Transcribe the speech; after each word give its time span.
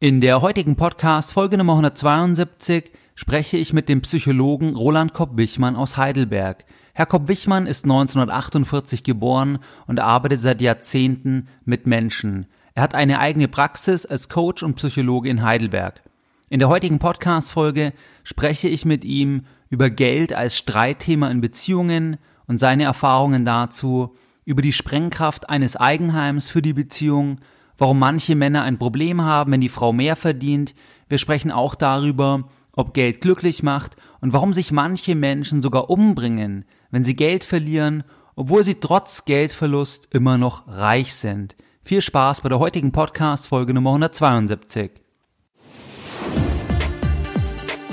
In 0.00 0.20
der 0.20 0.42
heutigen 0.42 0.76
Podcast 0.76 1.32
Folge 1.32 1.58
Nummer 1.58 1.72
172 1.72 2.92
spreche 3.16 3.56
ich 3.56 3.72
mit 3.72 3.88
dem 3.88 4.00
Psychologen 4.02 4.76
Roland 4.76 5.12
Kopp-Wichmann 5.12 5.74
aus 5.74 5.96
Heidelberg. 5.96 6.64
Herr 6.94 7.06
Kopp-Wichmann 7.06 7.66
ist 7.66 7.84
1948 7.84 9.02
geboren 9.02 9.58
und 9.88 9.98
arbeitet 9.98 10.40
seit 10.40 10.60
Jahrzehnten 10.60 11.48
mit 11.64 11.88
Menschen. 11.88 12.46
Er 12.74 12.84
hat 12.84 12.94
eine 12.94 13.18
eigene 13.18 13.48
Praxis 13.48 14.06
als 14.06 14.28
Coach 14.28 14.62
und 14.62 14.76
Psychologe 14.76 15.30
in 15.30 15.42
Heidelberg. 15.42 16.00
In 16.48 16.60
der 16.60 16.68
heutigen 16.68 17.00
Podcast-Folge 17.00 17.92
spreche 18.22 18.68
ich 18.68 18.84
mit 18.84 19.04
ihm 19.04 19.46
über 19.68 19.90
Geld 19.90 20.32
als 20.32 20.56
Streitthema 20.56 21.28
in 21.28 21.40
Beziehungen 21.40 22.18
und 22.46 22.58
seine 22.58 22.84
Erfahrungen 22.84 23.44
dazu, 23.44 24.14
über 24.44 24.62
die 24.62 24.72
Sprengkraft 24.72 25.48
eines 25.50 25.74
Eigenheims 25.74 26.50
für 26.50 26.62
die 26.62 26.72
Beziehung, 26.72 27.40
warum 27.78 28.00
manche 28.00 28.34
Männer 28.34 28.62
ein 28.64 28.78
Problem 28.78 29.22
haben, 29.22 29.52
wenn 29.52 29.60
die 29.60 29.68
Frau 29.68 29.92
mehr 29.92 30.16
verdient. 30.16 30.74
Wir 31.08 31.18
sprechen 31.18 31.50
auch 31.50 31.74
darüber, 31.74 32.44
ob 32.72 32.92
Geld 32.92 33.20
glücklich 33.20 33.62
macht 33.62 33.96
und 34.20 34.32
warum 34.32 34.52
sich 34.52 34.72
manche 34.72 35.14
Menschen 35.14 35.62
sogar 35.62 35.88
umbringen, 35.88 36.64
wenn 36.90 37.04
sie 37.04 37.16
Geld 37.16 37.44
verlieren, 37.44 38.04
obwohl 38.36 38.62
sie 38.62 38.74
trotz 38.74 39.24
Geldverlust 39.24 40.08
immer 40.12 40.36
noch 40.36 40.68
reich 40.68 41.14
sind. 41.14 41.56
Viel 41.82 42.02
Spaß 42.02 42.42
bei 42.42 42.48
der 42.48 42.58
heutigen 42.58 42.92
Podcast 42.92 43.48
Folge 43.48 43.72
Nummer 43.72 43.90
172. 43.90 44.90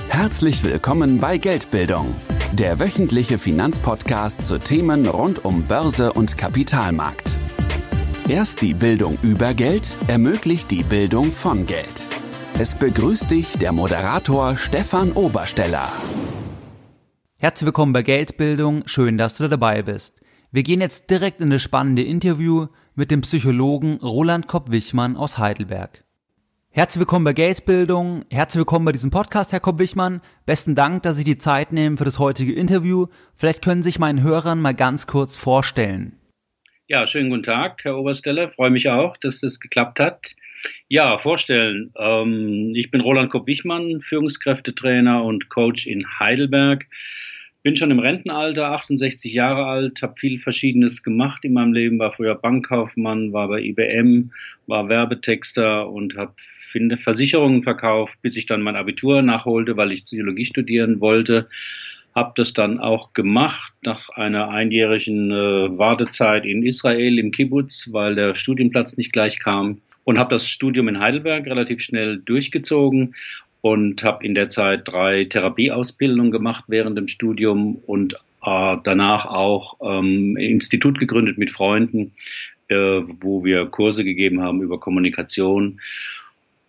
Herzlich 0.09 0.63
willkommen 0.63 1.19
bei 1.19 1.37
Geldbildung, 1.37 2.13
der 2.53 2.79
wöchentliche 2.79 3.37
Finanzpodcast 3.37 4.45
zu 4.45 4.59
Themen 4.59 5.07
rund 5.07 5.43
um 5.45 5.63
Börse 5.63 6.13
und 6.13 6.37
Kapitalmarkt. 6.37 7.34
Erst 8.27 8.63
die 8.63 8.73
Bildung 8.73 9.19
über 9.21 9.53
Geld 9.53 9.95
ermöglicht 10.07 10.71
die 10.71 10.81
Bildung 10.81 11.31
von 11.31 11.67
Geld. 11.67 12.07
Es 12.57 12.73
begrüßt 12.73 13.29
dich 13.29 13.59
der 13.59 13.71
Moderator 13.71 14.55
Stefan 14.55 15.11
Obersteller. 15.11 15.91
Herzlich 17.37 17.67
willkommen 17.67 17.93
bei 17.93 18.01
Geldbildung, 18.01 18.81
schön, 18.87 19.19
dass 19.19 19.35
du 19.35 19.47
dabei 19.47 19.83
bist. 19.83 20.21
Wir 20.51 20.63
gehen 20.63 20.81
jetzt 20.81 21.11
direkt 21.11 21.39
in 21.39 21.51
das 21.51 21.61
spannende 21.61 22.01
Interview 22.01 22.65
mit 22.95 23.11
dem 23.11 23.21
Psychologen 23.21 23.97
Roland 24.01 24.47
Kopp-Wichmann 24.47 25.17
aus 25.17 25.37
Heidelberg. 25.37 26.03
Herzlich 26.71 27.01
willkommen 27.01 27.25
bei 27.25 27.33
Geldbildung, 27.33 28.25
herzlich 28.31 28.61
willkommen 28.61 28.85
bei 28.85 28.91
diesem 28.91 29.11
Podcast, 29.11 29.51
Herr 29.51 29.59
Kopp-Wichmann. 29.59 30.21
Besten 30.47 30.73
Dank, 30.73 31.03
dass 31.03 31.17
Sie 31.17 31.23
die 31.23 31.37
Zeit 31.37 31.71
nehmen 31.71 31.99
für 31.99 32.05
das 32.05 32.17
heutige 32.17 32.53
Interview. 32.53 33.05
Vielleicht 33.35 33.63
können 33.63 33.83
Sie 33.83 33.89
sich 33.89 33.99
meinen 33.99 34.23
Hörern 34.23 34.61
mal 34.61 34.73
ganz 34.73 35.05
kurz 35.05 35.35
vorstellen. 35.35 36.17
Ja, 36.87 37.07
schönen 37.07 37.31
guten 37.31 37.41
Tag, 37.41 37.83
Herr 37.83 37.97
Obersteller. 37.97 38.49
Freue 38.49 38.69
mich 38.69 38.89
auch, 38.89 39.17
dass 39.17 39.41
das 39.41 39.59
geklappt 39.59 39.99
hat. 39.99 40.35
Ja, 40.87 41.17
vorstellen. 41.17 41.91
Ähm, 41.97 42.73
ich 42.75 42.91
bin 42.91 43.01
Roland 43.01 43.31
Kopp-Wichmann, 43.31 44.01
Führungskräftetrainer 44.01 45.23
und 45.23 45.49
Coach 45.49 45.87
in 45.87 46.05
Heidelberg. 46.19 46.85
Bin 47.63 47.75
schon 47.75 47.89
im 47.89 47.97
Rentenalter, 47.97 48.67
68 48.67 49.33
Jahre 49.33 49.65
alt, 49.65 50.03
habe 50.03 50.13
viel 50.15 50.37
Verschiedenes 50.37 51.01
gemacht 51.01 51.43
in 51.43 51.53
meinem 51.53 51.73
Leben, 51.73 51.97
war 51.97 52.13
früher 52.13 52.35
Bankkaufmann, 52.35 53.33
war 53.33 53.47
bei 53.47 53.61
IBM, 53.63 54.29
war 54.67 54.87
Werbetexter 54.87 55.89
und 55.89 56.15
habe 56.15 56.35
Versicherungen 57.01 57.63
verkauft, 57.63 58.21
bis 58.21 58.37
ich 58.37 58.45
dann 58.45 58.61
mein 58.61 58.75
Abitur 58.75 59.23
nachholte, 59.23 59.75
weil 59.75 59.91
ich 59.91 60.05
Psychologie 60.05 60.45
studieren 60.45 60.99
wollte 60.99 61.47
habe 62.15 62.31
das 62.37 62.53
dann 62.53 62.79
auch 62.79 63.13
gemacht 63.13 63.73
nach 63.83 64.09
einer 64.09 64.49
einjährigen 64.49 65.31
äh, 65.31 65.77
Wartezeit 65.77 66.45
in 66.45 66.63
Israel 66.63 67.19
im 67.19 67.31
Kibbutz, 67.31 67.89
weil 67.91 68.15
der 68.15 68.35
Studienplatz 68.35 68.95
nicht 68.95 69.11
gleich 69.11 69.39
kam. 69.39 69.81
Und 70.05 70.19
habe 70.19 70.29
das 70.29 70.47
Studium 70.47 70.87
in 70.87 70.99
Heidelberg 70.99 71.47
relativ 71.47 71.81
schnell 71.81 72.19
durchgezogen 72.19 73.15
und 73.61 74.03
habe 74.03 74.23
in 74.23 74.35
der 74.35 74.49
Zeit 74.49 74.81
drei 74.85 75.25
Therapieausbildungen 75.25 76.31
gemacht 76.31 76.65
während 76.67 76.95
dem 76.95 77.07
Studium 77.07 77.77
und 77.87 78.13
äh, 78.45 78.77
danach 78.83 79.25
auch 79.25 79.77
ähm, 79.81 80.35
ein 80.37 80.37
Institut 80.37 80.99
gegründet 80.99 81.39
mit 81.39 81.49
Freunden, 81.49 82.13
äh, 82.67 82.75
wo 82.75 83.43
wir 83.43 83.65
Kurse 83.65 84.03
gegeben 84.03 84.41
haben 84.41 84.61
über 84.61 84.79
Kommunikation 84.79 85.81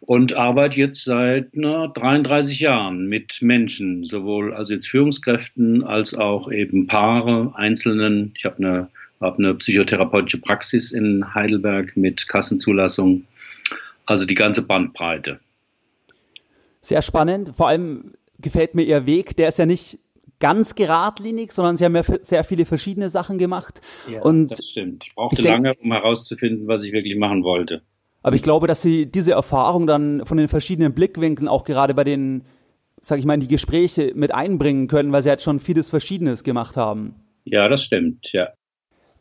und 0.07 0.35
arbeite 0.35 0.77
jetzt 0.77 1.05
seit 1.05 1.49
na, 1.53 1.89
33 1.89 2.61
Jahren 2.61 3.07
mit 3.07 3.43
Menschen, 3.43 4.05
sowohl 4.05 4.55
also 4.55 4.73
jetzt 4.73 4.87
Führungskräften 4.87 5.83
als 5.83 6.15
auch 6.15 6.51
eben 6.51 6.87
Paare, 6.87 7.53
Einzelnen. 7.57 8.33
Ich 8.39 8.45
habe 8.45 8.59
eine, 8.59 8.89
hab 9.21 9.39
eine 9.39 9.55
psychotherapeutische 9.55 10.41
Praxis 10.41 10.93
in 10.93 11.35
Heidelberg 11.35 11.97
mit 11.97 12.29
Kassenzulassung, 12.29 13.25
also 14.07 14.25
die 14.25 14.37
ganze 14.37 14.65
Bandbreite. 14.65 15.41
Sehr 16.81 17.03
spannend. 17.03 17.51
Vor 17.57 17.69
allem 17.69 18.13
gefällt 18.39 18.77
mir 18.77 18.85
Ihr 18.85 19.07
Weg. 19.07 19.37
Der 19.37 19.49
ist 19.49 19.59
ja 19.59 19.67
nicht 19.67 19.99
ganz 20.39 20.77
geradlinig, 20.77 21.51
sondern 21.51 21.77
Sie 21.77 21.85
haben 21.85 21.97
ja 21.97 22.05
sehr 22.23 22.45
viele 22.45 22.65
verschiedene 22.65 23.11
Sachen 23.11 23.39
gemacht. 23.39 23.81
Ja, 24.09 24.23
und 24.23 24.53
das 24.53 24.69
stimmt. 24.69 25.05
Ich 25.05 25.15
brauchte 25.17 25.43
ich 25.43 25.49
lange, 25.49 25.75
um 25.75 25.91
herauszufinden, 25.93 26.69
was 26.69 26.85
ich 26.85 26.93
wirklich 26.93 27.17
machen 27.17 27.43
wollte. 27.43 27.83
Aber 28.27 28.35
ich 28.35 28.43
glaube, 28.43 28.67
dass 28.67 28.83
sie 28.83 29.07
diese 29.07 29.35
Erfahrung 29.35 29.87
dann 29.87 30.27
von 30.27 30.37
den 30.37 30.49
verschiedenen 30.49 30.93
Blickwinkeln 30.95 31.47
auch 31.47 31.63
gerade 31.63 31.95
bei 31.95 32.03
den, 32.03 32.43
sag 33.01 33.21
ich 33.21 33.25
mal, 33.25 33.35
in 33.35 33.41
die 33.41 33.47
Gespräche 33.47 34.15
mit 34.17 34.35
einbringen 34.35 34.89
können, 34.89 35.13
weil 35.13 35.23
sie 35.23 35.29
halt 35.29 35.43
schon 35.43 35.61
vieles 35.61 35.91
Verschiedenes 35.91 36.43
gemacht 36.43 36.77
haben. 36.77 37.15
Ja, 37.45 37.69
das 37.69 37.85
stimmt, 37.85 38.33
ja. 38.33 38.49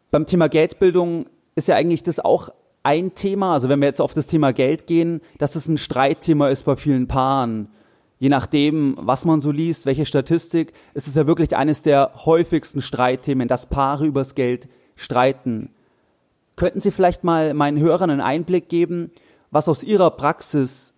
Beim 0.09 0.25
Thema 0.25 0.49
Geldbildung 0.49 1.27
ist 1.53 1.67
ja 1.67 1.75
eigentlich 1.75 2.01
das 2.01 2.19
auch 2.19 2.49
ein 2.81 3.13
Thema, 3.13 3.53
also 3.53 3.69
wenn 3.69 3.79
wir 3.79 3.85
jetzt 3.85 4.01
auf 4.01 4.15
das 4.15 4.25
Thema 4.25 4.53
Geld 4.53 4.87
gehen, 4.87 5.21
dass 5.37 5.55
es 5.55 5.67
ein 5.67 5.77
Streitthema 5.77 6.49
ist 6.49 6.63
bei 6.63 6.75
vielen 6.75 7.07
Paaren. 7.07 7.67
Je 8.17 8.29
nachdem, 8.29 8.97
was 8.99 9.23
man 9.23 9.39
so 9.39 9.51
liest, 9.51 9.85
welche 9.85 10.07
Statistik, 10.07 10.73
ist 10.95 11.07
es 11.07 11.13
ja 11.13 11.27
wirklich 11.27 11.55
eines 11.55 11.83
der 11.83 12.11
häufigsten 12.25 12.81
Streitthemen, 12.81 13.47
dass 13.47 13.69
Paare 13.69 14.07
übers 14.07 14.33
Geld 14.33 14.67
streiten. 14.95 15.74
Könnten 16.55 16.79
Sie 16.79 16.91
vielleicht 16.91 17.23
mal 17.23 17.53
meinen 17.53 17.79
Hörern 17.79 18.09
einen 18.09 18.21
Einblick 18.21 18.69
geben, 18.69 19.11
was 19.51 19.69
aus 19.69 19.83
Ihrer 19.83 20.11
Praxis, 20.11 20.93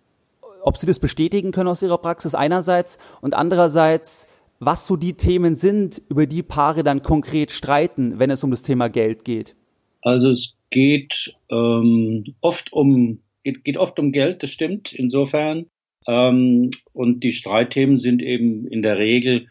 ob 0.62 0.76
Sie 0.76 0.86
das 0.86 0.98
bestätigen 0.98 1.52
können 1.52 1.68
aus 1.68 1.82
Ihrer 1.82 1.98
Praxis 1.98 2.34
einerseits 2.34 2.98
und 3.20 3.34
andererseits, 3.34 4.28
was 4.60 4.86
so 4.86 4.96
die 4.96 5.14
Themen 5.14 5.54
sind, 5.56 6.02
über 6.08 6.26
die 6.26 6.42
Paare 6.42 6.82
dann 6.82 7.02
konkret 7.02 7.50
streiten, 7.52 8.18
wenn 8.18 8.30
es 8.30 8.42
um 8.44 8.50
das 8.50 8.62
Thema 8.62 8.88
Geld 8.88 9.24
geht? 9.24 9.54
Also 10.02 10.30
es 10.30 10.56
geht 10.70 11.34
ähm, 11.50 12.24
oft 12.40 12.72
um 12.72 13.20
geht, 13.44 13.64
geht 13.64 13.76
oft 13.76 13.98
um 13.98 14.12
Geld, 14.12 14.42
das 14.42 14.50
stimmt 14.50 14.92
insofern. 14.92 15.66
Ähm, 16.06 16.70
und 16.92 17.22
die 17.22 17.32
Streitthemen 17.32 17.98
sind 17.98 18.22
eben 18.22 18.66
in 18.66 18.82
der 18.82 18.98
Regel 18.98 19.48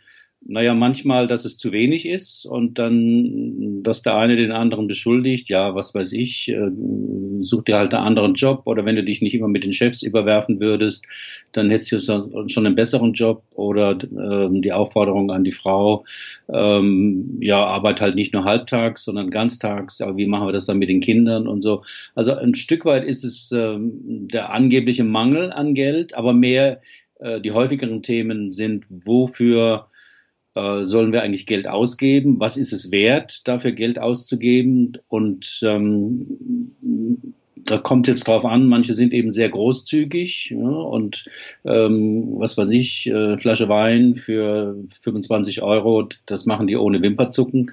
naja, 0.50 0.74
manchmal, 0.74 1.28
dass 1.28 1.44
es 1.44 1.58
zu 1.58 1.74
wenig 1.74 2.08
ist 2.08 2.46
und 2.46 2.80
dann, 2.80 3.84
dass 3.84 4.02
der 4.02 4.16
eine 4.16 4.38
den 4.38 4.54
anderen 4.54 4.88
beschuldigt, 4.88 5.50
ja, 5.50 5.76
was 5.76 5.94
weiß 5.94 6.14
ich, 6.14 6.48
äh, 6.48 6.72
such 7.42 7.64
dir 7.64 7.78
halt 7.78 7.94
einen 7.94 8.06
anderen 8.06 8.34
Job. 8.34 8.62
Oder 8.66 8.86
wenn 8.86 8.96
du 8.96 9.04
dich 9.04 9.22
nicht 9.22 9.34
immer 9.34 9.50
mit 9.50 9.66
den 9.66 9.74
Chefs 9.74 10.04
überwerfen 10.04 10.62
würdest, 10.62 11.06
dann 11.52 11.70
hättest 11.70 11.92
du 11.92 12.00
schon 12.00 12.66
einen 12.66 12.76
besseren 12.76 13.12
Job. 13.12 13.44
Oder 13.56 13.92
äh, 13.92 14.48
die 14.62 14.72
Aufforderung 14.72 15.32
an 15.32 15.44
die 15.44 15.52
Frau, 15.52 16.06
ähm, 16.48 17.40
ja, 17.42 17.66
arbeit 17.66 18.00
halt 18.00 18.16
nicht 18.16 18.34
nur 18.34 18.46
halbtags, 18.46 19.04
sondern 19.04 19.30
ganztags, 19.30 20.00
aber 20.00 20.16
wie 20.16 20.28
machen 20.28 20.48
wir 20.48 20.54
das 20.54 20.66
dann 20.66 20.78
mit 20.78 20.88
den 20.88 21.02
Kindern 21.02 21.48
und 21.48 21.62
so. 21.62 21.84
Also 22.16 22.34
ein 22.34 22.56
Stück 22.56 22.86
weit 22.86 23.04
ist 23.04 23.26
es 23.26 23.52
ähm, 23.52 24.30
der 24.32 24.54
angebliche 24.54 25.04
Mangel 25.04 25.52
an 25.52 25.74
Geld, 25.74 26.14
aber 26.16 26.32
mehr 26.32 26.80
äh, 27.20 27.42
die 27.42 27.52
häufigeren 27.52 28.02
Themen 28.02 28.54
sind, 28.54 28.86
wofür 28.90 29.88
sollen 30.82 31.12
wir 31.12 31.24
eigentlich 31.24 31.46
Geld 31.46 31.68
ausgeben? 31.68 32.40
Was 32.40 32.58
ist 32.58 32.74
es 32.74 32.92
wert, 32.92 33.48
dafür 33.48 33.72
Geld 33.72 34.00
auszugeben? 34.00 34.98
Und 35.08 35.60
ähm, 35.64 36.38
da 37.68 37.78
kommt 37.78 38.08
jetzt 38.08 38.28
drauf 38.28 38.46
an, 38.46 38.68
manche 38.68 38.94
sind 38.94 39.14
eben 39.14 39.32
sehr 39.32 39.50
großzügig 39.50 40.52
ja, 40.52 40.68
und 40.68 41.26
ähm, 41.66 42.36
was 42.38 42.58
weiß 42.58 42.70
ich, 42.70 43.08
äh, 43.08 43.38
Flasche 43.38 43.70
Wein 43.70 44.16
für 44.16 44.76
25 45.02 45.62
Euro, 45.62 46.08
das 46.26 46.46
machen 46.46 46.68
die 46.68 46.78
ohne 46.78 47.02
Wimperzucken. 47.02 47.72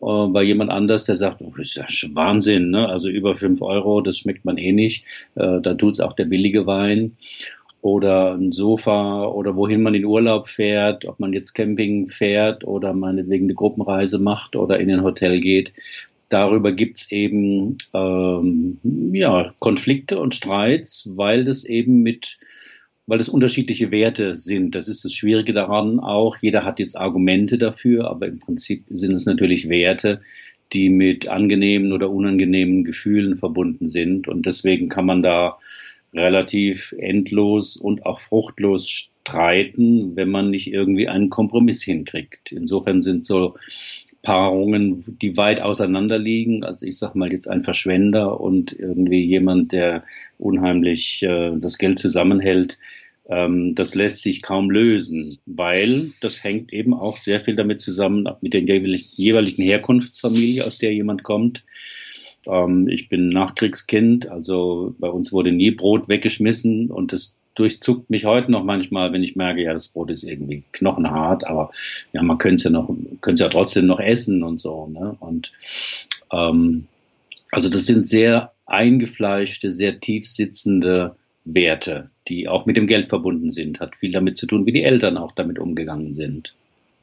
Äh, 0.00 0.26
bei 0.28 0.42
jemand 0.42 0.70
anders, 0.70 1.04
der 1.04 1.16
sagt, 1.16 1.40
oh, 1.40 1.52
das 1.56 1.68
ist 1.68 1.76
ja 1.76 2.08
Wahnsinn, 2.14 2.70
ne? 2.70 2.88
also 2.88 3.08
über 3.08 3.34
5 3.36 3.62
Euro, 3.62 4.00
das 4.02 4.18
schmeckt 4.18 4.44
man 4.44 4.58
eh 4.58 4.72
nicht, 4.72 5.04
äh, 5.34 5.60
da 5.60 5.74
tut's 5.74 6.00
auch 6.00 6.12
der 6.12 6.26
billige 6.26 6.66
Wein 6.66 7.16
oder 7.82 8.34
ein 8.34 8.52
Sofa 8.52 9.26
oder 9.26 9.56
wohin 9.56 9.82
man 9.82 9.94
in 9.94 10.04
Urlaub 10.04 10.48
fährt, 10.48 11.06
ob 11.06 11.18
man 11.20 11.32
jetzt 11.32 11.54
Camping 11.54 12.08
fährt 12.08 12.64
oder 12.64 12.92
meinetwegen 12.92 13.46
eine 13.46 13.54
Gruppenreise 13.54 14.18
macht 14.18 14.56
oder 14.56 14.80
in 14.80 14.90
ein 14.90 15.02
Hotel 15.02 15.40
geht. 15.40 15.72
Darüber 16.28 16.72
gibt's 16.72 17.10
eben 17.10 17.78
ähm, 17.94 18.78
ja, 19.12 19.52
Konflikte 19.58 20.18
und 20.18 20.34
Streits, 20.34 21.08
weil 21.14 21.44
das 21.44 21.64
eben 21.64 22.02
mit 22.02 22.38
weil 23.06 23.18
das 23.18 23.28
unterschiedliche 23.28 23.90
Werte 23.90 24.36
sind. 24.36 24.76
Das 24.76 24.86
ist 24.86 25.04
das 25.04 25.12
Schwierige 25.12 25.52
daran 25.52 25.98
auch. 25.98 26.36
Jeder 26.40 26.64
hat 26.64 26.78
jetzt 26.78 26.96
Argumente 26.96 27.58
dafür, 27.58 28.08
aber 28.08 28.28
im 28.28 28.38
Prinzip 28.38 28.84
sind 28.88 29.14
es 29.14 29.26
natürlich 29.26 29.68
Werte, 29.68 30.20
die 30.72 30.90
mit 30.90 31.26
angenehmen 31.26 31.92
oder 31.92 32.08
unangenehmen 32.08 32.84
Gefühlen 32.84 33.36
verbunden 33.36 33.88
sind. 33.88 34.28
Und 34.28 34.46
deswegen 34.46 34.88
kann 34.88 35.06
man 35.06 35.22
da 35.22 35.58
relativ 36.12 36.94
endlos 36.98 37.76
und 37.76 38.06
auch 38.06 38.20
fruchtlos 38.20 38.88
streiten, 38.88 40.16
wenn 40.16 40.30
man 40.30 40.50
nicht 40.50 40.72
irgendwie 40.72 41.08
einen 41.08 41.30
Kompromiss 41.30 41.82
hinkriegt. 41.82 42.52
Insofern 42.52 43.02
sind 43.02 43.26
so 43.26 43.56
Paarungen, 44.22 45.18
die 45.22 45.36
weit 45.36 45.60
auseinander 45.60 46.18
liegen. 46.18 46.64
Also 46.64 46.86
ich 46.86 46.98
sag 46.98 47.14
mal 47.14 47.32
jetzt 47.32 47.48
ein 47.48 47.62
Verschwender 47.62 48.40
und 48.40 48.72
irgendwie 48.72 49.24
jemand, 49.24 49.72
der 49.72 50.04
unheimlich 50.38 51.22
äh, 51.22 51.52
das 51.56 51.78
Geld 51.78 51.98
zusammenhält, 51.98 52.78
ähm, 53.28 53.74
das 53.74 53.94
lässt 53.94 54.22
sich 54.22 54.42
kaum 54.42 54.70
lösen, 54.70 55.38
weil 55.46 56.10
das 56.20 56.42
hängt 56.42 56.72
eben 56.72 56.92
auch 56.92 57.16
sehr 57.16 57.40
viel 57.40 57.56
damit 57.56 57.80
zusammen 57.80 58.28
mit 58.40 58.52
der 58.52 58.62
jeweiligen 58.62 59.62
Herkunftsfamilie, 59.62 60.66
aus 60.66 60.78
der 60.78 60.92
jemand 60.92 61.22
kommt. 61.22 61.64
Ähm, 62.46 62.88
ich 62.88 63.08
bin 63.08 63.28
Nachkriegskind, 63.28 64.28
also 64.28 64.94
bei 64.98 65.08
uns 65.08 65.32
wurde 65.32 65.52
nie 65.52 65.70
Brot 65.70 66.08
weggeschmissen 66.08 66.90
und 66.90 67.12
das 67.12 67.36
durchzuckt 67.54 68.10
mich 68.10 68.24
heute 68.24 68.50
noch 68.50 68.64
manchmal, 68.64 69.12
wenn 69.12 69.22
ich 69.22 69.36
merke, 69.36 69.62
ja, 69.62 69.72
das 69.72 69.88
Brot 69.88 70.10
ist 70.10 70.22
irgendwie 70.22 70.62
knochenhart, 70.72 71.46
aber 71.46 71.70
ja, 72.12 72.22
man 72.22 72.38
könnte 72.38 72.56
es 72.56 72.64
ja 72.64 72.70
noch, 72.70 72.88
könnte 73.20 73.34
es 73.34 73.40
ja 73.40 73.48
trotzdem 73.48 73.86
noch 73.86 74.00
essen 74.00 74.42
und 74.42 74.58
so. 74.58 74.86
Ne? 74.86 75.16
Und 75.20 75.52
ähm, 76.32 76.86
also 77.50 77.68
das 77.68 77.86
sind 77.86 78.06
sehr 78.06 78.52
eingefleischte, 78.66 79.72
sehr 79.72 80.00
tief 80.00 80.26
sitzende 80.26 81.16
Werte, 81.44 82.10
die 82.28 82.48
auch 82.48 82.66
mit 82.66 82.76
dem 82.76 82.86
Geld 82.86 83.08
verbunden 83.08 83.50
sind. 83.50 83.80
Hat 83.80 83.96
viel 83.96 84.12
damit 84.12 84.36
zu 84.36 84.46
tun, 84.46 84.64
wie 84.66 84.72
die 84.72 84.84
Eltern 84.84 85.16
auch 85.16 85.32
damit 85.32 85.58
umgegangen 85.58 86.14
sind. 86.14 86.54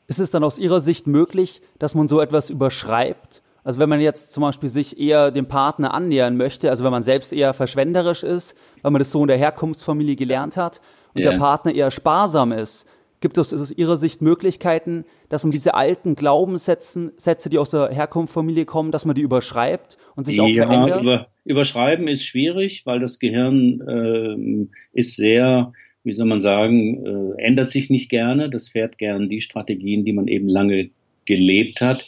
Ist 0.08 0.20
es 0.20 0.32
dann 0.32 0.44
aus 0.44 0.58
Ihrer 0.58 0.80
Sicht 0.80 1.06
möglich, 1.06 1.62
dass 1.80 1.94
man 1.94 2.08
so 2.08 2.22
etwas 2.22 2.50
überschreibt 2.50 3.42
also 3.68 3.82
wenn 3.82 3.90
man 3.90 4.00
jetzt 4.00 4.32
zum 4.32 4.44
Beispiel 4.44 4.70
sich 4.70 4.98
eher 4.98 5.30
dem 5.30 5.46
Partner 5.46 5.94
annähern 5.94 6.38
möchte, 6.38 6.70
also 6.70 6.86
wenn 6.86 6.92
man 6.92 7.04
selbst 7.04 7.34
eher 7.34 7.54
verschwenderisch 7.54 8.24
ist, 8.24 8.58
weil 8.82 8.92
man 8.92 9.00
das 9.00 9.12
so 9.12 9.22
in 9.24 9.28
der 9.28 9.36
Herkunftsfamilie 9.36 10.16
gelernt 10.16 10.56
hat 10.56 10.80
und 11.14 11.20
yeah. 11.20 11.32
der 11.32 11.38
Partner 11.38 11.76
eher 11.76 11.92
sparsam 11.92 12.54
ist, 12.54 12.88
gibt 13.20 13.38
es 13.38 13.54
aus 13.54 13.72
Ihrer 13.72 13.98
Sicht 13.98 14.22
Möglichkeiten, 14.22 15.04
dass 15.28 15.44
man 15.44 15.52
diese 15.52 15.74
alten 15.74 16.16
Glaubenssätze, 16.16 17.12
Sätze, 17.18 17.50
die 17.50 17.58
aus 17.58 17.70
der 17.70 17.90
Herkunftsfamilie 17.90 18.64
kommen, 18.64 18.94
dass 18.94 19.04
man 19.04 19.18
die 19.18 19.22
überschreibt 19.22 19.98
und 20.16 20.26
sich 20.26 20.40
auch 20.40 20.48
ja, 20.48 20.66
verändert? 20.66 21.02
Über, 21.02 21.28
überschreiben 21.44 22.08
ist 22.08 22.24
schwierig, 22.24 22.86
weil 22.86 23.02
das 23.02 23.20
Gehirn 23.20 23.82
äh, 23.82 24.98
ist 24.98 25.18
sehr 25.18 25.74
wie 26.04 26.14
soll 26.14 26.28
man 26.28 26.40
sagen, 26.40 27.36
äh, 27.38 27.44
ändert 27.44 27.68
sich 27.68 27.90
nicht 27.90 28.10
gerne. 28.10 28.50
Das 28.50 28.70
fährt 28.70 28.98
gern 28.98 29.28
die 29.28 29.42
Strategien, 29.42 30.06
die 30.06 30.14
man 30.14 30.30
eben 30.30 30.48
lange 30.48 30.90
gelebt 31.26 31.82
hat 31.82 32.06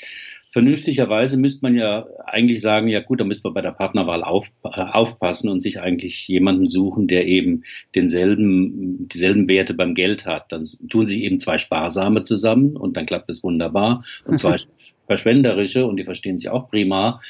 vernünftigerweise 0.51 1.39
müsste 1.39 1.63
man 1.63 1.75
ja 1.75 2.07
eigentlich 2.25 2.61
sagen, 2.61 2.87
ja 2.87 3.01
gut, 3.01 3.19
da 3.19 3.23
müsste 3.23 3.43
man 3.45 3.53
bei 3.53 3.61
der 3.61 3.71
Partnerwahl 3.71 4.23
auf, 4.23 4.51
äh, 4.63 4.81
aufpassen 4.81 5.49
und 5.49 5.61
sich 5.61 5.79
eigentlich 5.79 6.27
jemanden 6.27 6.67
suchen, 6.67 7.07
der 7.07 7.27
eben 7.27 7.63
denselben, 7.95 9.07
dieselben 9.07 9.47
Werte 9.47 9.73
beim 9.73 9.93
Geld 9.93 10.25
hat. 10.25 10.51
Dann 10.51 10.67
tun 10.89 11.07
sich 11.07 11.21
eben 11.21 11.39
zwei 11.39 11.57
Sparsame 11.57 12.23
zusammen 12.23 12.75
und 12.75 12.97
dann 12.97 13.05
klappt 13.05 13.29
es 13.29 13.43
wunderbar 13.43 14.03
und 14.25 14.39
zwei 14.39 14.57
verschwenderische 15.07 15.85
und 15.85 15.97
die 15.97 16.03
verstehen 16.03 16.37
sich 16.37 16.49
auch 16.49 16.67
prima. 16.69 17.21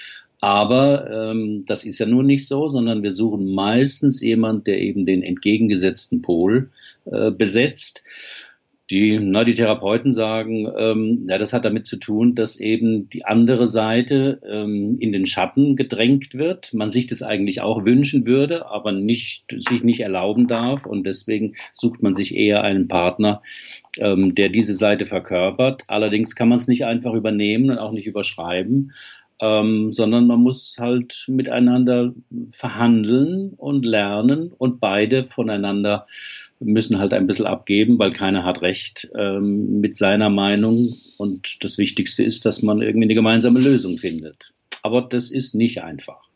Aber 0.41 1.09
ähm, 1.11 1.65
das 1.65 1.83
ist 1.83 1.99
ja 1.99 2.05
nun 2.05 2.25
nicht 2.25 2.47
so, 2.47 2.69
sondern 2.69 3.03
wir 3.03 3.11
suchen 3.11 3.53
meistens 3.53 4.21
jemand, 4.21 4.67
der 4.67 4.79
eben 4.79 5.05
den 5.05 5.21
entgegengesetzten 5.21 6.21
Pol 6.21 6.69
äh, 7.05 7.31
besetzt. 7.31 8.03
Die, 8.91 9.19
na, 9.21 9.43
die 9.43 9.53
Therapeuten 9.53 10.11
sagen, 10.11 10.67
ähm, 10.75 11.27
ja, 11.29 11.37
das 11.37 11.53
hat 11.53 11.63
damit 11.63 11.85
zu 11.85 11.97
tun, 11.97 12.33
dass 12.33 12.59
eben 12.59 13.07
die 13.09 13.23
andere 13.23 13.67
Seite 13.67 14.41
ähm, 14.49 14.97
in 14.99 15.11
den 15.11 15.27
Schatten 15.27 15.75
gedrängt 15.75 16.33
wird. 16.33 16.73
Man 16.73 16.89
sich 16.89 17.05
das 17.05 17.21
eigentlich 17.21 17.61
auch 17.61 17.85
wünschen 17.85 18.25
würde, 18.25 18.65
aber 18.65 18.91
nicht, 18.91 19.43
sich 19.55 19.83
nicht 19.83 19.99
erlauben 19.99 20.47
darf. 20.47 20.87
Und 20.87 21.05
deswegen 21.05 21.53
sucht 21.71 22.01
man 22.01 22.15
sich 22.15 22.35
eher 22.35 22.63
einen 22.63 22.87
Partner, 22.87 23.43
ähm, 23.99 24.33
der 24.33 24.49
diese 24.49 24.73
Seite 24.73 25.05
verkörpert. 25.05 25.83
Allerdings 25.85 26.35
kann 26.35 26.49
man 26.49 26.57
es 26.57 26.67
nicht 26.67 26.85
einfach 26.85 27.13
übernehmen 27.13 27.69
und 27.69 27.77
auch 27.77 27.91
nicht 27.91 28.07
überschreiben. 28.07 28.93
Ähm, 29.41 29.93
sondern 29.93 30.27
man 30.27 30.41
muss 30.41 30.75
halt 30.79 31.25
miteinander 31.27 32.13
verhandeln 32.49 33.53
und 33.55 33.85
lernen 33.85 34.51
und 34.57 34.81
beide 34.81 35.25
voneinander 35.25 36.07
müssen 36.59 36.99
halt 36.99 37.13
ein 37.13 37.27
bisschen 37.27 37.45
abgeben, 37.45 37.99
weil 37.99 38.11
keiner 38.11 38.43
hat 38.43 38.61
Recht 38.61 39.09
ähm, 39.17 39.79
mit 39.79 39.95
seiner 39.95 40.29
Meinung. 40.29 40.93
Und 41.17 41.63
das 41.63 41.77
Wichtigste 41.77 42.23
ist, 42.23 42.45
dass 42.45 42.61
man 42.61 42.81
irgendwie 42.81 43.05
eine 43.05 43.15
gemeinsame 43.15 43.59
Lösung 43.59 43.97
findet. 43.97 44.53
Aber 44.81 45.01
das 45.01 45.31
ist 45.31 45.55
nicht 45.55 45.81
einfach. 45.81 46.29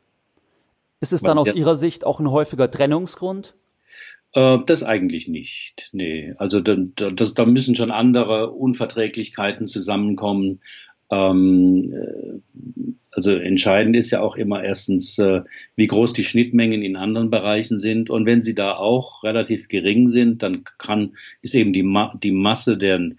Ist 1.02 1.14
es 1.14 1.22
dann 1.22 1.38
weil, 1.38 1.42
aus 1.42 1.54
Ihrer 1.54 1.76
Sicht 1.76 2.06
auch 2.06 2.20
ein 2.20 2.32
häufiger 2.32 2.72
Trennungsgrund? 2.72 3.56
Äh, 4.34 4.60
das 4.66 4.84
eigentlich 4.84 5.28
nicht. 5.28 5.90
Nee, 5.92 6.34
also 6.38 6.60
da, 6.60 6.76
da, 6.78 7.10
da 7.10 7.46
müssen 7.46 7.76
schon 7.76 7.92
andere 7.92 8.52
Unverträglichkeiten 8.52 9.68
zusammenkommen. 9.68 10.62
Ähm, 11.10 11.94
äh, 11.94 12.40
also 13.12 13.32
entscheidend 13.32 13.96
ist 13.96 14.10
ja 14.10 14.22
auch 14.22 14.36
immer 14.36 14.64
erstens, 14.64 15.20
äh, 15.20 15.42
wie 15.76 15.88
groß 15.88 16.14
die 16.14 16.24
Schnittmengen 16.24 16.82
in 16.82 16.96
anderen 16.96 17.30
Bereichen 17.30 17.80
sind. 17.80 18.10
Und 18.10 18.26
wenn 18.26 18.42
sie 18.42 18.56
da 18.56 18.76
auch 18.76 19.24
relativ 19.24 19.68
gering 19.68 20.08
sind, 20.08 20.42
dann 20.42 20.64
kann, 20.78 21.14
ist 21.42 21.54
eben 21.54 21.74
die, 21.74 21.84
Ma 21.84 22.18
die 22.22 22.32
Masse 22.32 22.78
der, 22.78 23.12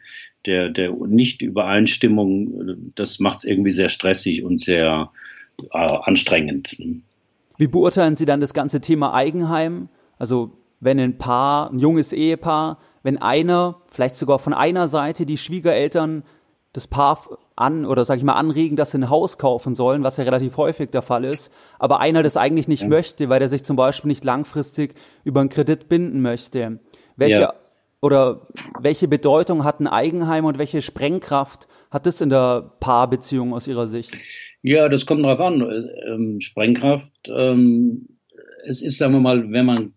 der, 0.47 0.71
der 0.71 0.93
Nicht-Übereinstimmung, 0.93 2.93
das 2.95 3.21
macht 3.21 3.39
es 3.39 3.45
irgendwie 3.45 3.71
sehr 3.71 3.89
stressig 3.89 4.43
und 4.43 4.61
sehr 4.61 5.11
äh, 5.73 5.79
anstrengend. 5.79 6.77
Wie 7.57 7.69
beurteilen 7.69 8.17
Sie 8.17 8.27
dann 8.27 8.41
das 8.41 8.53
ganze 8.53 8.81
Thema 8.81 9.15
Eigenheim? 9.15 9.89
Also 10.19 10.53
wenn 10.81 10.99
ein 10.99 11.19
Paar, 11.19 11.71
ein 11.71 11.79
junges 11.79 12.13
Ehepaar, 12.13 12.79
wenn 13.03 13.19
einer, 13.19 13.81
vielleicht 13.89 14.17
sogar 14.17 14.39
von 14.39 14.53
einer 14.53 14.89
Seite 14.89 15.25
die 15.25 15.39
Schwiegereltern 15.39 16.25
das 16.75 16.89
Paar 16.89 17.39
an 17.57 17.87
oder 17.87 18.05
sag 18.05 18.19
ich 18.19 18.25
mal 18.25 18.35
anregen, 18.35 18.77
dass 18.77 18.91
sie 18.91 18.99
ein 18.99 19.09
Haus 19.09 19.39
kaufen 19.39 19.75
sollen, 19.75 20.03
was 20.03 20.17
ja 20.17 20.25
relativ 20.25 20.57
häufig 20.57 20.91
der 20.91 21.03
Fall 21.03 21.25
ist, 21.25 21.53
aber 21.79 22.01
einer 22.01 22.23
das 22.23 22.37
eigentlich 22.37 22.69
nicht 22.69 22.83
ja. 22.83 22.89
möchte, 22.89 23.29
weil 23.29 23.41
er 23.41 23.49
sich 23.49 23.65
zum 23.65 23.77
Beispiel 23.77 24.09
nicht 24.09 24.25
langfristig 24.25 24.95
über 25.23 25.41
einen 25.41 25.49
Kredit 25.49 25.89
binden 25.89 26.21
möchte. 26.21 26.81
Welche 27.17 27.41
ja. 27.41 27.55
oder 28.03 28.49
welche 28.81 29.07
Bedeutung 29.07 29.63
hat 29.65 29.79
ein 29.81 29.87
Eigenheim 29.87 30.45
und 30.45 30.59
welche 30.59 30.83
Sprengkraft 30.83 31.69
hat 31.93 32.07
das 32.07 32.21
in 32.21 32.29
der 32.29 32.73
Paarbeziehung 32.81 33.55
aus 33.55 33.69
Ihrer 33.69 33.87
Sicht? 33.87 34.17
Ja, 34.63 34.89
das 34.89 35.07
kommt 35.07 35.23
drauf 35.23 35.39
an. 35.39 35.63
Ähm, 36.09 36.41
Sprengkraft, 36.41 37.13
ähm, 37.29 38.09
es 38.67 38.83
ist, 38.83 38.99
sagen 38.99 39.13
wir 39.13 39.21
mal, 39.21 39.53
wenn 39.53 39.67
man 39.67 39.93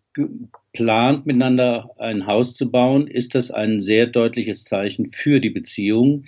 plant, 0.73 1.25
miteinander 1.25 1.89
ein 1.97 2.27
Haus 2.27 2.53
zu 2.53 2.69
bauen, 2.69 3.07
ist 3.07 3.33
das 3.33 3.49
ein 3.49 3.80
sehr 3.80 4.06
deutliches 4.06 4.63
Zeichen 4.63 5.11
für 5.11 5.40
die 5.40 5.49
Beziehung 5.49 6.25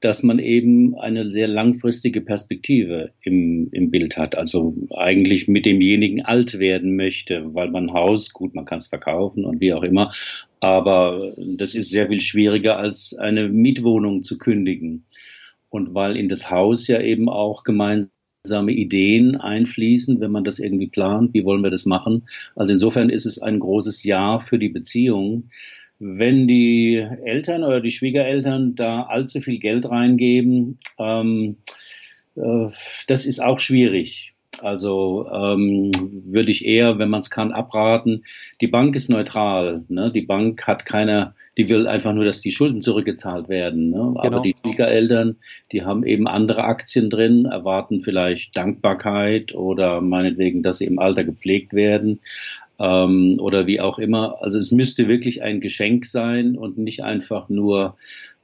dass 0.00 0.22
man 0.22 0.38
eben 0.38 0.98
eine 0.98 1.30
sehr 1.30 1.46
langfristige 1.46 2.22
Perspektive 2.22 3.12
im, 3.22 3.68
im 3.72 3.90
Bild 3.90 4.16
hat. 4.16 4.34
Also 4.34 4.74
eigentlich 4.96 5.46
mit 5.46 5.66
demjenigen 5.66 6.24
alt 6.24 6.58
werden 6.58 6.96
möchte, 6.96 7.54
weil 7.54 7.70
man 7.70 7.92
Haus, 7.92 8.32
gut, 8.32 8.54
man 8.54 8.64
kann 8.64 8.78
es 8.78 8.86
verkaufen 8.86 9.44
und 9.44 9.60
wie 9.60 9.74
auch 9.74 9.82
immer, 9.82 10.12
aber 10.60 11.32
das 11.36 11.74
ist 11.74 11.90
sehr 11.90 12.08
viel 12.08 12.20
schwieriger 12.20 12.78
als 12.78 13.14
eine 13.18 13.48
Mietwohnung 13.48 14.22
zu 14.22 14.38
kündigen. 14.38 15.04
Und 15.68 15.94
weil 15.94 16.16
in 16.16 16.28
das 16.28 16.50
Haus 16.50 16.86
ja 16.86 17.00
eben 17.00 17.28
auch 17.28 17.62
gemeinsame 17.62 18.72
Ideen 18.72 19.36
einfließen, 19.36 20.20
wenn 20.20 20.32
man 20.32 20.44
das 20.44 20.58
irgendwie 20.58 20.88
plant, 20.88 21.32
wie 21.32 21.44
wollen 21.44 21.62
wir 21.62 21.70
das 21.70 21.86
machen. 21.86 22.28
Also 22.56 22.72
insofern 22.72 23.08
ist 23.08 23.24
es 23.24 23.40
ein 23.40 23.58
großes 23.58 24.02
Ja 24.04 24.38
für 24.38 24.58
die 24.58 24.68
Beziehung 24.68 25.50
wenn 26.00 26.48
die 26.48 26.96
Eltern 26.96 27.62
oder 27.62 27.80
die 27.80 27.90
Schwiegereltern 27.90 28.74
da 28.74 29.02
allzu 29.02 29.40
viel 29.40 29.58
Geld 29.58 29.88
reingeben, 29.88 30.78
ähm, 30.98 31.58
äh, 32.36 32.68
das 33.06 33.26
ist 33.26 33.40
auch 33.40 33.60
schwierig. 33.60 34.34
Also 34.58 35.28
ähm, 35.32 35.90
würde 36.26 36.50
ich 36.50 36.64
eher, 36.64 36.98
wenn 36.98 37.08
man 37.08 37.20
es 37.20 37.30
kann, 37.30 37.52
abraten. 37.52 38.24
Die 38.60 38.66
Bank 38.66 38.96
ist 38.96 39.08
neutral. 39.08 39.84
Ne? 39.88 40.10
Die 40.10 40.22
Bank 40.22 40.66
hat 40.66 40.84
keine, 40.84 41.34
die 41.56 41.68
will 41.68 41.86
einfach 41.86 42.12
nur, 42.12 42.24
dass 42.24 42.40
die 42.40 42.50
Schulden 42.50 42.80
zurückgezahlt 42.80 43.48
werden. 43.48 43.90
Ne? 43.90 43.96
Genau. 43.96 44.20
Aber 44.20 44.40
die 44.40 44.54
Schwiegereltern, 44.60 45.36
die 45.72 45.84
haben 45.84 46.04
eben 46.04 46.26
andere 46.26 46.64
Aktien 46.64 47.10
drin, 47.10 47.44
erwarten 47.44 48.02
vielleicht 48.02 48.56
Dankbarkeit 48.56 49.54
oder 49.54 50.00
meinetwegen, 50.00 50.62
dass 50.62 50.78
sie 50.78 50.86
im 50.86 50.98
Alter 50.98 51.24
gepflegt 51.24 51.72
werden 51.72 52.20
ähm, 52.80 53.36
oder 53.38 53.66
wie 53.66 53.80
auch 53.80 53.98
immer. 53.98 54.42
Also 54.42 54.58
es 54.58 54.72
müsste 54.72 55.08
wirklich 55.08 55.42
ein 55.42 55.60
Geschenk 55.60 56.06
sein 56.06 56.56
und 56.56 56.78
nicht 56.78 57.04
einfach 57.04 57.48
nur, 57.48 57.96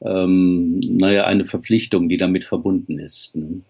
ähm, 0.02 0.78
naja, 0.80 1.24
eine 1.24 1.46
Verpflichtung, 1.46 2.08
die 2.08 2.18
damit 2.18 2.44
verbunden 2.44 2.98
ist. 2.98 3.34
Ne? 3.34 3.62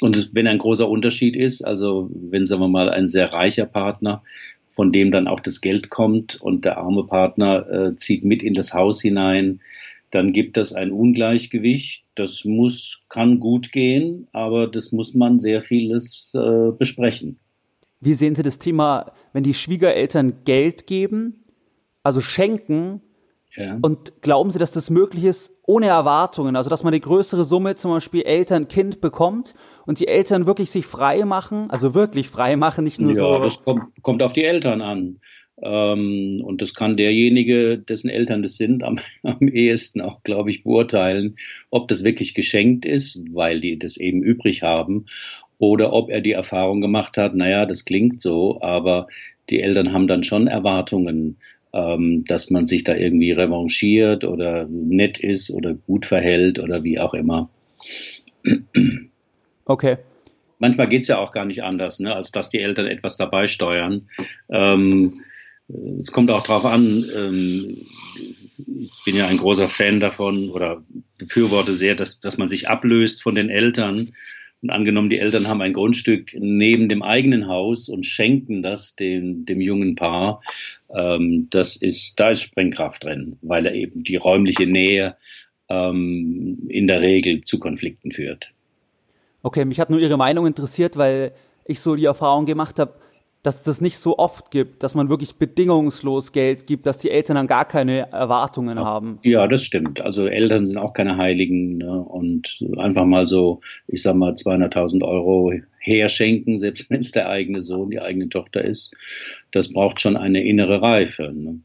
Und 0.00 0.30
wenn 0.32 0.46
ein 0.46 0.58
großer 0.58 0.88
Unterschied 0.88 1.36
ist, 1.36 1.62
also 1.62 2.10
wenn, 2.12 2.46
sagen 2.46 2.62
wir 2.62 2.68
mal, 2.68 2.90
ein 2.90 3.08
sehr 3.08 3.32
reicher 3.32 3.66
Partner, 3.66 4.22
von 4.72 4.92
dem 4.92 5.10
dann 5.10 5.26
auch 5.26 5.40
das 5.40 5.60
Geld 5.60 5.88
kommt 5.88 6.40
und 6.40 6.64
der 6.64 6.76
arme 6.78 7.04
Partner 7.04 7.68
äh, 7.68 7.96
zieht 7.96 8.24
mit 8.24 8.42
in 8.42 8.52
das 8.52 8.74
Haus 8.74 9.00
hinein, 9.00 9.60
dann 10.10 10.32
gibt 10.32 10.56
das 10.56 10.74
ein 10.74 10.92
Ungleichgewicht. 10.92 12.04
Das 12.14 12.44
muss, 12.44 13.00
kann 13.08 13.40
gut 13.40 13.72
gehen, 13.72 14.28
aber 14.32 14.66
das 14.66 14.92
muss 14.92 15.14
man 15.14 15.38
sehr 15.38 15.62
vieles 15.62 16.32
äh, 16.34 16.72
besprechen. 16.78 17.38
Wie 18.00 18.14
sehen 18.14 18.34
Sie 18.34 18.42
das 18.42 18.58
Thema, 18.58 19.12
wenn 19.32 19.44
die 19.44 19.54
Schwiegereltern 19.54 20.44
Geld 20.44 20.86
geben, 20.86 21.44
also 22.02 22.20
schenken, 22.20 23.00
ja. 23.56 23.78
und 23.80 24.20
glauben 24.22 24.50
Sie, 24.50 24.58
dass 24.58 24.72
das 24.72 24.90
möglich 24.90 25.24
ist 25.24 25.60
ohne 25.66 25.86
Erwartungen? 25.86 26.56
Also, 26.56 26.68
dass 26.70 26.82
man 26.82 26.92
eine 26.92 27.00
größere 27.00 27.44
Summe 27.44 27.76
zum 27.76 27.90
Beispiel 27.92 28.22
Eltern-Kind 28.22 29.00
bekommt 29.00 29.54
und 29.86 29.98
die 30.00 30.08
Eltern 30.08 30.46
wirklich 30.46 30.70
sich 30.70 30.86
frei 30.86 31.24
machen, 31.24 31.70
also 31.70 31.94
wirklich 31.94 32.28
frei 32.28 32.56
machen, 32.56 32.84
nicht 32.84 33.00
nur 33.00 33.12
ja, 33.12 33.16
so. 33.16 33.38
Das 33.42 33.62
kommt, 33.62 34.02
kommt 34.02 34.22
auf 34.22 34.34
die 34.34 34.44
Eltern 34.44 34.82
an. 34.82 35.20
Ähm, 35.62 36.42
und 36.44 36.60
das 36.60 36.74
kann 36.74 36.96
derjenige, 36.96 37.78
dessen 37.78 38.10
Eltern 38.10 38.42
das 38.42 38.56
sind, 38.56 38.82
am, 38.82 39.00
am 39.22 39.48
ehesten 39.48 40.00
auch, 40.00 40.22
glaube 40.22 40.50
ich, 40.50 40.64
beurteilen, 40.64 41.36
ob 41.70 41.88
das 41.88 42.04
wirklich 42.04 42.34
geschenkt 42.34 42.84
ist, 42.84 43.18
weil 43.32 43.60
die 43.60 43.78
das 43.78 43.96
eben 43.96 44.22
übrig 44.22 44.62
haben, 44.62 45.06
oder 45.58 45.92
ob 45.92 46.10
er 46.10 46.20
die 46.20 46.32
Erfahrung 46.32 46.80
gemacht 46.80 47.16
hat, 47.16 47.34
naja, 47.34 47.66
das 47.66 47.84
klingt 47.84 48.20
so, 48.20 48.60
aber 48.60 49.06
die 49.48 49.60
Eltern 49.60 49.92
haben 49.92 50.06
dann 50.06 50.24
schon 50.24 50.48
Erwartungen, 50.48 51.36
ähm, 51.72 52.24
dass 52.26 52.50
man 52.50 52.66
sich 52.66 52.84
da 52.84 52.94
irgendwie 52.94 53.32
revanchiert 53.32 54.24
oder 54.24 54.66
nett 54.68 55.18
ist 55.18 55.50
oder 55.50 55.74
gut 55.74 56.06
verhält 56.06 56.58
oder 56.58 56.84
wie 56.84 56.98
auch 56.98 57.14
immer. 57.14 57.48
Okay. 59.64 59.96
Manchmal 60.58 60.88
geht 60.88 61.02
es 61.02 61.08
ja 61.08 61.18
auch 61.18 61.32
gar 61.32 61.44
nicht 61.44 61.62
anders, 61.62 62.00
ne, 62.00 62.14
als 62.14 62.30
dass 62.30 62.50
die 62.50 62.60
Eltern 62.60 62.86
etwas 62.86 63.16
dabei 63.16 63.46
steuern. 63.46 64.08
Ähm, 64.48 65.22
es 65.98 66.12
kommt 66.12 66.30
auch 66.30 66.44
darauf 66.44 66.64
an, 66.64 67.04
ähm, 67.16 67.76
ich 68.56 69.02
bin 69.04 69.16
ja 69.16 69.26
ein 69.26 69.36
großer 69.36 69.66
Fan 69.66 70.00
davon 70.00 70.50
oder 70.50 70.82
befürworte 71.18 71.76
sehr, 71.76 71.94
dass, 71.94 72.20
dass 72.20 72.38
man 72.38 72.48
sich 72.48 72.68
ablöst 72.68 73.22
von 73.22 73.34
den 73.34 73.50
Eltern. 73.50 74.12
Und 74.62 74.70
angenommen, 74.70 75.10
die 75.10 75.18
Eltern 75.18 75.48
haben 75.48 75.60
ein 75.60 75.72
Grundstück 75.72 76.34
neben 76.38 76.88
dem 76.88 77.02
eigenen 77.02 77.46
Haus 77.46 77.88
und 77.88 78.06
schenken 78.06 78.62
das 78.62 78.96
dem, 78.96 79.44
dem 79.44 79.60
jungen 79.60 79.94
Paar, 79.94 80.40
ähm, 80.94 81.48
das 81.50 81.76
ist, 81.76 82.18
da 82.18 82.30
ist 82.30 82.42
Sprengkraft 82.42 83.04
drin, 83.04 83.38
weil 83.42 83.66
er 83.66 83.74
eben 83.74 84.02
die 84.02 84.16
räumliche 84.16 84.66
Nähe 84.66 85.16
ähm, 85.68 86.66
in 86.68 86.86
der 86.86 87.02
Regel 87.02 87.42
zu 87.42 87.58
Konflikten 87.58 88.12
führt. 88.12 88.50
Okay, 89.42 89.64
mich 89.64 89.78
hat 89.78 89.90
nur 89.90 90.00
Ihre 90.00 90.16
Meinung 90.16 90.46
interessiert, 90.46 90.96
weil 90.96 91.32
ich 91.64 91.80
so 91.80 91.94
die 91.94 92.06
Erfahrung 92.06 92.46
gemacht 92.46 92.78
habe, 92.78 92.94
dass 93.46 93.58
es 93.58 93.62
das 93.62 93.80
nicht 93.80 93.98
so 93.98 94.18
oft 94.18 94.50
gibt, 94.50 94.82
dass 94.82 94.96
man 94.96 95.08
wirklich 95.08 95.36
bedingungslos 95.36 96.32
Geld 96.32 96.66
gibt, 96.66 96.84
dass 96.84 96.98
die 96.98 97.10
Eltern 97.10 97.36
dann 97.36 97.46
gar 97.46 97.64
keine 97.64 98.10
Erwartungen 98.10 98.76
ja, 98.76 98.84
haben. 98.84 99.20
Ja, 99.22 99.46
das 99.46 99.62
stimmt. 99.62 100.00
Also 100.00 100.26
Eltern 100.26 100.66
sind 100.66 100.78
auch 100.78 100.92
keine 100.92 101.16
Heiligen 101.16 101.78
ne? 101.78 102.00
und 102.00 102.58
einfach 102.76 103.04
mal 103.04 103.28
so, 103.28 103.60
ich 103.86 104.02
sag 104.02 104.16
mal 104.16 104.32
200.000 104.32 105.04
Euro 105.04 105.52
herschenken, 105.78 106.58
selbst 106.58 106.90
wenn 106.90 107.00
es 107.00 107.12
der 107.12 107.28
eigene 107.28 107.62
Sohn, 107.62 107.90
die 107.90 108.00
eigene 108.00 108.28
Tochter 108.28 108.64
ist, 108.64 108.92
das 109.52 109.72
braucht 109.72 110.00
schon 110.00 110.16
eine 110.16 110.44
innere 110.44 110.82
Reife. 110.82 111.32
Ne? 111.32 111.60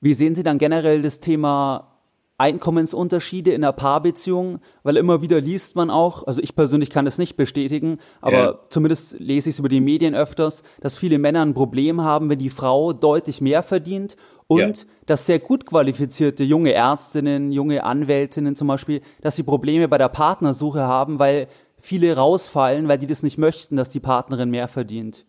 Wie 0.00 0.14
sehen 0.14 0.36
Sie 0.36 0.44
dann 0.44 0.58
generell 0.58 1.02
das 1.02 1.18
Thema 1.18 1.93
Einkommensunterschiede 2.36 3.52
in 3.52 3.62
einer 3.62 3.72
Paarbeziehung, 3.72 4.58
weil 4.82 4.96
immer 4.96 5.22
wieder 5.22 5.40
liest 5.40 5.76
man 5.76 5.88
auch, 5.88 6.26
also 6.26 6.42
ich 6.42 6.56
persönlich 6.56 6.90
kann 6.90 7.04
das 7.04 7.18
nicht 7.18 7.36
bestätigen, 7.36 7.98
aber 8.20 8.36
ja. 8.36 8.58
zumindest 8.70 9.20
lese 9.20 9.48
ich 9.48 9.54
es 9.54 9.58
über 9.60 9.68
die 9.68 9.80
Medien 9.80 10.14
öfters, 10.16 10.64
dass 10.80 10.98
viele 10.98 11.18
Männer 11.18 11.42
ein 11.42 11.54
Problem 11.54 12.00
haben, 12.00 12.28
wenn 12.28 12.40
die 12.40 12.50
Frau 12.50 12.92
deutlich 12.92 13.40
mehr 13.40 13.62
verdient 13.62 14.16
und 14.48 14.78
ja. 14.78 14.84
dass 15.06 15.26
sehr 15.26 15.38
gut 15.38 15.64
qualifizierte 15.64 16.42
junge 16.42 16.72
Ärztinnen, 16.72 17.52
junge 17.52 17.84
Anwältinnen 17.84 18.56
zum 18.56 18.68
Beispiel, 18.68 19.00
dass 19.22 19.36
sie 19.36 19.44
Probleme 19.44 19.86
bei 19.86 19.98
der 19.98 20.08
Partnersuche 20.08 20.82
haben, 20.82 21.20
weil 21.20 21.46
viele 21.80 22.16
rausfallen, 22.16 22.88
weil 22.88 22.98
die 22.98 23.06
das 23.06 23.22
nicht 23.22 23.38
möchten, 23.38 23.76
dass 23.76 23.90
die 23.90 24.00
Partnerin 24.00 24.50
mehr 24.50 24.68
verdient. 24.68 25.24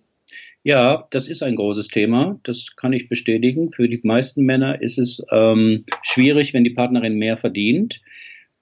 Ja, 0.66 1.08
das 1.12 1.28
ist 1.28 1.44
ein 1.44 1.56
großes 1.56 1.90
Thema. 1.90 2.40
Das 2.42 2.76
kann 2.76 2.92
ich 2.92 3.08
bestätigen. 3.08 3.70
Für 3.70 3.88
die 3.88 4.00
meisten 4.02 4.46
Männer 4.46 4.82
ist 4.82 4.98
es 4.98 5.24
ähm, 5.32 5.86
schwierig, 6.02 6.56
wenn 6.56 6.64
die 6.64 6.72
Partnerin 6.72 7.20
mehr 7.20 7.38
verdient. 7.38 8.02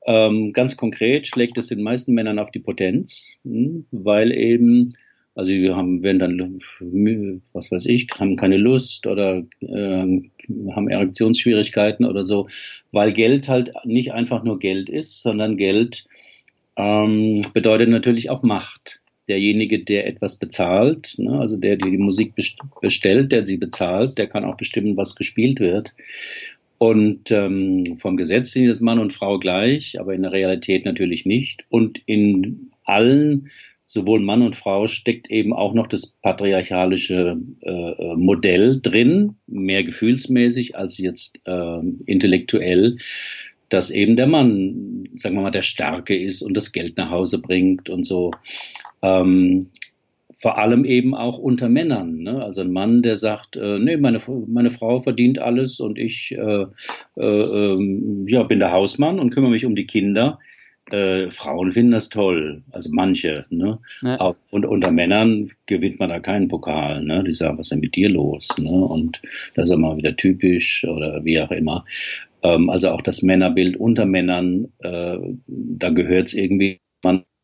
Ähm, 0.05 0.51
ganz 0.51 0.75
konkret 0.75 1.27
schlägt 1.27 1.57
es 1.57 1.67
den 1.67 1.81
meisten 1.81 2.13
Männern 2.13 2.39
auf 2.39 2.51
die 2.51 2.60
Potenz, 2.60 3.31
hm, 3.45 3.86
weil 3.91 4.33
eben, 4.33 4.98
also 5.33 5.53
wir 5.53 5.77
haben, 5.77 6.03
werden 6.03 6.19
dann, 6.19 6.60
was 7.53 7.72
weiß 7.72 7.86
ich, 7.86 8.10
haben 8.19 8.36
keine 8.36 8.57
Lust 8.57 9.07
oder 9.07 9.41
äh, 9.62 10.22
haben 10.75 10.89
Erektionsschwierigkeiten 10.89 12.05
oder 12.05 12.25
so, 12.25 12.50
weil 12.91 13.13
Geld 13.13 13.48
halt 13.48 13.72
nicht 13.86 14.12
einfach 14.12 14.43
nur 14.43 14.60
Geld 14.60 14.89
ist, 14.89 15.22
sondern 15.22 15.55
Geld 15.55 16.05
ähm, 16.75 17.43
bedeutet 17.53 17.88
natürlich 17.88 18.29
auch 18.29 18.43
Macht 18.43 19.00
derjenige, 19.27 19.83
der 19.83 20.07
etwas 20.07 20.37
bezahlt, 20.37 21.15
ne, 21.17 21.39
also 21.39 21.57
der, 21.57 21.77
der 21.77 21.89
die 21.89 21.97
Musik 21.97 22.33
bestellt, 22.81 23.31
der 23.31 23.45
sie 23.45 23.57
bezahlt, 23.57 24.17
der 24.17 24.27
kann 24.27 24.45
auch 24.45 24.57
bestimmen, 24.57 24.97
was 24.97 25.15
gespielt 25.15 25.59
wird. 25.59 25.93
Und 26.77 27.31
ähm, 27.31 27.97
vom 27.97 28.17
Gesetz 28.17 28.51
sind 28.51 28.67
das 28.67 28.81
Mann 28.81 28.99
und 28.99 29.13
Frau 29.13 29.39
gleich, 29.39 29.99
aber 29.99 30.13
in 30.13 30.23
der 30.23 30.33
Realität 30.33 30.83
natürlich 30.83 31.25
nicht. 31.25 31.63
Und 31.69 32.01
in 32.05 32.71
allen, 32.83 33.49
sowohl 33.85 34.19
Mann 34.19 34.41
und 34.41 34.57
Frau, 34.57 34.87
steckt 34.87 35.31
eben 35.31 35.53
auch 35.53 35.73
noch 35.73 35.87
das 35.87 36.07
patriarchalische 36.07 37.37
äh, 37.61 38.15
Modell 38.15 38.81
drin, 38.81 39.35
mehr 39.47 39.85
gefühlsmäßig 39.85 40.75
als 40.75 40.97
jetzt 40.97 41.39
äh, 41.45 41.79
intellektuell 42.05 42.97
dass 43.69 43.89
eben 43.89 44.15
der 44.15 44.27
Mann, 44.27 45.09
sagen 45.15 45.33
wir 45.33 45.41
mal, 45.41 45.49
der 45.49 45.63
Starke 45.63 46.15
ist 46.15 46.43
und 46.43 46.53
das 46.53 46.73
Geld 46.73 46.95
nach 46.97 47.09
Hause 47.09 47.39
bringt 47.39 47.89
und 47.89 48.03
so. 48.03 48.31
Ähm, 49.03 49.67
vor 50.43 50.57
allem 50.57 50.83
eben 50.83 51.15
auch 51.15 51.38
unter 51.38 51.69
Männern. 51.69 52.17
Ne? 52.17 52.43
Also 52.43 52.62
ein 52.62 52.74
Mann, 52.74 53.01
der 53.01 53.15
sagt, 53.15 53.55
äh, 53.55 53.79
nee, 53.79 53.95
meine, 53.95 54.19
meine 54.48 54.72
Frau 54.72 55.00
verdient 55.00 55.39
alles 55.39 55.79
und 55.79 55.98
ich 55.98 56.33
äh, 56.33 56.65
äh, 57.15 57.22
ähm, 57.24 58.25
ja, 58.27 58.43
bin 58.43 58.60
der 58.60 58.74
Hausmann 58.74 59.19
und 59.19 59.29
kümmere 59.29 59.51
mich 59.51 59.65
um 59.65 59.75
die 59.75 59.88
Kinder. 59.88 60.39
Äh, 60.91 61.31
Frauen 61.31 61.72
finden 61.72 61.93
das 61.93 62.10
toll, 62.10 62.62
also 62.72 62.89
manche. 62.91 63.45
Ne? 63.51 63.79
Ja. 64.01 64.19
Auch, 64.19 64.36
und 64.51 64.65
unter 64.65 64.91
Männern 64.91 65.48
gewinnt 65.65 66.00
man 66.00 66.10
da 66.10 66.19
keinen 66.19 66.50
Pokal. 66.50 67.03
Ne? 67.03 67.24
Die 67.24 67.31
sagen, 67.31 67.57
was 67.57 67.67
ist 67.67 67.72
denn 67.72 67.79
mit 67.79 67.95
dir 67.95 68.10
los? 68.10 68.50
Ne? 68.57 68.69
Und 68.69 69.22
das 69.55 69.69
ist 69.69 69.75
immer 69.75 69.95
wieder 69.95 70.17
typisch 70.17 70.83
oder 70.83 71.24
wie 71.24 71.39
auch 71.39 71.51
immer. 71.51 71.86
Ähm, 72.41 72.69
also 72.69 72.89
auch 72.89 73.01
das 73.01 73.22
Männerbild 73.22 73.77
unter 73.77 74.05
Männern, 74.05 74.67
äh, 74.79 75.17
da 75.48 75.89
gehört 75.89 76.27
es 76.27 76.33
irgendwie, 76.33 76.79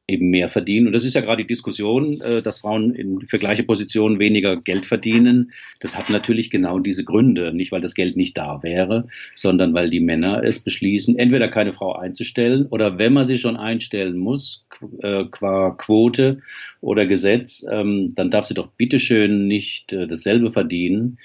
eben 0.10 0.30
mehr 0.30 0.50
verdienen. 0.50 0.88
Und 0.88 0.94
das 0.94 1.06
ist 1.06 1.14
ja 1.14 1.22
gerade 1.22 1.44
die 1.44 1.48
Diskussion, 1.48 2.20
äh, 2.22 2.42
dass 2.42 2.60
Frauen 2.60 2.94
in, 2.96 3.22
für 3.28 3.40
gleiche 3.40 3.64
Positionen 3.64 4.20
weniger 4.20 4.58
Geld 4.58 4.86
verdienen. 4.86 5.52
Das 5.80 5.98
hat 5.98 6.10
natürlich 6.10 6.50
genau 6.50 6.80
diese 6.80 7.04
Gründe. 7.04 7.54
Nicht, 7.54 7.72
weil 7.72 7.82
das 7.82 7.94
Geld 7.94 8.18
nicht 8.18 8.38
da 8.38 8.64
wäre, 8.64 9.08
sondern 9.36 9.74
weil 9.74 9.90
die 9.90 10.00
Männer 10.00 10.44
es 10.44 10.60
beschließen, 10.60 11.18
entweder 11.18 11.48
keine 11.48 11.72
Frau 11.72 11.94
einzustellen 11.94 12.66
oder 12.66 12.98
wenn 12.98 13.14
man 13.14 13.28
sie 13.28 13.38
schon 13.38 13.56
einstellen 13.56 14.18
muss, 14.18 14.66
äh, 15.02 15.26
qua 15.26 15.72
Quote 15.72 16.42
oder 16.82 17.06
Gesetz, 17.06 17.66
ähm, 17.70 18.14
dann 18.16 18.32
darf 18.32 18.46
sie 18.46 18.54
doch 18.54 18.68
bitteschön 18.68 19.48
nicht 19.48 19.94
äh, 19.94 20.08
dasselbe 20.08 20.52
verdienen. 20.52 21.20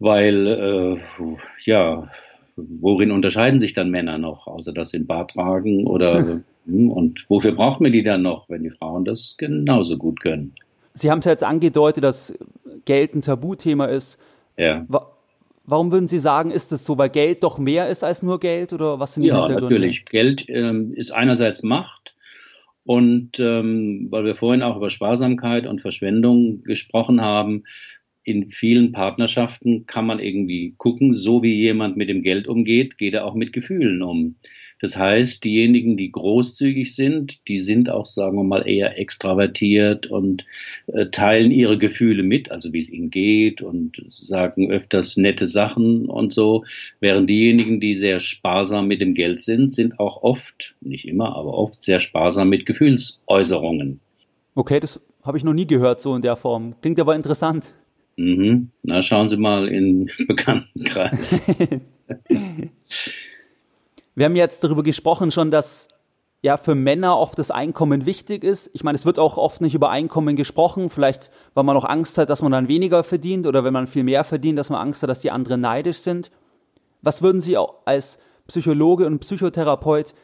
Weil, 0.00 0.98
ja, 1.64 2.10
worin 2.56 3.12
unterscheiden 3.12 3.60
sich 3.60 3.72
dann 3.72 3.90
Männer 3.90 4.18
noch, 4.18 4.48
außer 4.48 4.72
dass 4.72 4.90
sie 4.90 4.98
einen 4.98 5.06
Bart 5.06 5.30
tragen 5.30 5.86
oder 5.86 6.42
und 6.66 7.24
wofür 7.28 7.52
braucht 7.52 7.80
man 7.80 7.92
die 7.92 8.02
dann 8.02 8.22
noch, 8.22 8.48
wenn 8.48 8.62
die 8.62 8.70
Frauen 8.70 9.04
das 9.04 9.36
genauso 9.36 9.96
gut 9.96 10.20
können? 10.20 10.54
Sie 10.94 11.10
haben 11.10 11.18
es 11.18 11.24
ja 11.24 11.32
jetzt 11.32 11.44
angedeutet, 11.44 12.04
dass 12.04 12.36
Geld 12.84 13.14
ein 13.14 13.22
Tabuthema 13.22 13.86
ist. 13.86 14.18
Ja. 14.56 14.86
Warum 15.66 15.90
würden 15.90 16.08
Sie 16.08 16.18
sagen, 16.18 16.50
ist 16.50 16.72
es 16.72 16.84
so, 16.84 16.98
weil 16.98 17.08
Geld 17.08 17.42
doch 17.42 17.58
mehr 17.58 17.88
ist 17.88 18.04
als 18.04 18.22
nur 18.22 18.38
Geld 18.38 18.72
oder 18.72 19.00
was 19.00 19.14
sind 19.14 19.22
die 19.22 19.30
ja, 19.30 19.36
Hintergründe? 19.36 19.74
natürlich. 19.74 20.04
Geld 20.04 20.44
ähm, 20.48 20.92
ist 20.94 21.10
einerseits 21.10 21.62
Macht 21.62 22.14
und 22.84 23.40
ähm, 23.40 24.08
weil 24.10 24.24
wir 24.24 24.34
vorhin 24.34 24.62
auch 24.62 24.76
über 24.76 24.90
Sparsamkeit 24.90 25.66
und 25.66 25.80
Verschwendung 25.80 26.62
gesprochen 26.64 27.22
haben, 27.22 27.64
in 28.24 28.50
vielen 28.50 28.92
Partnerschaften 28.92 29.86
kann 29.86 30.06
man 30.06 30.18
irgendwie 30.18 30.74
gucken, 30.76 31.12
so 31.12 31.42
wie 31.42 31.54
jemand 31.54 31.96
mit 31.96 32.08
dem 32.08 32.22
Geld 32.22 32.46
umgeht, 32.46 32.96
geht 32.96 33.14
er 33.14 33.26
auch 33.26 33.34
mit 33.34 33.52
Gefühlen 33.52 34.02
um. 34.02 34.36
Das 34.84 34.98
heißt, 34.98 35.42
diejenigen, 35.44 35.96
die 35.96 36.12
großzügig 36.12 36.94
sind, 36.94 37.38
die 37.48 37.58
sind 37.58 37.88
auch, 37.88 38.04
sagen 38.04 38.36
wir 38.36 38.44
mal, 38.44 38.68
eher 38.68 38.98
extravertiert 38.98 40.08
und 40.08 40.44
äh, 40.88 41.06
teilen 41.06 41.50
ihre 41.52 41.78
Gefühle 41.78 42.22
mit, 42.22 42.50
also 42.50 42.74
wie 42.74 42.80
es 42.80 42.92
ihnen 42.92 43.08
geht 43.08 43.62
und 43.62 44.02
sagen 44.08 44.70
öfters 44.70 45.16
nette 45.16 45.46
Sachen 45.46 46.04
und 46.04 46.34
so. 46.34 46.66
Während 47.00 47.30
diejenigen, 47.30 47.80
die 47.80 47.94
sehr 47.94 48.20
sparsam 48.20 48.86
mit 48.86 49.00
dem 49.00 49.14
Geld 49.14 49.40
sind, 49.40 49.72
sind 49.72 49.98
auch 49.98 50.22
oft, 50.22 50.74
nicht 50.82 51.08
immer, 51.08 51.34
aber 51.34 51.54
oft 51.54 51.82
sehr 51.82 52.00
sparsam 52.00 52.50
mit 52.50 52.66
Gefühlsäußerungen. 52.66 54.00
Okay, 54.54 54.80
das 54.80 55.00
habe 55.22 55.38
ich 55.38 55.44
noch 55.44 55.54
nie 55.54 55.66
gehört 55.66 56.02
so 56.02 56.14
in 56.14 56.20
der 56.20 56.36
Form. 56.36 56.74
Klingt 56.82 57.00
aber 57.00 57.16
interessant. 57.16 57.72
Mhm. 58.18 58.68
Na, 58.82 59.00
schauen 59.00 59.30
Sie 59.30 59.38
mal 59.38 59.66
in 59.66 60.10
Bekanntenkreis. 60.28 61.46
Wir 64.14 64.26
haben 64.26 64.36
jetzt 64.36 64.62
darüber 64.62 64.82
gesprochen 64.82 65.30
schon, 65.30 65.50
dass 65.50 65.88
ja 66.40 66.56
für 66.56 66.74
Männer 66.74 67.18
oft 67.18 67.38
das 67.38 67.50
Einkommen 67.50 68.06
wichtig 68.06 68.44
ist. 68.44 68.70
Ich 68.74 68.84
meine, 68.84 68.96
es 68.96 69.06
wird 69.06 69.18
auch 69.18 69.38
oft 69.38 69.60
nicht 69.60 69.74
über 69.74 69.90
Einkommen 69.90 70.36
gesprochen, 70.36 70.90
vielleicht 70.90 71.30
weil 71.54 71.64
man 71.64 71.76
auch 71.76 71.84
Angst 71.84 72.18
hat, 72.18 72.30
dass 72.30 72.42
man 72.42 72.52
dann 72.52 72.68
weniger 72.68 73.02
verdient 73.02 73.46
oder 73.46 73.64
wenn 73.64 73.72
man 73.72 73.86
viel 73.86 74.04
mehr 74.04 74.22
verdient, 74.22 74.58
dass 74.58 74.70
man 74.70 74.80
Angst 74.80 75.02
hat, 75.02 75.10
dass 75.10 75.20
die 75.20 75.30
anderen 75.30 75.60
neidisch 75.60 75.98
sind. 75.98 76.30
Was 77.02 77.22
würden 77.22 77.40
Sie 77.40 77.56
als 77.56 78.18
Psychologe 78.46 79.06
und 79.06 79.18
Psychotherapeut 79.20 80.14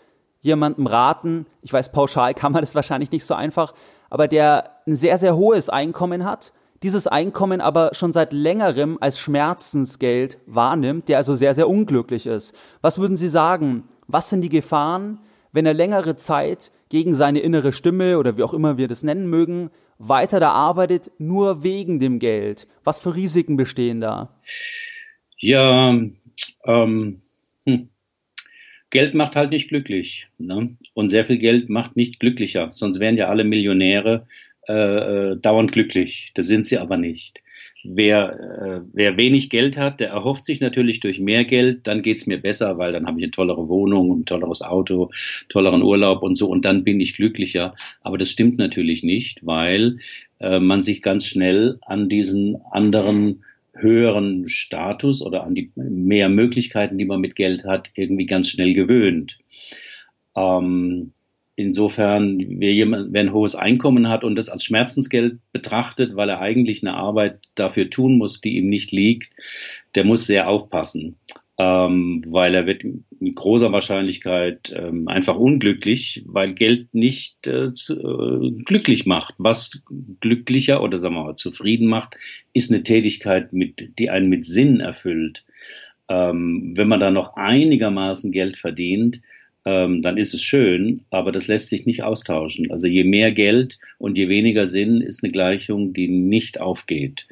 jemandem 0.40 0.86
raten? 0.86 1.46
Ich 1.62 1.72
weiß, 1.72 1.90
pauschal 1.90 2.34
kann 2.34 2.52
man 2.52 2.62
das 2.62 2.74
wahrscheinlich 2.74 3.10
nicht 3.10 3.24
so 3.24 3.34
einfach, 3.34 3.74
aber 4.08 4.28
der 4.28 4.76
ein 4.86 4.94
sehr, 4.94 5.18
sehr 5.18 5.36
hohes 5.36 5.68
Einkommen 5.68 6.24
hat, 6.24 6.52
dieses 6.82 7.06
Einkommen 7.06 7.60
aber 7.60 7.90
schon 7.92 8.12
seit 8.12 8.32
längerem 8.32 8.96
als 9.00 9.18
Schmerzensgeld 9.18 10.38
wahrnimmt, 10.46 11.08
der 11.08 11.18
also 11.18 11.34
sehr, 11.34 11.54
sehr 11.54 11.68
unglücklich 11.68 12.26
ist. 12.26 12.56
Was 12.80 12.98
würden 12.98 13.16
Sie 13.16 13.28
sagen? 13.28 13.84
Was 14.06 14.30
sind 14.30 14.42
die 14.42 14.48
Gefahren, 14.48 15.18
wenn 15.52 15.66
er 15.66 15.74
längere 15.74 16.16
Zeit 16.16 16.72
gegen 16.88 17.14
seine 17.14 17.40
innere 17.40 17.72
Stimme 17.72 18.18
oder 18.18 18.36
wie 18.36 18.42
auch 18.42 18.54
immer 18.54 18.78
wir 18.78 18.88
das 18.88 19.02
nennen 19.02 19.28
mögen, 19.28 19.70
weiter 19.98 20.40
da 20.40 20.50
arbeitet, 20.52 21.10
nur 21.18 21.62
wegen 21.62 22.00
dem 22.00 22.18
Geld? 22.18 22.66
Was 22.82 22.98
für 22.98 23.14
Risiken 23.14 23.56
bestehen 23.56 24.00
da? 24.00 24.34
Ja, 25.38 25.90
ähm, 26.64 27.22
hm. 27.66 27.88
Geld 28.90 29.14
macht 29.14 29.36
halt 29.36 29.50
nicht 29.50 29.68
glücklich. 29.68 30.28
Ne? 30.38 30.74
Und 30.94 31.10
sehr 31.10 31.26
viel 31.26 31.38
Geld 31.38 31.68
macht 31.68 31.94
nicht 31.94 32.18
glücklicher. 32.18 32.68
Sonst 32.72 32.98
wären 32.98 33.16
ja 33.16 33.28
alle 33.28 33.44
Millionäre 33.44 34.26
äh, 34.70 35.32
äh 35.32 35.36
dauernd 35.36 35.72
glücklich. 35.72 36.32
Das 36.34 36.46
sind 36.46 36.66
sie 36.66 36.78
aber 36.78 36.96
nicht. 36.96 37.40
Wer, 37.82 38.38
äh, 38.38 38.80
wer 38.92 39.16
wenig 39.16 39.48
Geld 39.48 39.78
hat, 39.78 40.00
der 40.00 40.10
erhofft 40.10 40.44
sich 40.44 40.60
natürlich 40.60 41.00
durch 41.00 41.18
mehr 41.18 41.44
Geld, 41.44 41.86
dann 41.86 42.02
geht's 42.02 42.26
mir 42.26 42.38
besser, 42.38 42.76
weil 42.76 42.92
dann 42.92 43.06
habe 43.06 43.18
ich 43.18 43.24
eine 43.24 43.30
tollere 43.30 43.68
Wohnung, 43.68 44.20
ein 44.20 44.24
tolleres 44.26 44.60
Auto, 44.60 45.10
tolleren 45.48 45.82
Urlaub 45.82 46.22
und 46.22 46.36
so 46.36 46.48
und 46.48 46.64
dann 46.64 46.84
bin 46.84 47.00
ich 47.00 47.14
glücklicher. 47.14 47.74
Aber 48.02 48.18
das 48.18 48.30
stimmt 48.30 48.58
natürlich 48.58 49.02
nicht, 49.02 49.46
weil 49.46 49.98
äh, 50.40 50.60
man 50.60 50.82
sich 50.82 51.00
ganz 51.00 51.26
schnell 51.26 51.78
an 51.82 52.08
diesen 52.10 52.56
anderen 52.70 53.44
höheren 53.74 54.48
Status 54.48 55.22
oder 55.22 55.44
an 55.44 55.54
die 55.54 55.72
mehr 55.74 56.28
Möglichkeiten, 56.28 56.98
die 56.98 57.04
man 57.04 57.20
mit 57.20 57.34
Geld 57.34 57.64
hat, 57.64 57.90
irgendwie 57.94 58.26
ganz 58.26 58.48
schnell 58.50 58.74
gewöhnt. 58.74 59.38
Ähm, 60.36 61.12
Insofern, 61.60 62.38
wer, 62.58 62.72
jemand, 62.72 63.12
wer 63.12 63.20
ein 63.20 63.34
hohes 63.34 63.54
Einkommen 63.54 64.08
hat 64.08 64.24
und 64.24 64.34
das 64.34 64.48
als 64.48 64.64
Schmerzensgeld 64.64 65.40
betrachtet, 65.52 66.16
weil 66.16 66.30
er 66.30 66.40
eigentlich 66.40 66.82
eine 66.82 66.94
Arbeit 66.94 67.40
dafür 67.54 67.90
tun 67.90 68.16
muss, 68.16 68.40
die 68.40 68.56
ihm 68.56 68.70
nicht 68.70 68.92
liegt, 68.92 69.34
der 69.94 70.04
muss 70.04 70.24
sehr 70.24 70.48
aufpassen, 70.48 71.16
ähm, 71.58 72.22
weil 72.26 72.54
er 72.54 72.64
wird 72.64 72.84
mit 73.20 73.36
großer 73.36 73.72
Wahrscheinlichkeit 73.72 74.74
ähm, 74.74 75.06
einfach 75.06 75.36
unglücklich, 75.36 76.22
weil 76.24 76.54
Geld 76.54 76.94
nicht 76.94 77.46
äh, 77.46 77.74
zu, 77.74 77.92
äh, 77.92 78.62
glücklich 78.62 79.04
macht. 79.04 79.34
Was 79.36 79.82
glücklicher 80.20 80.82
oder 80.82 80.96
sagen 80.96 81.16
wir 81.16 81.24
mal 81.24 81.36
zufrieden 81.36 81.88
macht, 81.88 82.16
ist 82.54 82.72
eine 82.72 82.82
Tätigkeit, 82.82 83.52
mit, 83.52 83.98
die 83.98 84.08
einen 84.08 84.30
mit 84.30 84.46
Sinn 84.46 84.80
erfüllt. 84.80 85.44
Ähm, 86.08 86.72
wenn 86.74 86.88
man 86.88 87.00
da 87.00 87.10
noch 87.10 87.36
einigermaßen 87.36 88.32
Geld 88.32 88.56
verdient, 88.56 89.20
ähm, 89.64 90.02
dann 90.02 90.16
ist 90.16 90.34
es 90.34 90.42
schön, 90.42 91.02
aber 91.10 91.32
das 91.32 91.46
lässt 91.46 91.68
sich 91.68 91.86
nicht 91.86 92.02
austauschen. 92.02 92.70
Also 92.70 92.86
je 92.86 93.04
mehr 93.04 93.32
Geld 93.32 93.78
und 93.98 94.16
je 94.16 94.28
weniger 94.28 94.66
Sinn 94.66 95.00
ist 95.00 95.22
eine 95.22 95.32
Gleichung, 95.32 95.92
die 95.92 96.08
nicht 96.08 96.60
aufgeht. 96.60 97.26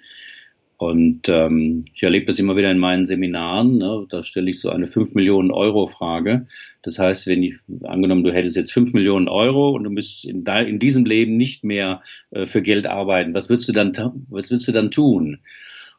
Und 0.78 1.28
ähm, 1.28 1.86
ich 1.92 2.04
erlebe 2.04 2.26
das 2.26 2.38
immer 2.38 2.56
wieder 2.56 2.70
in 2.70 2.78
meinen 2.78 3.04
Seminaren. 3.04 3.78
Ne? 3.78 4.06
Da 4.10 4.22
stelle 4.22 4.48
ich 4.48 4.60
so 4.60 4.70
eine 4.70 4.86
5 4.86 5.14
Millionen 5.14 5.50
Euro 5.50 5.88
Frage. 5.88 6.46
Das 6.82 7.00
heißt, 7.00 7.26
wenn 7.26 7.42
ich, 7.42 7.56
angenommen, 7.82 8.22
du 8.22 8.32
hättest 8.32 8.56
jetzt 8.56 8.72
5 8.72 8.92
Millionen 8.92 9.26
Euro 9.26 9.70
und 9.70 9.82
du 9.82 9.90
müsstest 9.90 10.26
in, 10.26 10.46
in 10.46 10.78
diesem 10.78 11.04
Leben 11.04 11.36
nicht 11.36 11.64
mehr 11.64 12.02
äh, 12.30 12.46
für 12.46 12.62
Geld 12.62 12.86
arbeiten, 12.86 13.34
was 13.34 13.50
würdest 13.50 13.68
du 13.68 13.72
dann, 13.72 13.92
was 14.28 14.52
würdest 14.52 14.68
du 14.68 14.72
dann 14.72 14.92
tun? 14.92 15.38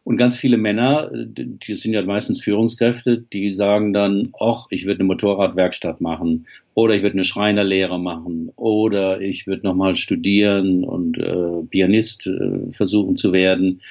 Und 0.03 0.17
ganz 0.17 0.37
viele 0.37 0.57
Männer, 0.57 1.11
die 1.13 1.75
sind 1.75 1.93
ja 1.93 2.01
meistens 2.01 2.41
Führungskräfte, 2.41 3.19
die 3.31 3.53
sagen 3.53 3.93
dann, 3.93 4.29
ach, 4.39 4.65
ich 4.69 4.85
würde 4.85 4.99
eine 5.01 5.07
Motorradwerkstatt 5.07 6.01
machen 6.01 6.47
oder 6.73 6.95
ich 6.95 7.03
würde 7.03 7.13
eine 7.13 7.23
Schreinerlehre 7.25 7.99
machen 7.99 8.51
oder 8.55 9.21
ich 9.21 9.45
würde 9.45 9.67
nochmal 9.67 9.95
studieren 9.95 10.83
und 10.83 11.17
äh, 11.17 11.63
Pianist 11.69 12.25
äh, 12.25 12.71
versuchen 12.71 13.17
zu 13.17 13.33
werden. 13.33 13.81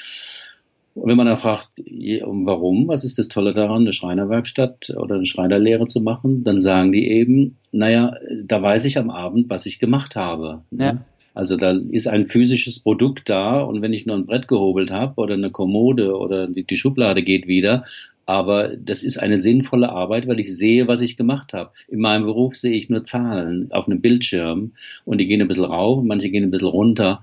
Und 0.95 1.09
wenn 1.09 1.17
man 1.17 1.27
dann 1.27 1.37
fragt, 1.37 1.69
warum, 1.79 2.89
was 2.89 3.05
ist 3.05 3.19
das 3.19 3.29
Tolle 3.29 3.55
daran, 3.55 3.83
eine 3.83 3.93
Schreinerwerkstatt 3.93 4.91
oder 4.97 5.15
eine 5.15 5.27
Schreinerlehre 5.27 5.87
zu 5.87 6.01
machen, 6.01 6.43
dann 6.43 6.61
sagen 6.61 6.91
die 6.91 7.09
eben, 7.09 7.57
naja, 7.71 8.17
da 8.43 8.61
weiß 8.61 8.85
ich 8.85 8.99
am 8.99 9.11
Abend, 9.11 9.49
was 9.49 9.67
ich 9.67 9.79
gemacht 9.79 10.17
habe. 10.17 10.63
Ja. 10.73 10.99
Also 11.39 11.57
da 11.57 11.71
ist 11.93 12.09
ein 12.09 12.27
physisches 12.27 12.81
Produkt 12.81 13.29
da 13.29 13.61
und 13.61 13.81
wenn 13.81 13.93
ich 13.93 14.07
nur 14.07 14.17
ein 14.17 14.27
Brett 14.27 14.49
gehobelt 14.49 14.91
habe 14.91 15.15
oder 15.21 15.35
eine 15.35 15.51
Kommode 15.53 16.19
oder 16.19 16.49
die, 16.49 16.77
Schublade 16.77 17.23
geht 17.23 17.47
wieder, 17.47 17.85
aber 18.27 18.77
das 18.77 19.05
ist 19.05 19.19
eine 19.19 19.39
sinnvolle 19.39 19.89
Arbeit, 19.89 20.27
weil 20.27 20.41
ich 20.41 20.57
sehe, 20.57 20.89
was 20.89 21.01
ich 21.01 21.17
gemacht 21.17 21.53
habe. 21.53 21.71
In 21.87 22.01
meinem 22.01 22.25
Beruf 22.25 22.57
sehe 22.57 22.73
ich 22.73 22.91
nur 22.91 23.05
Zahlen 23.05 23.71
auf 23.71 23.87
einem 23.87 24.01
Bildschirm 24.01 24.73
und 25.05 25.19
die 25.19 25.29
gehen 25.29 25.41
ein 25.41 25.47
bisschen 25.47 25.67
rauf, 25.67 26.03
manche 26.03 26.29
gehen 26.29 26.43
ein 26.43 26.51
bisschen 26.51 26.67
runter. 26.67 27.23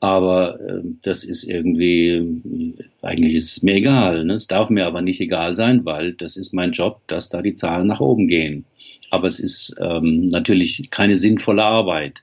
Aber 0.00 0.58
äh, 0.60 0.80
das 1.02 1.22
ist 1.22 1.44
irgendwie, 1.44 2.74
eigentlich 3.00 3.34
ist 3.34 3.58
es 3.58 3.62
mir 3.62 3.74
egal. 3.74 4.24
Ne? 4.24 4.34
Es 4.34 4.48
darf 4.48 4.70
mir 4.70 4.86
aber 4.86 5.02
nicht 5.02 5.20
egal 5.20 5.54
sein, 5.54 5.84
weil 5.84 6.14
das 6.14 6.36
ist 6.36 6.52
mein 6.52 6.72
Job, 6.72 7.00
dass 7.06 7.28
da 7.28 7.42
die 7.42 7.54
Zahlen 7.54 7.86
nach 7.86 8.00
oben 8.00 8.26
gehen. 8.26 8.64
Aber 9.10 9.28
es 9.28 9.38
ist 9.38 9.76
ähm, 9.80 10.26
natürlich 10.26 10.90
keine 10.90 11.16
sinnvolle 11.16 11.62
Arbeit. 11.62 12.22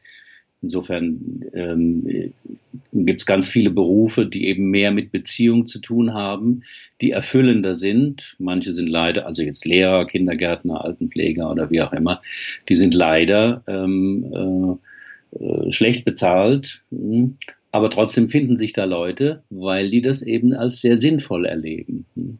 Insofern 0.62 1.46
ähm, 1.54 2.34
gibt 2.92 3.22
es 3.22 3.26
ganz 3.26 3.48
viele 3.48 3.70
Berufe, 3.70 4.26
die 4.26 4.48
eben 4.48 4.70
mehr 4.70 4.92
mit 4.92 5.12
Beziehung 5.12 5.66
zu 5.66 5.80
tun 5.80 6.14
haben, 6.14 6.64
die 7.00 7.12
erfüllender 7.12 7.76
sind. 7.76 8.36
Manche 8.40 8.74
sind 8.74 8.88
leider, 8.88 9.26
also 9.26 9.42
jetzt 9.42 9.66
Lehrer, 9.66 10.06
Kindergärtner, 10.06 10.84
Altenpfleger 10.84 11.50
oder 11.50 11.70
wie 11.70 11.82
auch 11.82 11.94
immer, 11.94 12.22
die 12.68 12.76
sind 12.76 12.94
leider 12.94 13.64
ähm, 13.68 14.80
äh, 15.40 15.44
äh 15.44 15.72
schlecht 15.72 16.04
bezahlt. 16.04 16.84
Hm. 16.92 17.38
Aber 17.72 17.90
trotzdem 17.90 18.28
finden 18.28 18.58
sich 18.58 18.74
da 18.74 18.86
Leute, 18.86 19.44
weil 19.50 19.90
die 19.92 20.02
das 20.02 20.24
eben 20.24 20.54
als 20.54 20.82
sehr 20.82 20.98
sinnvoll 20.98 21.46
erleben. 21.46 22.06
Hm. 22.16 22.40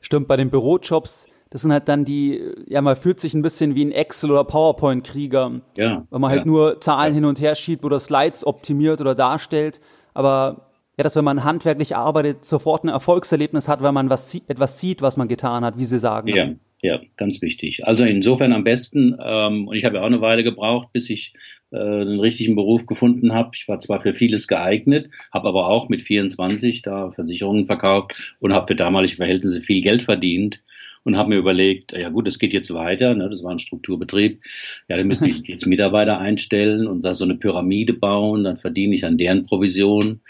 Stimmt, 0.00 0.28
bei 0.28 0.36
den 0.36 0.50
Bürojobs 0.50 1.28
das 1.54 1.62
sind 1.62 1.70
halt 1.70 1.88
dann 1.88 2.04
die, 2.04 2.40
ja, 2.66 2.82
man 2.82 2.96
fühlt 2.96 3.20
sich 3.20 3.32
ein 3.32 3.42
bisschen 3.42 3.76
wie 3.76 3.84
ein 3.84 3.92
Excel- 3.92 4.32
oder 4.32 4.42
PowerPoint-Krieger. 4.42 5.60
Ja. 5.76 6.04
Weil 6.10 6.18
man 6.18 6.32
halt 6.32 6.46
nur 6.46 6.80
Zahlen 6.80 7.12
ja. 7.12 7.14
hin 7.14 7.24
und 7.26 7.40
her 7.40 7.54
schiebt 7.54 7.84
oder 7.84 8.00
Slides 8.00 8.44
optimiert 8.44 9.00
oder 9.00 9.14
darstellt. 9.14 9.80
Aber 10.14 10.72
ja, 10.98 11.04
dass 11.04 11.14
wenn 11.14 11.22
man 11.22 11.44
handwerklich 11.44 11.94
arbeitet, 11.94 12.44
sofort 12.44 12.82
ein 12.82 12.88
Erfolgserlebnis 12.88 13.68
hat, 13.68 13.84
weil 13.84 13.92
man 13.92 14.10
was, 14.10 14.34
etwas 14.48 14.80
sieht, 14.80 15.00
was 15.00 15.16
man 15.16 15.28
getan 15.28 15.64
hat, 15.64 15.78
wie 15.78 15.84
Sie 15.84 16.00
sagen. 16.00 16.26
Ja, 16.26 16.50
ja, 16.82 17.00
ganz 17.16 17.40
wichtig. 17.40 17.86
Also 17.86 18.04
insofern 18.04 18.52
am 18.52 18.64
besten, 18.64 19.16
ähm, 19.24 19.68
und 19.68 19.76
ich 19.76 19.84
habe 19.84 19.98
ja 19.98 20.02
auch 20.02 20.06
eine 20.06 20.20
Weile 20.20 20.42
gebraucht, 20.42 20.88
bis 20.92 21.08
ich 21.08 21.34
äh, 21.70 21.76
einen 21.76 22.18
richtigen 22.18 22.56
Beruf 22.56 22.86
gefunden 22.86 23.32
habe. 23.32 23.50
Ich 23.54 23.68
war 23.68 23.78
zwar 23.78 24.00
für 24.00 24.12
vieles 24.12 24.48
geeignet, 24.48 25.08
habe 25.32 25.46
aber 25.46 25.68
auch 25.68 25.88
mit 25.88 26.02
24 26.02 26.82
da 26.82 27.12
Versicherungen 27.12 27.66
verkauft 27.66 28.36
und 28.40 28.52
habe 28.52 28.66
für 28.66 28.74
damalige 28.74 29.14
Verhältnisse 29.14 29.60
viel 29.60 29.82
Geld 29.82 30.02
verdient 30.02 30.64
und 31.04 31.16
habe 31.16 31.28
mir 31.28 31.36
überlegt, 31.36 31.92
ja 31.92 32.08
gut, 32.08 32.26
es 32.26 32.38
geht 32.38 32.52
jetzt 32.52 32.72
weiter, 32.72 33.14
ne, 33.14 33.28
das 33.28 33.44
war 33.44 33.52
ein 33.52 33.58
Strukturbetrieb, 33.58 34.42
ja, 34.88 34.96
dann 34.96 35.06
müsste 35.06 35.28
ich 35.28 35.46
jetzt 35.46 35.66
Mitarbeiter 35.66 36.18
einstellen 36.18 36.86
und 36.86 37.04
da 37.04 37.14
so 37.14 37.24
eine 37.24 37.36
Pyramide 37.36 37.92
bauen, 37.92 38.44
dann 38.44 38.56
verdiene 38.56 38.94
ich 38.94 39.04
an 39.04 39.18
deren 39.18 39.44
Provision. 39.44 40.20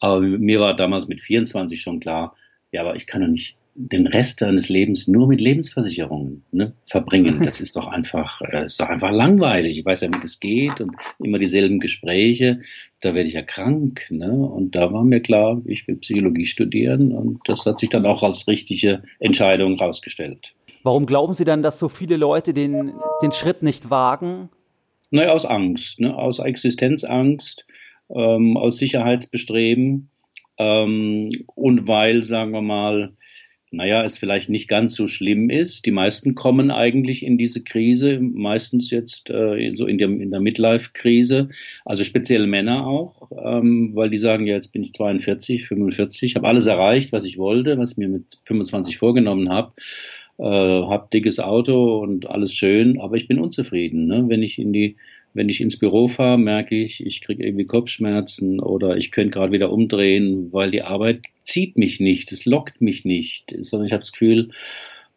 Aber 0.00 0.20
mir 0.20 0.60
war 0.60 0.76
damals 0.76 1.08
mit 1.08 1.20
24 1.20 1.80
schon 1.80 2.00
klar, 2.00 2.36
ja, 2.72 2.82
aber 2.82 2.96
ich 2.96 3.06
kann 3.06 3.22
doch 3.22 3.28
nicht 3.28 3.56
den 3.80 4.08
Rest 4.08 4.42
deines 4.42 4.68
Lebens 4.68 5.06
nur 5.06 5.28
mit 5.28 5.40
Lebensversicherungen 5.40 6.44
ne, 6.50 6.72
verbringen. 6.86 7.40
Das 7.44 7.60
ist 7.60 7.76
doch 7.76 7.86
einfach, 7.86 8.40
äh, 8.42 8.66
ist 8.66 8.80
doch 8.80 8.88
einfach 8.88 9.12
langweilig. 9.12 9.78
Ich 9.78 9.84
weiß 9.84 10.00
ja, 10.00 10.08
wie 10.08 10.20
das 10.20 10.40
geht 10.40 10.80
und 10.80 10.96
immer 11.20 11.38
dieselben 11.38 11.78
Gespräche. 11.78 12.60
Da 13.00 13.14
werde 13.14 13.28
ich 13.28 13.34
ja 13.34 13.42
krank. 13.42 14.06
Ne? 14.10 14.32
Und 14.32 14.74
da 14.74 14.92
war 14.92 15.04
mir 15.04 15.20
klar, 15.20 15.62
ich 15.64 15.86
will 15.86 15.96
Psychologie 15.96 16.46
studieren 16.46 17.12
und 17.12 17.38
das 17.44 17.64
hat 17.64 17.78
sich 17.78 17.88
dann 17.88 18.04
auch 18.04 18.24
als 18.24 18.48
richtige 18.48 19.04
Entscheidung 19.20 19.78
herausgestellt. 19.78 20.54
Warum 20.82 21.06
glauben 21.06 21.34
Sie 21.34 21.44
dann, 21.44 21.62
dass 21.62 21.78
so 21.78 21.88
viele 21.88 22.16
Leute 22.16 22.52
den, 22.52 22.92
den 23.22 23.32
Schritt 23.32 23.62
nicht 23.62 23.90
wagen? 23.90 24.48
Naja, 25.10 25.32
aus 25.32 25.44
Angst, 25.44 26.00
ne? 26.00 26.16
aus 26.16 26.40
Existenzangst, 26.40 27.64
ähm, 28.10 28.56
aus 28.56 28.78
Sicherheitsbestreben 28.78 30.10
ähm, 30.58 31.30
und 31.54 31.86
weil, 31.86 32.24
sagen 32.24 32.50
wir 32.50 32.62
mal, 32.62 33.12
naja, 33.70 34.02
es 34.02 34.16
vielleicht 34.18 34.48
nicht 34.48 34.68
ganz 34.68 34.94
so 34.94 35.08
schlimm 35.08 35.50
ist. 35.50 35.84
Die 35.84 35.90
meisten 35.90 36.34
kommen 36.34 36.70
eigentlich 36.70 37.24
in 37.24 37.36
diese 37.36 37.62
Krise, 37.62 38.18
meistens 38.20 38.90
jetzt 38.90 39.30
äh, 39.30 39.74
so 39.74 39.86
in 39.86 39.98
der, 39.98 40.08
in 40.08 40.30
der 40.30 40.40
Midlife-Krise, 40.40 41.50
also 41.84 42.04
speziell 42.04 42.46
Männer 42.46 42.86
auch, 42.86 43.30
ähm, 43.32 43.90
weil 43.94 44.10
die 44.10 44.16
sagen, 44.18 44.46
ja, 44.46 44.54
jetzt 44.54 44.72
bin 44.72 44.82
ich 44.82 44.94
42, 44.94 45.66
45, 45.66 46.34
habe 46.36 46.48
alles 46.48 46.66
erreicht, 46.66 47.12
was 47.12 47.24
ich 47.24 47.38
wollte, 47.38 47.78
was 47.78 47.92
ich 47.92 47.96
mir 47.98 48.08
mit 48.08 48.38
25 48.46 48.96
vorgenommen 48.98 49.50
habe. 49.50 49.72
äh, 50.38 50.44
habe 50.44 51.08
dickes 51.12 51.40
Auto 51.40 51.98
und 52.00 52.26
alles 52.30 52.54
schön, 52.54 53.00
aber 53.00 53.16
ich 53.16 53.26
bin 53.28 53.40
unzufrieden. 53.40 54.06
Ne? 54.06 54.28
Wenn 54.28 54.42
ich 54.42 54.58
in 54.58 54.72
die 54.72 54.96
wenn 55.34 55.48
ich 55.48 55.60
ins 55.60 55.78
Büro 55.78 56.08
fahre, 56.08 56.38
merke 56.38 56.74
ich, 56.74 57.04
ich 57.04 57.20
kriege 57.20 57.44
irgendwie 57.44 57.66
Kopfschmerzen 57.66 58.60
oder 58.60 58.96
ich 58.96 59.10
könnte 59.10 59.38
gerade 59.38 59.52
wieder 59.52 59.70
umdrehen, 59.72 60.52
weil 60.52 60.70
die 60.70 60.82
Arbeit 60.82 61.22
zieht 61.44 61.76
mich 61.76 62.00
nicht, 62.00 62.32
es 62.32 62.44
lockt 62.44 62.80
mich 62.80 63.04
nicht, 63.04 63.54
sondern 63.60 63.86
ich 63.86 63.92
habe 63.92 64.00
das 64.00 64.12
Gefühl, 64.12 64.50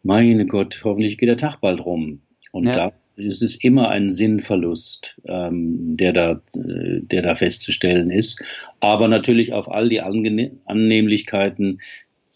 meine 0.02 0.46
Gott, 0.46 0.80
hoffentlich 0.84 1.18
geht 1.18 1.28
der 1.28 1.36
Tag 1.36 1.60
bald 1.60 1.84
rum. 1.84 2.22
Und 2.50 2.66
ja. 2.66 2.74
da 2.74 2.92
ist 3.16 3.42
es 3.42 3.56
immer 3.56 3.88
ein 3.88 4.10
Sinnverlust, 4.10 5.20
ähm, 5.26 5.96
der, 5.96 6.12
da, 6.12 6.42
äh, 6.54 7.00
der 7.02 7.22
da 7.22 7.36
festzustellen 7.36 8.10
ist. 8.10 8.42
Aber 8.80 9.08
natürlich 9.08 9.52
auf 9.52 9.70
all 9.70 9.88
die 9.88 10.00
Ange 10.00 10.52
Annehmlichkeiten, 10.64 11.80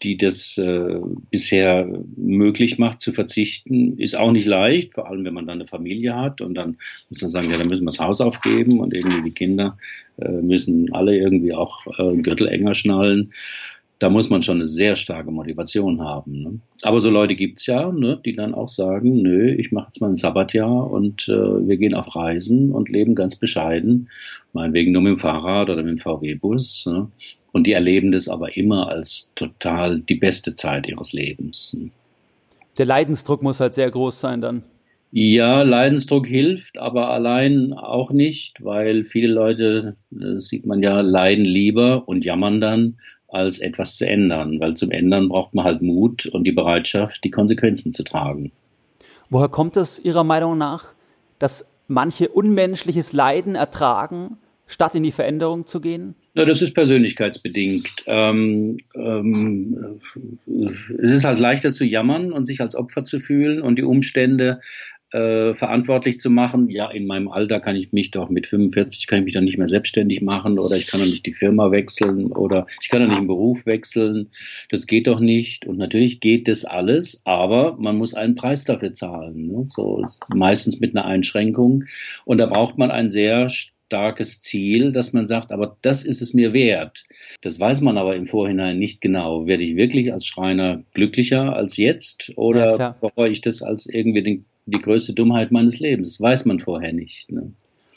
die 0.03 0.17
das 0.17 0.57
äh, 0.57 0.99
bisher 1.31 1.87
möglich 2.15 2.77
macht 2.77 3.01
zu 3.01 3.13
verzichten, 3.13 3.97
ist 3.97 4.15
auch 4.15 4.31
nicht 4.31 4.45
leicht, 4.45 4.93
vor 4.93 5.09
allem 5.09 5.25
wenn 5.25 5.33
man 5.33 5.47
dann 5.47 5.59
eine 5.59 5.67
Familie 5.67 6.15
hat 6.15 6.41
und 6.41 6.53
dann 6.53 6.77
muss 7.09 7.21
man 7.21 7.31
sagen, 7.31 7.49
ja, 7.49 7.57
dann 7.57 7.67
müssen 7.67 7.83
wir 7.83 7.91
das 7.91 7.99
Haus 7.99 8.21
aufgeben 8.21 8.79
und 8.79 8.93
irgendwie 8.93 9.23
die 9.23 9.33
Kinder 9.33 9.77
äh, 10.17 10.29
müssen 10.29 10.93
alle 10.93 11.17
irgendwie 11.17 11.53
auch 11.53 11.85
äh, 11.97 12.15
Gürtel 12.17 12.47
enger 12.47 12.75
schnallen. 12.75 13.33
Da 13.99 14.09
muss 14.09 14.29
man 14.29 14.43
schon 14.43 14.57
eine 14.57 14.67
sehr 14.67 14.95
starke 14.95 15.31
Motivation 15.31 16.01
haben. 16.01 16.41
Ne? 16.43 16.59
Aber 16.83 17.01
so 17.01 17.09
Leute 17.09 17.35
gibt's 17.35 17.65
ja, 17.65 17.91
ne, 17.91 18.19
die 18.23 18.35
dann 18.35 18.53
auch 18.53 18.69
sagen, 18.69 19.21
nö, 19.21 19.51
ich 19.51 19.71
mache 19.71 19.87
jetzt 19.87 20.01
mal 20.01 20.09
ein 20.09 20.15
Sabbatjahr 20.15 20.91
und 20.91 21.27
äh, 21.27 21.67
wir 21.67 21.77
gehen 21.77 21.95
auf 21.95 22.15
Reisen 22.15 22.71
und 22.71 22.89
leben 22.89 23.15
ganz 23.15 23.35
bescheiden, 23.35 24.09
meinetwegen 24.53 24.91
nur 24.91 25.01
mit 25.01 25.13
dem 25.13 25.17
Fahrrad 25.17 25.69
oder 25.69 25.81
mit 25.81 25.97
dem 25.97 25.99
VW-Bus. 25.99 26.85
Ne? 26.85 27.07
Und 27.51 27.65
die 27.65 27.71
erleben 27.71 28.11
das 28.11 28.27
aber 28.27 28.55
immer 28.55 28.89
als 28.89 29.31
total 29.33 30.01
die 30.01 30.15
beste 30.15 30.53
Zeit 30.53 30.87
ihres 30.87 31.13
Lebens. 31.13 31.75
Der 32.77 32.85
Leidensdruck 32.85 33.41
muss 33.41 33.59
halt 33.59 33.73
sehr 33.73 33.89
groß 33.89 34.19
sein 34.19 34.41
dann. 34.41 34.63
Ja, 35.11 35.61
Leidensdruck 35.61 36.27
hilft, 36.27 36.77
aber 36.77 37.09
allein 37.09 37.73
auch 37.73 38.11
nicht, 38.11 38.63
weil 38.63 39.05
viele 39.05 39.33
Leute, 39.33 39.95
das 40.11 40.49
sieht 40.49 40.65
man 40.65 40.83
ja, 40.83 40.99
leiden 40.99 41.45
lieber 41.45 42.07
und 42.07 42.25
jammern 42.25 42.59
dann, 42.59 42.97
als 43.37 43.59
etwas 43.59 43.95
zu 43.95 44.07
ändern. 44.07 44.59
Weil 44.59 44.75
zum 44.75 44.91
Ändern 44.91 45.29
braucht 45.29 45.53
man 45.53 45.65
halt 45.65 45.81
Mut 45.81 46.25
und 46.25 46.43
die 46.43 46.51
Bereitschaft, 46.51 47.23
die 47.23 47.31
Konsequenzen 47.31 47.93
zu 47.93 48.03
tragen. 48.03 48.51
Woher 49.29 49.49
kommt 49.49 49.77
es 49.77 49.99
Ihrer 49.99 50.23
Meinung 50.23 50.57
nach, 50.57 50.91
dass 51.39 51.73
manche 51.87 52.29
unmenschliches 52.29 53.13
Leiden 53.13 53.55
ertragen, 53.55 54.37
statt 54.67 54.95
in 54.95 55.03
die 55.03 55.11
Veränderung 55.11 55.65
zu 55.65 55.79
gehen? 55.79 56.15
Ja, 56.33 56.45
das 56.45 56.61
ist 56.61 56.73
persönlichkeitsbedingt. 56.73 58.03
Ähm, 58.05 58.77
ähm, 58.95 59.99
es 61.01 61.11
ist 61.11 61.25
halt 61.25 61.39
leichter 61.39 61.71
zu 61.71 61.83
jammern 61.83 62.31
und 62.31 62.45
sich 62.45 62.61
als 62.61 62.75
Opfer 62.75 63.03
zu 63.03 63.19
fühlen 63.19 63.61
und 63.61 63.77
die 63.77 63.83
Umstände 63.83 64.61
äh, 65.11 65.53
verantwortlich 65.53 66.19
zu 66.19 66.29
machen. 66.29 66.69
Ja, 66.69 66.89
in 66.89 67.07
meinem 67.07 67.29
Alter 67.29 67.59
kann 67.59 67.75
ich 67.75 67.93
mich 67.93 68.11
doch 68.11 68.29
mit 68.29 68.47
45 68.47 69.07
kann 69.07 69.19
ich 69.19 69.25
mich 69.25 69.33
doch 69.33 69.41
nicht 69.41 69.57
mehr 69.57 69.69
selbstständig 69.69 70.21
machen 70.21 70.59
oder 70.59 70.75
ich 70.75 70.87
kann 70.87 70.99
doch 70.99 71.07
nicht 71.07 71.25
die 71.25 71.33
Firma 71.33 71.71
wechseln 71.71 72.31
oder 72.31 72.67
ich 72.81 72.89
kann 72.89 73.01
doch 73.01 73.07
nicht 73.07 73.19
den 73.19 73.27
Beruf 73.27 73.65
wechseln. 73.65 74.29
Das 74.69 74.87
geht 74.87 75.07
doch 75.07 75.19
nicht. 75.19 75.65
Und 75.65 75.77
natürlich 75.77 76.19
geht 76.19 76.47
das 76.47 76.65
alles, 76.65 77.21
aber 77.25 77.77
man 77.79 77.97
muss 77.97 78.13
einen 78.13 78.35
Preis 78.35 78.65
dafür 78.65 78.93
zahlen. 78.93 79.47
Ne? 79.47 79.63
So 79.65 80.05
meistens 80.33 80.79
mit 80.79 80.95
einer 80.95 81.05
Einschränkung. 81.05 81.85
Und 82.25 82.37
da 82.39 82.45
braucht 82.45 82.77
man 82.77 82.91
ein 82.91 83.09
sehr 83.09 83.49
starkes 83.87 84.41
Ziel, 84.41 84.91
dass 84.91 85.13
man 85.13 85.27
sagt, 85.27 85.51
aber 85.51 85.77
das 85.81 86.03
ist 86.03 86.21
es 86.21 86.33
mir 86.33 86.53
wert. 86.53 87.05
Das 87.41 87.59
weiß 87.59 87.81
man 87.81 87.97
aber 87.97 88.15
im 88.15 88.25
Vorhinein 88.25 88.79
nicht 88.79 89.01
genau. 89.01 89.47
Werde 89.47 89.63
ich 89.63 89.75
wirklich 89.75 90.11
als 90.11 90.25
Schreiner 90.25 90.83
glücklicher 90.93 91.55
als 91.55 91.77
jetzt 91.77 92.33
oder 92.35 92.77
ja, 92.77 92.95
bereue 92.99 93.31
ich 93.31 93.41
das 93.41 93.61
als 93.61 93.87
irgendwie 93.87 94.23
den, 94.23 94.45
die 94.67 94.81
größte 94.81 95.13
Dummheit 95.13 95.51
meines 95.51 95.79
Lebens? 95.79 96.13
Das 96.13 96.21
weiß 96.21 96.45
man 96.45 96.59
vorher 96.59 96.93
nicht. 96.93 97.31
Ne? 97.31 97.51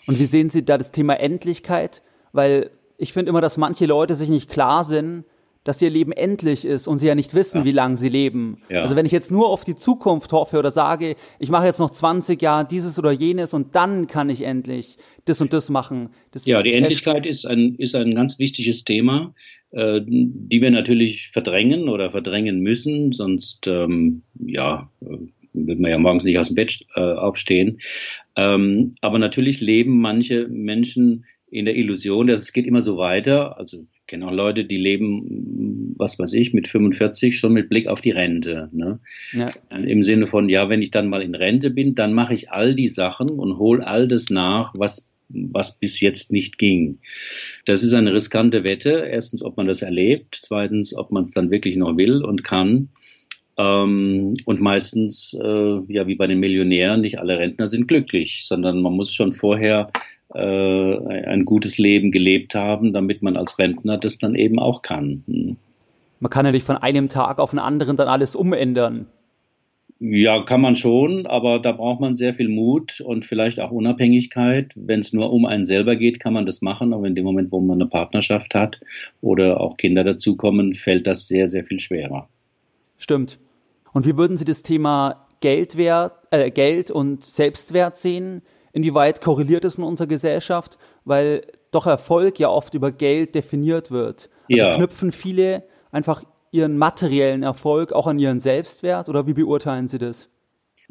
Und 0.07 0.19
wie 0.19 0.25
sehen 0.25 0.51
Sie 0.51 0.65
da 0.65 0.79
das 0.79 0.93
Thema 0.93 1.15
Endlichkeit? 1.15 2.03
Weil 2.33 2.71
ich 2.97 3.13
finde 3.13 3.31
immer, 3.31 3.41
dass 3.41 3.59
manche 3.59 3.87
Leute 3.87 4.15
sich 4.15 4.29
nicht 4.29 4.49
klar 4.51 4.85
sind, 4.85 5.25
dass 5.65 5.83
ihr 5.83 5.91
Leben 5.91 6.13
endlich 6.13 6.65
ist 6.65 6.87
und 6.87 6.99
sie 6.99 7.07
ja 7.07 7.15
nicht 7.15 7.35
wissen, 7.35 7.59
ja. 7.59 7.65
wie 7.67 7.73
lange 7.73 7.97
sie 7.97 8.09
leben. 8.09 8.63
Ja. 8.71 8.81
Also 8.81 8.97
wenn 8.97 9.05
ich 9.05 9.13
jetzt 9.13 9.31
nur 9.31 9.51
auf 9.51 9.65
die 9.65 9.75
Zukunft 9.75 10.33
hoffe 10.33 10.59
oder 10.59 10.71
sage, 10.71 11.17
ich 11.39 11.51
mache 11.51 11.67
jetzt 11.67 11.81
noch 11.81 11.91
20 11.91 12.41
Jahre 12.41 12.67
dieses 12.67 12.99
oder 12.99 13.13
jenes 13.13 13.53
und 13.53 13.75
dann 13.75 14.07
kann 14.07 14.31
ich 14.31 14.43
endlich 14.43 14.97
das 15.27 15.41
und 15.41 15.53
das 15.53 15.69
machen. 15.69 16.11
Das 16.33 16.47
ja, 16.47 16.63
die 16.63 16.73
Endlichkeit 16.73 17.27
ist 17.27 17.47
ein, 17.47 17.75
ist 17.77 17.95
ein 17.95 18.15
ganz 18.15 18.39
wichtiges 18.39 18.85
Thema, 18.85 19.35
äh, 19.73 20.01
die 20.03 20.63
wir 20.63 20.71
natürlich 20.71 21.29
verdrängen 21.29 21.91
oder 21.91 22.09
verdrängen 22.09 22.61
müssen, 22.61 23.13
sonst 23.13 23.67
ähm, 23.67 24.23
ja, 24.39 24.91
wird 25.53 25.81
man 25.81 25.91
ja 25.91 25.99
morgens 25.99 26.25
nicht 26.25 26.39
aus 26.39 26.49
dem 26.49 26.57
Bett 26.57 26.85
äh, 26.95 27.01
aufstehen. 27.01 27.81
Ähm, 28.37 28.95
aber 29.01 29.19
natürlich 29.19 29.61
leben 29.61 30.01
manche 30.01 30.49
Menschen 30.49 31.25
in 31.51 31.65
der 31.65 31.77
Illusion, 31.77 32.29
dass 32.29 32.43
es 32.43 32.53
geht 32.53 32.67
immer 32.67 32.83
so 32.83 32.97
weiter. 32.97 33.59
Also 33.59 33.87
kenne 34.11 34.27
auch 34.27 34.33
Leute, 34.33 34.65
die 34.65 34.77
leben, 34.77 35.95
was 35.97 36.19
weiß 36.19 36.33
ich, 36.35 36.53
mit 36.53 36.69
45 36.69 37.39
schon 37.39 37.53
mit 37.53 37.69
Blick 37.69 37.87
auf 37.87 38.01
die 38.01 38.11
Rente. 38.11 38.69
Ne? 38.73 39.01
Ja. 39.33 39.53
Im 39.71 40.03
Sinne 40.03 40.27
von, 40.27 40.49
ja, 40.49 40.69
wenn 40.69 40.83
ich 40.83 40.91
dann 40.91 41.09
mal 41.09 41.23
in 41.23 41.35
Rente 41.35 41.71
bin, 41.71 41.95
dann 41.95 42.13
mache 42.13 42.35
ich 42.35 42.51
all 42.51 42.75
die 42.75 42.89
Sachen 42.89 43.31
und 43.31 43.59
hole 43.59 43.87
all 43.87 44.09
das 44.09 44.31
nach, 44.31 44.75
was, 44.77 45.09
was 45.29 45.79
bis 45.79 46.01
jetzt 46.01 46.33
nicht 46.33 46.59
ging. 46.59 46.99
Das 47.65 47.83
ist 47.83 47.95
eine 47.95 48.13
riskante 48.13 48.65
Wette. 48.65 49.07
Erstens, 49.09 49.45
ob 49.45 49.57
man 49.57 49.67
das 49.69 49.83
erlebt. 49.83 50.39
Zweitens, 50.43 50.95
ob 50.97 51.13
man 51.13 51.23
es 51.23 51.31
dann 51.31 51.51
wirklich 51.51 51.77
noch 51.77 51.97
will 51.97 52.25
und 52.25 52.43
kann. 52.43 52.89
Ähm, 53.61 54.35
und 54.45 54.61
meistens, 54.61 55.37
äh, 55.41 55.81
ja, 55.89 56.07
wie 56.07 56.15
bei 56.15 56.27
den 56.27 56.41
Millionären, 56.41 57.03
nicht 57.03 57.19
alle 57.19 57.39
Rentner 57.39 57.67
sind 57.67 57.89
glücklich, 57.89 58.45
sondern 58.47 58.81
man 58.81 58.95
muss 58.95 59.13
schon 59.13 59.33
vorher 59.33 59.91
äh, 60.35 60.39
ein 60.39 61.45
gutes 61.45 61.77
Leben 61.77 62.11
gelebt 62.11 62.55
haben, 62.55 62.93
damit 62.93 63.23
man 63.23 63.37
als 63.37 63.59
Rentner 63.59 63.99
das 63.99 64.19
dann 64.19 64.35
eben 64.35 64.59
auch 64.59 64.83
kann. 64.83 65.25
Hm. 65.27 65.57
Man 66.21 66.31
kann 66.31 66.47
ja 66.47 66.53
nicht 66.53 66.67
von 66.67 66.77
einem 66.77 67.09
Tag 67.09 67.39
auf 67.39 67.51
den 67.51 67.59
anderen 67.59 67.97
dann 67.97 68.09
alles 68.09 68.37
umändern. 68.37 69.07
Ja, 70.03 70.43
kann 70.45 70.63
man 70.63 70.77
schon, 70.77 71.27
aber 71.27 71.59
da 71.59 71.73
braucht 71.73 72.01
man 72.01 72.15
sehr 72.15 72.33
viel 72.33 72.49
Mut 72.49 73.01
und 73.03 73.27
vielleicht 73.27 73.61
auch 73.61 73.71
Unabhängigkeit. 73.71 74.73
Wenn 74.75 75.01
es 75.01 75.13
nur 75.13 75.31
um 75.33 75.45
einen 75.45 75.67
selber 75.67 75.97
geht, 75.97 76.21
kann 76.21 76.33
man 76.33 76.47
das 76.47 76.63
machen, 76.63 76.95
aber 76.95 77.07
in 77.07 77.15
dem 77.15 77.25
Moment, 77.25 77.53
wo 77.53 77.61
man 77.61 77.81
eine 77.81 77.89
Partnerschaft 77.89 78.55
hat 78.55 78.81
oder 79.21 79.61
auch 79.61 79.77
Kinder 79.77 80.05
dazukommen, 80.05 80.75
fällt 80.75 81.07
das 81.07 81.27
sehr, 81.27 81.49
sehr 81.51 81.65
viel 81.65 81.81
schwerer. 81.81 82.29
Stimmt. 82.97 83.39
Und 83.93 84.07
wie 84.07 84.17
würden 84.17 84.37
Sie 84.37 84.45
das 84.45 84.63
Thema 84.63 85.27
Geldwert, 85.41 86.13
äh, 86.31 86.51
Geld 86.51 86.91
und 86.91 87.25
Selbstwert 87.25 87.97
sehen? 87.97 88.43
Inwieweit 88.73 89.21
korreliert 89.21 89.65
es 89.65 89.79
in 89.79 89.85
unserer 89.85 90.07
Gesellschaft? 90.07 90.79
Weil 91.05 91.43
doch 91.71 91.87
Erfolg 91.87 92.39
ja 92.39 92.49
oft 92.49 92.75
über 92.75 92.93
Geld 92.93 93.35
definiert 93.35 93.91
wird. 93.91 94.29
Also 94.51 94.67
ja. 94.67 94.77
knüpfen 94.77 95.13
viele 95.13 95.65
einfach 95.91 96.25
ihren 96.51 96.79
materiellen 96.79 97.43
Erfolg 97.43 97.93
auch 97.93 98.07
an 98.07 98.19
ihren 98.19 98.41
Selbstwert 98.41 99.09
oder 99.09 99.27
wie 99.27 99.35
beurteilen 99.35 99.89
Sie 99.89 99.99
das? 99.99 100.29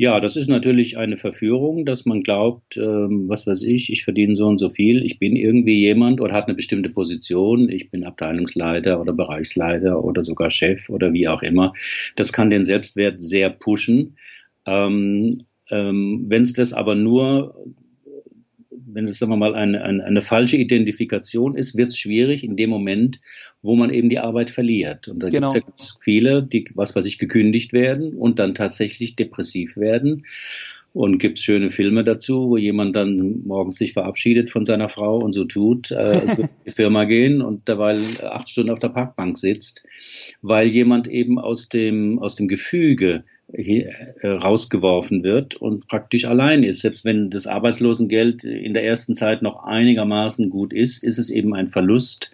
Ja, 0.01 0.21
das 0.21 0.37
ist 0.37 0.47
natürlich 0.47 0.97
eine 0.97 1.17
Verführung, 1.17 1.83
dass 1.83 2.05
man 2.05 2.23
glaubt, 2.23 2.77
ähm, 2.77 3.27
was 3.27 3.45
weiß 3.45 3.63
ich, 3.63 3.91
ich 3.91 4.05
verdiene 4.05 4.33
so 4.33 4.47
und 4.47 4.57
so 4.57 4.69
viel, 4.69 5.05
ich 5.05 5.19
bin 5.19 5.35
irgendwie 5.35 5.77
jemand 5.77 6.21
oder 6.21 6.33
hat 6.33 6.47
eine 6.47 6.55
bestimmte 6.55 6.89
Position, 6.89 7.67
ich 7.67 7.91
bin 7.91 8.05
Abteilungsleiter 8.05 9.01
oder 9.01 9.11
Bereichsleiter 9.11 10.01
oder 10.01 10.23
sogar 10.23 10.51
Chef 10.51 10.89
oder 10.89 11.11
wie 11.11 11.27
auch 11.27 11.41
immer. 11.41 11.73
Das 12.15 12.31
kann 12.31 12.49
den 12.49 12.63
Selbstwert 12.63 13.21
sehr 13.21 13.49
pushen. 13.49 14.15
Ähm, 14.65 15.43
ähm, 15.69 16.27
Wenn 16.29 16.43
es 16.43 16.53
das 16.53 16.71
aber 16.71 16.95
nur, 16.95 17.57
wenn 18.93 19.05
es, 19.05 19.19
sagen 19.19 19.31
wir 19.31 19.37
mal, 19.37 19.55
eine, 19.55 19.83
eine, 19.83 20.03
eine 20.03 20.21
falsche 20.21 20.57
Identifikation 20.57 21.55
ist, 21.55 21.77
wird 21.77 21.89
es 21.89 21.97
schwierig 21.97 22.43
in 22.43 22.55
dem 22.55 22.69
Moment, 22.69 23.19
wo 23.61 23.75
man 23.75 23.89
eben 23.89 24.09
die 24.09 24.19
Arbeit 24.19 24.49
verliert. 24.49 25.07
Und 25.07 25.21
da 25.21 25.29
genau. 25.29 25.53
gibt 25.53 25.65
es 25.69 25.85
ja 25.85 25.91
ganz 25.91 26.03
viele, 26.03 26.43
die, 26.43 26.69
was 26.75 26.95
weiß 26.95 27.05
ich, 27.05 27.17
gekündigt 27.17 27.73
werden 27.73 28.13
und 28.13 28.39
dann 28.39 28.55
tatsächlich 28.55 29.15
depressiv 29.15 29.77
werden. 29.77 30.23
Und 30.91 31.19
gibt 31.19 31.37
es 31.37 31.43
schöne 31.43 31.69
Filme 31.69 32.03
dazu, 32.03 32.49
wo 32.49 32.57
jemand 32.57 32.95
dann 32.95 33.43
morgens 33.45 33.77
sich 33.77 33.93
verabschiedet 33.93 34.49
von 34.49 34.65
seiner 34.65 34.89
Frau 34.89 35.19
und 35.19 35.33
so 35.33 35.45
tut, 35.45 35.91
äh, 35.91 35.95
als 35.97 36.37
würde 36.37 36.49
die 36.65 36.71
Firma 36.71 37.05
gehen 37.05 37.41
und 37.41 37.69
dabei 37.69 37.99
acht 38.23 38.49
Stunden 38.49 38.71
auf 38.71 38.79
der 38.79 38.89
Parkbank 38.89 39.37
sitzt, 39.37 39.83
weil 40.41 40.67
jemand 40.67 41.07
eben 41.07 41.37
aus 41.37 41.69
dem, 41.69 42.17
aus 42.17 42.35
dem 42.35 42.47
Gefüge 42.47 43.23
rausgeworfen 44.23 45.23
wird 45.23 45.55
und 45.55 45.87
praktisch 45.87 46.25
allein 46.25 46.63
ist. 46.63 46.81
Selbst 46.81 47.03
wenn 47.03 47.29
das 47.29 47.47
Arbeitslosengeld 47.47 48.43
in 48.43 48.73
der 48.73 48.85
ersten 48.85 49.15
Zeit 49.15 49.41
noch 49.41 49.63
einigermaßen 49.63 50.49
gut 50.49 50.71
ist, 50.71 51.03
ist 51.03 51.17
es 51.17 51.29
eben 51.29 51.55
ein 51.55 51.67
Verlust 51.67 52.31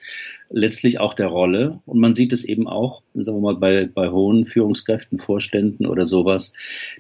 letztlich 0.50 1.00
auch 1.00 1.14
der 1.14 1.28
Rolle. 1.28 1.80
Und 1.86 2.00
man 2.00 2.16
sieht 2.16 2.34
es 2.34 2.44
eben 2.44 2.68
auch, 2.68 3.02
sagen 3.14 3.38
wir 3.38 3.54
mal, 3.54 3.60
bei, 3.60 3.90
bei 3.92 4.10
hohen 4.10 4.46
Führungskräften, 4.46 5.20
Vorständen 5.20 5.86
oder 5.86 6.06
sowas. 6.06 6.54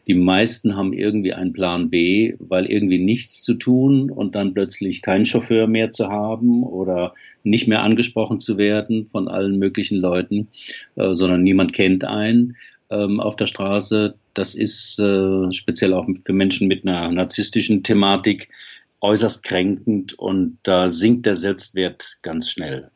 Die 0.08 0.14
meisten 0.14 0.76
haben 0.76 0.94
irgendwie 0.94 1.34
einen 1.34 1.54
Plan 1.54 1.90
B, 1.90 2.36
weil 2.40 2.66
irgendwie 2.66 3.00
nichts 3.00 3.44
zu 3.44 3.54
tun 3.56 4.10
und 4.10 4.36
dann 4.36 4.54
plötzlich 4.54 5.02
keinen 5.02 5.26
Chauffeur 5.26 5.68
mehr 5.68 5.92
zu 5.92 6.08
haben 6.08 6.64
oder 6.64 7.14
nicht 7.44 7.68
mehr 7.68 7.84
angesprochen 7.84 8.40
zu 8.40 8.58
werden 8.58 9.08
von 9.08 9.28
allen 9.28 9.60
möglichen 9.60 10.00
Leuten, 10.00 10.48
äh, 10.96 11.14
sondern 11.14 11.44
niemand 11.44 11.74
kennt 11.74 12.04
einen 12.04 12.56
ähm, 12.90 13.20
auf 13.20 13.36
der 13.36 13.48
Straße, 13.48 14.16
das 14.34 14.56
ist 14.56 15.00
äh, 15.00 15.52
speziell 15.52 15.94
auch 15.94 16.08
für 16.26 16.34
Menschen 16.34 16.68
mit 16.68 16.86
einer 16.86 17.10
narzisstischen 17.12 17.84
Thematik 17.84 18.50
äußerst 19.02 19.44
kränkend 19.44 20.18
und 20.18 20.58
da 20.64 20.90
sinkt 20.90 21.26
der 21.26 21.36
Selbstwert 21.36 22.18
ganz 22.22 22.50
schnell. 22.50 22.90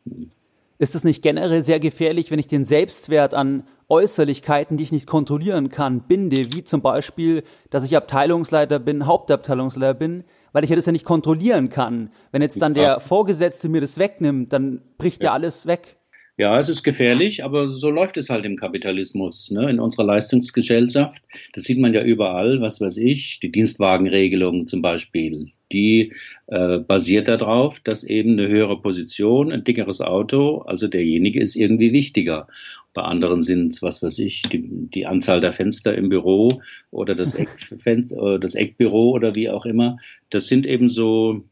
Ist 0.78 0.96
es 0.96 1.04
nicht 1.04 1.22
generell 1.22 1.62
sehr 1.62 1.80
gefährlich, 1.80 2.32
wenn 2.32 2.40
ich 2.40 2.48
den 2.48 2.64
Selbstwert 2.64 3.34
an 3.34 3.64
Äußerlichkeiten, 3.90 4.78
die 4.78 4.84
ich 4.84 4.92
nicht 4.92 5.08
kontrollieren 5.08 5.70
kann, 5.70 6.02
binde, 6.02 6.54
wie 6.54 6.64
zum 6.64 6.82
Beispiel, 6.82 7.44
dass 7.70 7.84
ich 7.84 7.98
Abteilungsleiter 7.98 8.80
bin, 8.80 9.06
Hauptabteilungsleiter 9.06 9.96
bin, 9.96 10.24
weil 10.52 10.64
ich 10.64 10.70
ja 10.70 10.76
das 10.76 10.86
ja 10.86 10.92
nicht 10.92 11.06
kontrollieren 11.06 11.70
kann. 11.70 12.12
Wenn 12.32 12.42
jetzt 12.42 12.62
dann 12.62 12.74
der 12.74 13.00
Vorgesetzte 13.00 13.68
mir 13.68 13.82
das 13.82 13.98
wegnimmt, 13.98 14.54
dann 14.54 14.82
bricht 14.98 15.24
ja, 15.24 15.30
ja 15.30 15.34
alles 15.34 15.66
weg. 15.66 15.98
Ja, 16.40 16.58
es 16.58 16.70
ist 16.70 16.84
gefährlich, 16.84 17.44
aber 17.44 17.68
so 17.68 17.90
läuft 17.90 18.16
es 18.16 18.30
halt 18.30 18.46
im 18.46 18.56
Kapitalismus, 18.56 19.52
ne? 19.52 19.70
in 19.70 19.82
unserer 19.82 20.06
Leistungsgesellschaft. 20.06 21.22
Das 21.52 21.66
sieht 21.66 21.78
man 21.78 21.94
ja 21.94 22.02
überall, 22.02 22.62
was 22.62 22.80
weiß 22.80 22.96
ich, 22.96 23.42
die 23.42 23.52
Dienstwagenregelung 23.52 24.66
zum 24.66 24.82
Beispiel, 24.82 25.52
die 25.74 26.14
äh, 26.48 26.78
basiert 26.78 27.28
darauf, 27.28 27.82
dass 27.82 28.06
eben 28.06 28.40
eine 28.40 28.48
höhere 28.48 28.82
Position, 28.82 29.52
ein 29.52 29.66
dickeres 29.66 30.00
Auto, 30.00 30.60
also 30.60 30.88
derjenige 30.88 31.42
ist 31.42 31.58
irgendwie 31.58 31.92
wichtiger. 31.92 32.48
Bei 32.94 33.02
anderen 33.02 33.42
sind 33.42 33.74
es, 33.74 33.82
was 33.82 34.02
weiß 34.02 34.20
ich, 34.20 34.44
die, 34.44 34.64
die, 34.64 35.08
Anzahl 35.08 35.42
der 35.42 35.52
Fenster 35.52 35.94
im 35.94 36.08
Büro 36.08 36.62
oder 36.90 37.16
das, 37.16 37.36
Eck, 37.36 37.50
äh, 37.86 38.40
das 38.40 38.56
Eckbüro 38.56 39.12
oder 39.12 39.36
wie 39.36 39.50
auch 39.50 39.66
immer. 39.66 39.98
Das 40.30 40.48
sind 40.48 40.66
eben 40.66 40.88
so, 40.88 41.44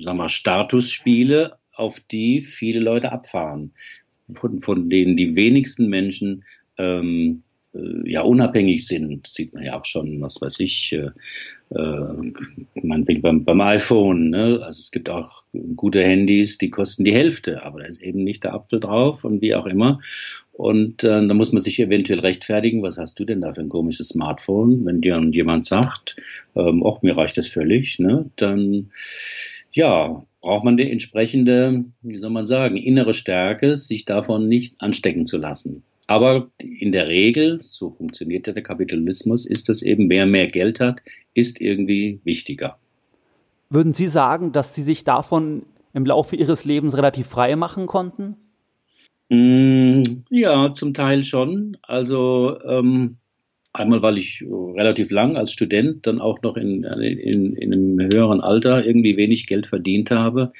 sagen 0.00 0.18
wir, 0.18 0.28
Statusspiele, 0.28 1.58
auf 1.74 2.00
die 2.00 2.42
viele 2.42 2.80
Leute 2.80 3.12
abfahren 3.12 3.72
von, 4.34 4.60
von 4.60 4.90
denen 4.90 5.16
die 5.16 5.36
wenigsten 5.36 5.88
Menschen 5.88 6.44
ähm, 6.78 7.42
äh, 7.74 8.10
ja 8.10 8.22
unabhängig 8.22 8.86
sind, 8.86 9.26
sieht 9.26 9.54
man 9.54 9.64
ja 9.64 9.78
auch 9.78 9.84
schon, 9.84 10.20
was 10.20 10.40
weiß 10.40 10.60
ich, 10.60 10.92
äh, 10.92 11.10
äh, 11.74 12.32
man 12.82 13.04
beim, 13.04 13.44
beim 13.44 13.60
iPhone, 13.60 14.30
ne? 14.30 14.60
also 14.62 14.80
es 14.80 14.90
gibt 14.90 15.08
auch 15.08 15.44
gute 15.76 16.02
Handys, 16.02 16.58
die 16.58 16.70
kosten 16.70 17.04
die 17.04 17.14
Hälfte, 17.14 17.62
aber 17.62 17.80
da 17.80 17.86
ist 17.86 18.02
eben 18.02 18.24
nicht 18.24 18.44
der 18.44 18.54
Apfel 18.54 18.80
drauf 18.80 19.24
und 19.24 19.40
wie 19.40 19.54
auch 19.54 19.66
immer. 19.66 20.00
Und 20.52 21.02
äh, 21.02 21.26
da 21.26 21.34
muss 21.34 21.52
man 21.52 21.62
sich 21.62 21.80
eventuell 21.80 22.20
rechtfertigen, 22.20 22.82
was 22.82 22.98
hast 22.98 23.18
du 23.18 23.24
denn 23.24 23.40
da 23.40 23.54
für 23.54 23.62
ein 23.62 23.70
komisches 23.70 24.08
Smartphone? 24.08 24.84
Wenn 24.84 25.00
dir 25.00 25.18
jemand 25.30 25.64
sagt, 25.64 26.16
ähm, 26.54 26.84
ach, 26.86 27.00
mir 27.00 27.16
reicht 27.16 27.38
das 27.38 27.48
völlig, 27.48 27.98
ne? 27.98 28.30
dann 28.36 28.90
ja, 29.72 30.22
braucht 30.42 30.64
man 30.64 30.76
die 30.76 30.90
entsprechende, 30.90 31.84
wie 32.02 32.18
soll 32.18 32.30
man 32.30 32.46
sagen, 32.46 32.76
innere 32.76 33.14
Stärke, 33.14 33.76
sich 33.76 34.04
davon 34.04 34.48
nicht 34.48 34.74
anstecken 34.80 35.24
zu 35.24 35.38
lassen. 35.38 35.82
Aber 36.08 36.50
in 36.58 36.92
der 36.92 37.08
Regel, 37.08 37.60
so 37.62 37.90
funktioniert 37.90 38.46
ja 38.46 38.52
der 38.52 38.62
Kapitalismus, 38.62 39.46
ist 39.46 39.70
es 39.70 39.82
eben, 39.82 40.10
wer 40.10 40.26
mehr 40.26 40.48
Geld 40.48 40.80
hat, 40.80 41.00
ist 41.32 41.60
irgendwie 41.60 42.20
wichtiger. 42.24 42.76
Würden 43.70 43.94
Sie 43.94 44.08
sagen, 44.08 44.52
dass 44.52 44.74
Sie 44.74 44.82
sich 44.82 45.04
davon 45.04 45.62
im 45.94 46.04
Laufe 46.04 46.36
Ihres 46.36 46.64
Lebens 46.64 46.96
relativ 46.96 47.28
frei 47.28 47.56
machen 47.56 47.86
konnten? 47.86 48.36
Mm, 49.30 50.02
ja, 50.28 50.72
zum 50.72 50.92
Teil 50.92 51.24
schon. 51.24 51.78
Also 51.82 52.58
ähm, 52.68 53.16
Einmal, 53.74 54.02
weil 54.02 54.18
ich 54.18 54.44
relativ 54.50 55.10
lang 55.10 55.36
als 55.36 55.52
Student 55.52 56.06
dann 56.06 56.20
auch 56.20 56.42
noch 56.42 56.56
in, 56.56 56.84
in, 56.84 57.56
in 57.56 57.72
einem 57.72 58.08
höheren 58.12 58.40
Alter 58.40 58.84
irgendwie 58.84 59.16
wenig 59.16 59.46
Geld 59.46 59.66
verdient 59.66 60.10
habe. 60.10 60.52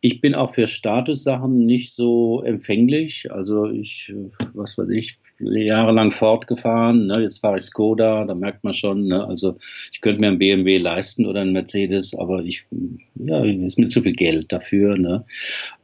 Ich 0.00 0.20
bin 0.20 0.34
auch 0.34 0.54
für 0.54 0.66
Statussachen 0.66 1.66
nicht 1.66 1.94
so 1.94 2.42
empfänglich. 2.42 3.32
Also 3.32 3.66
ich, 3.66 4.12
was 4.52 4.78
weiß 4.78 4.90
ich, 4.90 5.18
jahrelang 5.40 6.12
fortgefahren. 6.12 7.06
Ne? 7.06 7.22
Jetzt 7.22 7.38
fahre 7.38 7.58
ich 7.58 7.64
Skoda, 7.64 8.24
da 8.24 8.34
merkt 8.34 8.62
man 8.62 8.74
schon. 8.74 9.06
Ne? 9.06 9.24
Also 9.24 9.58
ich 9.92 10.00
könnte 10.00 10.20
mir 10.20 10.28
einen 10.28 10.38
BMW 10.38 10.78
leisten 10.78 11.26
oder 11.26 11.40
einen 11.40 11.52
Mercedes, 11.52 12.14
aber 12.14 12.44
ich, 12.44 12.66
ja, 13.14 13.42
ist 13.44 13.78
mir 13.78 13.88
zu 13.88 14.02
viel 14.02 14.14
Geld 14.14 14.52
dafür. 14.52 14.96
Ne? 14.96 15.24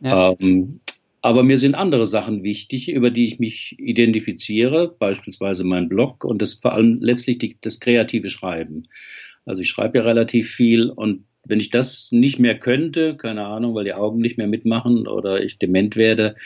Ja. 0.00 0.36
Ähm, 0.38 0.80
aber 1.22 1.42
mir 1.42 1.58
sind 1.58 1.74
andere 1.74 2.06
Sachen 2.06 2.42
wichtig, 2.42 2.90
über 2.90 3.10
die 3.10 3.26
ich 3.26 3.38
mich 3.38 3.76
identifiziere, 3.78 4.94
beispielsweise 4.98 5.64
mein 5.64 5.88
Blog 5.88 6.24
und 6.24 6.40
das 6.40 6.54
vor 6.54 6.72
allem 6.72 6.98
letztlich 7.00 7.38
die, 7.38 7.56
das 7.60 7.80
kreative 7.80 8.30
Schreiben. 8.30 8.84
Also 9.44 9.62
ich 9.62 9.68
schreibe 9.68 9.98
ja 9.98 10.04
relativ 10.04 10.50
viel 10.50 10.88
und 10.88 11.24
wenn 11.44 11.60
ich 11.60 11.70
das 11.70 12.12
nicht 12.12 12.38
mehr 12.38 12.58
könnte, 12.58 13.16
keine 13.16 13.46
Ahnung, 13.46 13.74
weil 13.74 13.84
die 13.84 13.94
Augen 13.94 14.20
nicht 14.20 14.38
mehr 14.38 14.46
mitmachen 14.46 15.06
oder 15.06 15.42
ich 15.42 15.58
dement 15.58 15.96
werde, 15.96 16.36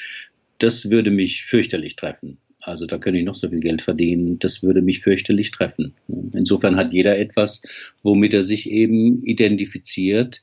das 0.59 0.91
würde 0.91 1.11
mich 1.11 1.45
fürchterlich 1.45 1.97
treffen. 1.97 2.39
Also 2.61 2.87
da 2.87 2.99
könnte 2.99 3.19
ich 3.19 3.27
noch 3.27 3.35
so 3.35 3.49
viel 3.51 3.61
Geld 3.61 3.83
verdienen, 3.83 4.39
das 4.39 4.63
würde 4.63 4.81
mich 4.81 5.01
fürchterlich 5.01 5.51
treffen. 5.51 5.93
Insofern 6.33 6.77
hat 6.77 6.93
jeder 6.93 7.19
etwas, 7.19 7.61
womit 8.03 8.33
er 8.33 8.43
sich 8.43 8.71
eben 8.71 9.23
identifiziert. 9.25 10.43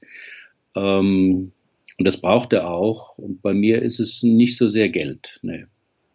Ähm, 0.75 1.51
und 1.97 2.05
das 2.05 2.17
braucht 2.17 2.53
er 2.53 2.69
auch. 2.69 3.17
Und 3.17 3.41
bei 3.41 3.53
mir 3.53 3.81
ist 3.81 3.99
es 3.99 4.23
nicht 4.23 4.57
so 4.57 4.67
sehr 4.67 4.89
Geld. 4.89 5.39
Nee. 5.41 5.65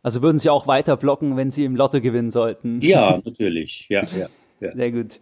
Also 0.02 0.22
würden 0.22 0.38
Sie 0.38 0.50
auch 0.50 0.66
weiter 0.66 0.96
blocken, 0.96 1.36
wenn 1.36 1.50
Sie 1.50 1.64
im 1.64 1.76
Lotto 1.76 2.00
gewinnen 2.00 2.30
sollten? 2.30 2.80
Ja, 2.80 3.20
natürlich. 3.24 3.86
Ja, 3.88 4.04
ja, 4.16 4.28
ja. 4.60 4.74
Sehr 4.74 4.92
gut. 4.92 5.20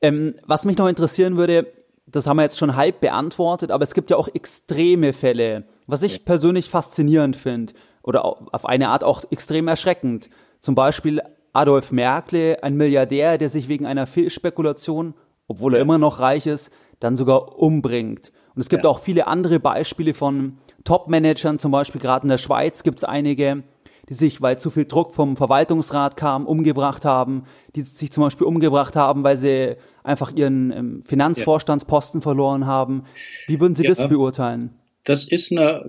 Ähm, 0.00 0.34
was 0.46 0.64
mich 0.64 0.78
noch 0.78 0.88
interessieren 0.88 1.36
würde, 1.36 1.66
das 2.06 2.26
haben 2.26 2.36
wir 2.36 2.44
jetzt 2.44 2.58
schon 2.58 2.76
halb 2.76 3.00
beantwortet, 3.00 3.70
aber 3.70 3.82
es 3.82 3.94
gibt 3.94 4.10
ja 4.10 4.16
auch 4.16 4.28
extreme 4.28 5.12
Fälle, 5.12 5.64
was 5.86 6.02
ich 6.02 6.12
ja. 6.14 6.22
persönlich 6.24 6.70
faszinierend 6.70 7.36
finde 7.36 7.74
oder 8.02 8.24
auf 8.24 8.64
eine 8.64 8.88
Art 8.88 9.04
auch 9.04 9.24
extrem 9.30 9.68
erschreckend. 9.68 10.30
Zum 10.60 10.74
Beispiel 10.74 11.20
Adolf 11.52 11.90
Merkle, 11.92 12.62
ein 12.62 12.76
Milliardär, 12.76 13.38
der 13.38 13.48
sich 13.48 13.68
wegen 13.68 13.86
einer 13.86 14.06
Fehlspekulation, 14.06 15.14
obwohl 15.48 15.74
er 15.74 15.80
immer 15.80 15.98
noch 15.98 16.20
reich 16.20 16.46
ist, 16.46 16.70
dann 17.00 17.16
sogar 17.16 17.58
umbringt. 17.58 18.32
Und 18.56 18.62
es 18.62 18.70
gibt 18.70 18.84
ja. 18.84 18.90
auch 18.90 19.00
viele 19.00 19.26
andere 19.26 19.60
Beispiele 19.60 20.14
von 20.14 20.56
Top-Managern, 20.84 21.58
zum 21.58 21.72
Beispiel 21.72 22.00
gerade 22.00 22.24
in 22.24 22.30
der 22.30 22.38
Schweiz 22.38 22.82
gibt 22.82 22.98
es 22.98 23.04
einige, 23.04 23.62
die 24.08 24.14
sich, 24.14 24.40
weil 24.40 24.58
zu 24.58 24.70
viel 24.70 24.86
Druck 24.86 25.12
vom 25.12 25.36
Verwaltungsrat 25.36 26.16
kam, 26.16 26.46
umgebracht 26.46 27.04
haben, 27.04 27.42
die 27.74 27.82
sich 27.82 28.10
zum 28.10 28.24
Beispiel 28.24 28.46
umgebracht 28.46 28.96
haben, 28.96 29.24
weil 29.24 29.36
sie 29.36 29.76
einfach 30.04 30.34
ihren 30.34 30.72
ähm, 30.72 31.02
Finanzvorstandsposten 31.04 32.20
ja. 32.20 32.22
verloren 32.22 32.66
haben. 32.66 33.02
Wie 33.46 33.60
würden 33.60 33.74
Sie 33.74 33.82
ja. 33.82 33.90
das 33.90 34.08
beurteilen? 34.08 34.70
Das 35.04 35.24
ist 35.24 35.52
eine, 35.52 35.84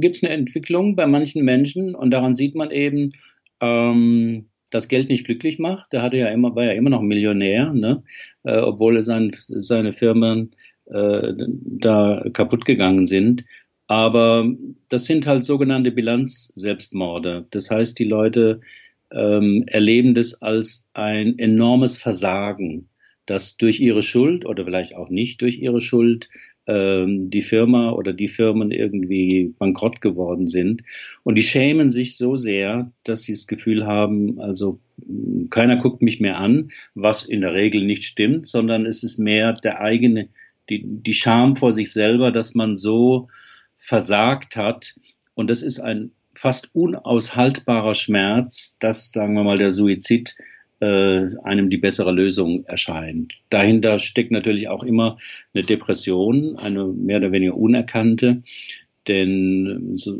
gibt 0.00 0.16
es 0.16 0.22
eine 0.22 0.32
Entwicklung 0.32 0.96
bei 0.96 1.06
manchen 1.06 1.44
Menschen 1.44 1.94
und 1.94 2.10
daran 2.10 2.34
sieht 2.34 2.54
man 2.54 2.70
eben, 2.70 3.12
ähm, 3.60 4.46
dass 4.70 4.88
Geld 4.88 5.08
nicht 5.08 5.24
glücklich 5.24 5.58
macht. 5.58 5.92
Der 5.92 6.02
hatte 6.02 6.16
ja 6.16 6.28
immer, 6.28 6.54
war 6.54 6.64
ja 6.64 6.72
immer 6.72 6.90
noch 6.90 7.02
Millionär, 7.02 7.72
ne? 7.72 8.02
Äh, 8.44 8.58
obwohl 8.58 8.96
er 8.96 9.02
sein, 9.02 9.32
seine 9.40 9.92
Firmen 9.92 10.52
äh, 10.86 11.34
da 11.36 12.22
kaputt 12.32 12.64
gegangen 12.64 13.06
sind. 13.06 13.44
Aber 13.88 14.52
das 14.88 15.04
sind 15.04 15.26
halt 15.26 15.44
sogenannte 15.44 15.92
Bilanzselbstmorde. 15.92 17.46
Das 17.50 17.70
heißt, 17.70 17.98
die 17.98 18.04
Leute 18.04 18.60
ähm, 19.12 19.64
erleben 19.68 20.14
das 20.14 20.42
als 20.42 20.88
ein 20.92 21.38
enormes 21.38 21.98
Versagen, 21.98 22.88
dass 23.26 23.56
durch 23.56 23.80
ihre 23.80 24.02
Schuld 24.02 24.44
oder 24.44 24.64
vielleicht 24.64 24.96
auch 24.96 25.08
nicht 25.08 25.40
durch 25.42 25.58
ihre 25.58 25.80
Schuld 25.80 26.28
ähm, 26.66 27.30
die 27.30 27.42
Firma 27.42 27.92
oder 27.92 28.12
die 28.12 28.28
Firmen 28.28 28.72
irgendwie 28.72 29.54
bankrott 29.58 30.00
geworden 30.00 30.48
sind. 30.48 30.82
Und 31.22 31.36
die 31.36 31.42
schämen 31.42 31.90
sich 31.90 32.16
so 32.16 32.36
sehr, 32.36 32.92
dass 33.04 33.22
sie 33.22 33.32
das 33.32 33.46
Gefühl 33.46 33.86
haben, 33.86 34.40
also 34.40 34.80
keiner 35.50 35.76
guckt 35.76 36.02
mich 36.02 36.20
mehr 36.20 36.38
an, 36.38 36.70
was 36.94 37.24
in 37.24 37.42
der 37.42 37.54
Regel 37.54 37.84
nicht 37.84 38.04
stimmt, 38.04 38.46
sondern 38.46 38.86
es 38.86 39.04
ist 39.04 39.18
mehr 39.18 39.52
der 39.52 39.80
eigene 39.80 40.28
die, 40.68 40.82
die 40.84 41.14
Scham 41.14 41.56
vor 41.56 41.72
sich 41.72 41.92
selber, 41.92 42.32
dass 42.32 42.54
man 42.54 42.76
so 42.76 43.28
versagt 43.76 44.56
hat. 44.56 44.94
Und 45.34 45.48
das 45.48 45.62
ist 45.62 45.80
ein 45.80 46.12
fast 46.34 46.74
unaushaltbarer 46.74 47.94
Schmerz, 47.94 48.76
dass, 48.78 49.12
sagen 49.12 49.34
wir 49.34 49.44
mal, 49.44 49.58
der 49.58 49.72
Suizid 49.72 50.34
äh, 50.80 51.28
einem 51.42 51.70
die 51.70 51.78
bessere 51.78 52.12
Lösung 52.12 52.64
erscheint. 52.66 53.34
Dahinter 53.50 53.98
steckt 53.98 54.30
natürlich 54.30 54.68
auch 54.68 54.82
immer 54.82 55.18
eine 55.54 55.64
Depression, 55.64 56.56
eine 56.56 56.84
mehr 56.84 57.18
oder 57.18 57.32
weniger 57.32 57.56
unerkannte, 57.56 58.42
denn 59.08 59.90
so, 59.94 60.18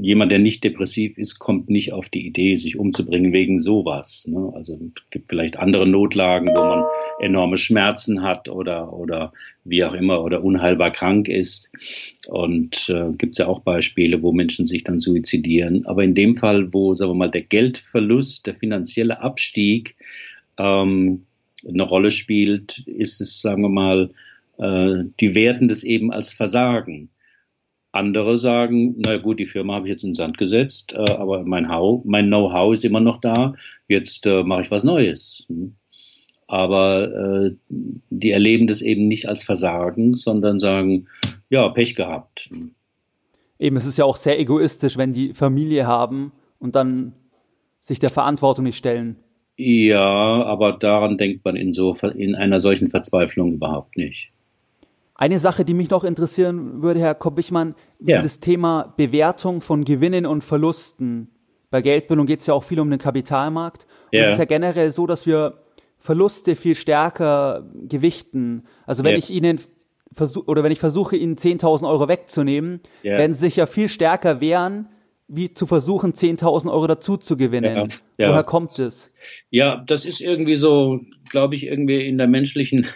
jemand, 0.00 0.32
der 0.32 0.38
nicht 0.38 0.64
depressiv 0.64 1.16
ist, 1.18 1.38
kommt 1.38 1.70
nicht 1.70 1.92
auf 1.92 2.08
die 2.08 2.26
Idee, 2.26 2.54
sich 2.54 2.78
umzubringen 2.78 3.32
wegen 3.32 3.58
sowas. 3.58 4.26
Ne? 4.28 4.52
Also 4.54 4.74
es 4.74 5.10
gibt 5.10 5.28
vielleicht 5.28 5.58
andere 5.58 5.86
Notlagen, 5.86 6.48
wo 6.48 6.64
man 6.64 6.84
enorme 7.20 7.56
Schmerzen 7.56 8.22
hat 8.22 8.48
oder, 8.48 8.92
oder 8.92 9.32
wie 9.64 9.84
auch 9.84 9.94
immer 9.94 10.22
oder 10.22 10.44
unheilbar 10.44 10.90
krank 10.90 11.28
ist. 11.28 11.70
Und 12.26 12.88
äh, 12.88 13.12
gibt 13.16 13.34
es 13.34 13.38
ja 13.38 13.46
auch 13.46 13.60
Beispiele, 13.60 14.22
wo 14.22 14.32
Menschen 14.32 14.66
sich 14.66 14.84
dann 14.84 15.00
suizidieren. 15.00 15.86
Aber 15.86 16.04
in 16.04 16.14
dem 16.14 16.36
Fall, 16.36 16.72
wo, 16.72 16.94
sagen 16.94 17.10
wir 17.10 17.16
mal, 17.16 17.30
der 17.30 17.42
Geldverlust, 17.42 18.46
der 18.46 18.54
finanzielle 18.54 19.20
Abstieg 19.20 19.96
ähm, 20.58 21.24
eine 21.66 21.82
Rolle 21.82 22.10
spielt, 22.10 22.78
ist 22.86 23.20
es, 23.20 23.40
sagen 23.40 23.62
wir 23.62 23.68
mal, 23.68 24.10
äh, 24.58 25.04
die 25.20 25.34
werten 25.34 25.68
das 25.68 25.82
eben 25.82 26.12
als 26.12 26.32
Versagen. 26.32 27.08
Andere 27.94 28.38
sagen, 28.38 28.96
na 28.98 29.18
gut, 29.18 29.38
die 29.38 29.46
Firma 29.46 29.74
habe 29.74 29.86
ich 29.86 29.92
jetzt 29.92 30.02
in 30.02 30.10
den 30.10 30.14
Sand 30.14 30.36
gesetzt, 30.36 30.92
äh, 30.94 31.12
aber 31.12 31.44
mein, 31.44 31.68
mein 32.04 32.26
Know-how 32.26 32.72
ist 32.72 32.84
immer 32.84 33.00
noch 33.00 33.20
da, 33.20 33.54
jetzt 33.86 34.26
äh, 34.26 34.42
mache 34.42 34.62
ich 34.62 34.70
was 34.72 34.82
Neues. 34.82 35.44
Hm. 35.48 35.76
Aber 36.48 37.46
äh, 37.46 37.50
die 38.10 38.30
erleben 38.30 38.66
das 38.66 38.82
eben 38.82 39.06
nicht 39.06 39.28
als 39.28 39.44
Versagen, 39.44 40.14
sondern 40.14 40.58
sagen, 40.58 41.06
ja, 41.50 41.68
Pech 41.68 41.94
gehabt. 41.94 42.48
Hm. 42.50 42.72
Eben, 43.60 43.76
es 43.76 43.86
ist 43.86 43.96
ja 43.96 44.04
auch 44.04 44.16
sehr 44.16 44.40
egoistisch, 44.40 44.98
wenn 44.98 45.12
die 45.12 45.32
Familie 45.32 45.86
haben 45.86 46.32
und 46.58 46.74
dann 46.74 47.12
sich 47.78 48.00
der 48.00 48.10
Verantwortung 48.10 48.64
nicht 48.64 48.76
stellen. 48.76 49.16
Ja, 49.56 50.42
aber 50.44 50.72
daran 50.72 51.16
denkt 51.16 51.44
man 51.44 51.54
in, 51.54 51.72
so, 51.72 51.94
in 52.16 52.34
einer 52.34 52.60
solchen 52.60 52.90
Verzweiflung 52.90 53.52
überhaupt 53.52 53.96
nicht. 53.96 54.32
Eine 55.16 55.38
Sache, 55.38 55.64
die 55.64 55.74
mich 55.74 55.90
noch 55.90 56.02
interessieren 56.02 56.82
würde, 56.82 57.00
Herr 57.00 57.14
Kopp-Wichmann, 57.14 57.74
ja. 58.00 58.16
ist 58.16 58.24
das 58.24 58.40
Thema 58.40 58.94
Bewertung 58.96 59.60
von 59.60 59.84
Gewinnen 59.84 60.26
und 60.26 60.42
Verlusten. 60.42 61.30
Bei 61.70 61.82
Geldbildung 61.82 62.26
geht 62.26 62.40
es 62.40 62.46
ja 62.46 62.54
auch 62.54 62.64
viel 62.64 62.80
um 62.80 62.90
den 62.90 62.98
Kapitalmarkt. 62.98 63.86
Und 64.12 64.18
ja. 64.18 64.24
es 64.24 64.32
ist 64.32 64.38
ja 64.38 64.44
generell 64.44 64.90
so, 64.90 65.06
dass 65.06 65.26
wir 65.26 65.60
Verluste 65.98 66.56
viel 66.56 66.74
stärker 66.74 67.64
gewichten. 67.88 68.64
Also 68.86 69.04
wenn 69.04 69.12
ja. 69.12 69.18
ich 69.18 69.30
Ihnen 69.30 69.60
versuche 70.12 70.46
oder 70.46 70.64
wenn 70.64 70.72
ich 70.72 70.80
versuche, 70.80 71.16
Ihnen 71.16 71.36
10.000 71.36 71.88
Euro 71.88 72.08
wegzunehmen, 72.08 72.80
werden 73.02 73.34
Sie 73.34 73.40
sich 73.40 73.56
ja 73.56 73.66
viel 73.66 73.88
stärker 73.88 74.40
wehren, 74.40 74.88
wie 75.28 75.54
zu 75.54 75.66
versuchen, 75.66 76.12
10.000 76.12 76.70
Euro 76.70 76.86
dazu 76.86 77.16
zu 77.16 77.36
gewinnen. 77.36 77.92
Woher 78.18 78.44
kommt 78.44 78.78
es? 78.78 79.10
Ja, 79.50 79.82
das 79.86 80.04
ist 80.04 80.20
irgendwie 80.20 80.56
so, 80.56 81.00
glaube 81.30 81.54
ich, 81.54 81.66
irgendwie 81.66 82.06
in 82.06 82.18
der 82.18 82.26
menschlichen 82.26 82.86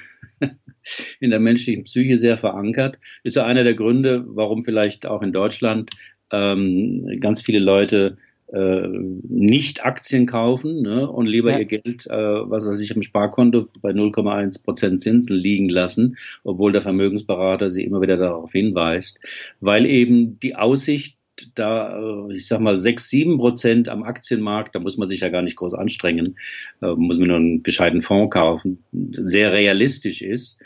in 1.21 1.31
der 1.31 1.41
menschlichen 1.41 1.85
Psyche 1.85 2.19
sehr 2.19 2.39
verankert. 2.39 2.99
Ist 3.23 3.37
ja 3.37 3.45
einer 3.45 3.65
der 3.65 3.75
Gründe, 3.75 4.25
warum 4.29 4.63
vielleicht 4.63 5.07
auch 5.07 5.23
in 5.23 5.33
Deutschland 5.33 5.91
ähm, 6.31 7.09
ganz 7.21 7.43
viele 7.43 7.59
Leute 7.59 8.17
äh, 8.53 8.89
nicht 8.89 9.85
Aktien 9.85 10.25
kaufen 10.25 10.81
ne, 10.81 11.09
und 11.09 11.27
lieber 11.27 11.53
ja. 11.53 11.59
ihr 11.59 11.65
Geld, 11.67 12.07
äh, 12.07 12.17
was 12.17 12.67
weiß 12.67 12.81
ich, 12.81 12.91
im 12.91 13.03
Sparkonto 13.03 13.67
bei 13.83 13.91
0,1 13.91 14.65
Prozent 14.65 15.03
Zinsen 15.03 15.37
liegen 15.37 15.69
lassen, 15.69 16.17
obwohl 16.45 16.73
der 16.73 16.81
Vermögensberater 16.81 17.71
sie 17.71 17.85
immer 17.85 18.01
wieder 18.01 18.17
darauf 18.17 18.53
hinweist, 18.53 19.21
weil 19.61 19.85
eben 19.85 20.41
die 20.41 20.57
Aussicht 20.57 21.18
da, 21.55 21.99
äh, 21.99 22.35
ich 22.35 22.47
sag 22.47 22.61
mal, 22.61 22.77
sechs, 22.77 23.09
sieben 23.09 23.39
Prozent 23.39 23.89
am 23.89 24.03
Aktienmarkt, 24.03 24.75
da 24.75 24.81
muss 24.81 24.97
man 24.97 25.09
sich 25.09 25.21
ja 25.21 25.29
gar 25.29 25.43
nicht 25.43 25.57
groß 25.57 25.75
anstrengen, 25.75 26.37
äh, 26.83 26.95
muss 26.95 27.19
man 27.19 27.29
nur 27.29 27.37
einen 27.37 27.63
gescheiten 27.63 28.03
Fonds 28.03 28.31
kaufen, 28.31 28.85
sehr 28.93 29.53
realistisch 29.53 30.23
ist. 30.23 30.61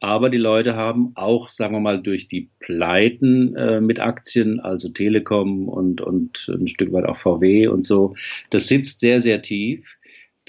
Aber 0.00 0.30
die 0.30 0.38
Leute 0.38 0.76
haben 0.76 1.10
auch, 1.16 1.48
sagen 1.48 1.74
wir 1.74 1.80
mal, 1.80 2.00
durch 2.00 2.28
die 2.28 2.50
Pleiten 2.60 3.56
äh, 3.56 3.80
mit 3.80 3.98
Aktien, 3.98 4.60
also 4.60 4.90
Telekom 4.90 5.68
und, 5.68 6.00
und 6.00 6.48
ein 6.48 6.68
Stück 6.68 6.92
weit 6.92 7.06
auch 7.06 7.16
VW 7.16 7.66
und 7.66 7.84
so, 7.84 8.14
das 8.50 8.68
sitzt 8.68 9.00
sehr, 9.00 9.20
sehr 9.20 9.42
tief 9.42 9.97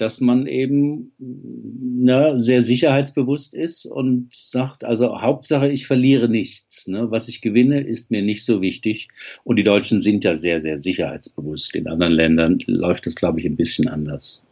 dass 0.00 0.20
man 0.20 0.46
eben 0.46 1.12
ne, 1.18 2.40
sehr 2.40 2.62
sicherheitsbewusst 2.62 3.54
ist 3.54 3.84
und 3.84 4.28
sagt, 4.32 4.84
also 4.84 5.20
Hauptsache, 5.20 5.68
ich 5.68 5.86
verliere 5.86 6.28
nichts. 6.28 6.86
Ne? 6.86 7.10
Was 7.10 7.28
ich 7.28 7.40
gewinne, 7.40 7.80
ist 7.80 8.10
mir 8.10 8.22
nicht 8.22 8.44
so 8.44 8.62
wichtig. 8.62 9.08
Und 9.44 9.56
die 9.56 9.64
Deutschen 9.64 10.00
sind 10.00 10.24
ja 10.24 10.34
sehr, 10.34 10.60
sehr 10.60 10.78
sicherheitsbewusst. 10.78 11.74
In 11.74 11.88
anderen 11.88 12.12
Ländern 12.12 12.58
läuft 12.66 13.06
das, 13.06 13.14
glaube 13.14 13.40
ich, 13.40 13.46
ein 13.46 13.56
bisschen 13.56 13.88
anders. 13.88 14.42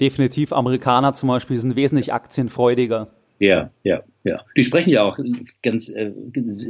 Definitiv. 0.00 0.52
Amerikaner 0.52 1.14
zum 1.14 1.28
Beispiel 1.28 1.58
sind 1.58 1.76
wesentlich 1.76 2.12
aktienfreudiger. 2.12 3.08
Ja, 3.38 3.70
ja. 3.82 4.02
Ja, 4.26 4.42
die 4.56 4.64
sprechen 4.64 4.88
ja 4.88 5.02
auch 5.02 5.18
ganz, 5.62 5.90
äh, 5.90 6.10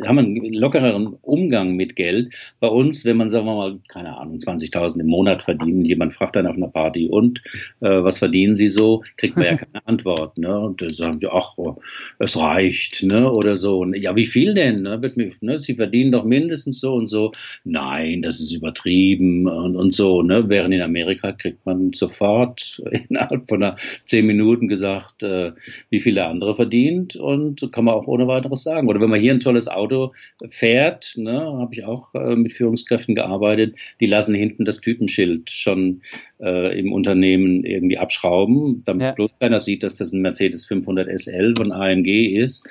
haben 0.05 0.19
einen 0.19 0.53
lockereren 0.55 1.07
Umgang 1.23 1.77
mit 1.77 1.95
Geld. 1.95 2.35
Bei 2.59 2.67
uns, 2.67 3.05
wenn 3.05 3.17
man, 3.17 3.31
sagen 3.31 3.47
wir 3.47 3.55
mal, 3.55 3.79
keine 3.87 4.17
Ahnung, 4.19 4.39
20.000 4.39 4.99
im 4.99 5.07
Monat 5.07 5.43
verdienen, 5.43 5.85
jemand 5.85 6.15
fragt 6.15 6.35
dann 6.35 6.49
auf 6.49 6.57
einer 6.57 6.67
Party, 6.67 7.09
und 7.09 7.41
äh, 7.81 8.03
was 8.03 8.19
verdienen 8.19 8.57
Sie 8.57 8.67
so, 8.67 9.05
kriegt 9.17 9.37
man 9.37 9.45
ja 9.47 9.57
keine 9.57 9.71
Antwort. 9.87 10.37
Ne? 10.37 10.59
Und 10.59 10.83
dann 10.83 10.93
sagen 10.95 11.21
die, 11.21 11.29
ach, 11.29 11.53
oh, 11.57 11.77
es 12.19 12.37
reicht, 12.37 13.05
ne? 13.05 13.31
oder 13.31 13.55
so. 13.55 13.85
Ja, 13.85 14.17
wie 14.17 14.27
viel 14.27 14.55
denn? 14.55 14.83
Ne? 14.83 15.01
Wird 15.01 15.17
mir, 15.17 15.31
ne? 15.41 15.61
Sie 15.61 15.75
verdienen 15.75 16.11
doch 16.11 16.25
mindestens 16.25 16.81
so 16.81 16.95
und 16.95 17.07
so. 17.07 17.31
Nein, 17.63 18.23
das 18.23 18.41
ist 18.41 18.51
übertrieben 18.51 19.47
und, 19.47 19.77
und 19.77 19.93
so. 19.93 20.23
Ne? 20.23 20.49
Während 20.49 20.75
in 20.75 20.83
Amerika 20.83 21.31
kriegt 21.31 21.65
man 21.65 21.93
sofort 21.93 22.83
innerhalb 23.09 23.49
von 23.49 23.63
einer 23.63 23.77
zehn 24.07 24.27
Minuten 24.27 24.67
gesagt, 24.67 25.23
äh, 25.23 25.53
wie 25.91 26.01
viel 26.01 26.15
der 26.15 26.29
andere 26.31 26.57
verdient 26.57 27.15
und 27.15 27.44
und 27.45 27.73
kann 27.73 27.85
man 27.85 27.95
auch 27.95 28.07
ohne 28.07 28.27
weiteres 28.27 28.63
sagen. 28.63 28.89
Oder 28.89 29.01
wenn 29.01 29.11
man 29.11 29.21
hier 29.21 29.33
ein 29.33 29.41
tolles 29.41 29.69
Auto 29.69 30.13
fährt, 30.49 31.15
ne, 31.17 31.41
habe 31.41 31.75
ich 31.75 31.85
auch 31.85 32.15
äh, 32.15 32.37
mit 32.37 32.53
Führungskräften 32.53 33.15
gearbeitet, 33.15 33.77
die 34.01 34.07
lassen 34.07 34.35
hinten 34.35 34.65
das 34.65 34.81
Typenschild 34.81 35.51
schon 35.51 36.03
äh, 36.41 36.79
im 36.79 36.93
Unternehmen 36.93 37.65
irgendwie 37.65 37.99
abschrauben, 37.99 38.83
damit 38.85 39.03
ja. 39.03 39.13
bloß 39.13 39.39
keiner 39.39 39.61
sieht, 39.61 39.83
dass 39.83 39.95
das 39.95 40.13
ein 40.13 40.23
Mercedes 40.23 40.67
500 40.67 41.09
SL 41.21 41.55
von 41.57 41.73
AMG 41.73 42.37
ist. 42.37 42.67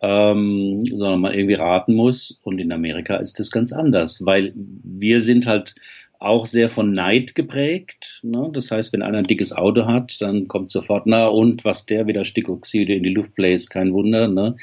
Ähm, 0.00 0.80
sondern 0.80 1.20
man 1.20 1.34
irgendwie 1.34 1.54
raten 1.54 1.94
muss. 1.94 2.38
Und 2.44 2.60
in 2.60 2.72
Amerika 2.72 3.16
ist 3.16 3.40
das 3.40 3.50
ganz 3.50 3.72
anders, 3.72 4.24
weil 4.24 4.52
wir 4.54 5.20
sind 5.20 5.46
halt 5.46 5.74
auch 6.18 6.46
sehr 6.46 6.68
von 6.68 6.92
Neid 6.92 7.34
geprägt. 7.34 8.20
Ne? 8.22 8.50
Das 8.52 8.70
heißt, 8.70 8.92
wenn 8.92 9.02
einer 9.02 9.18
ein 9.18 9.24
dickes 9.24 9.52
Auto 9.52 9.86
hat, 9.86 10.20
dann 10.20 10.48
kommt 10.48 10.70
sofort, 10.70 11.06
na 11.06 11.28
und 11.28 11.64
was 11.64 11.86
der 11.86 12.06
wieder 12.06 12.24
Stickoxide 12.24 12.94
in 12.94 13.04
die 13.04 13.14
Luft 13.14 13.34
bläst, 13.34 13.70
kein 13.70 13.92
Wunder. 13.92 14.26
Ne? 14.26 14.56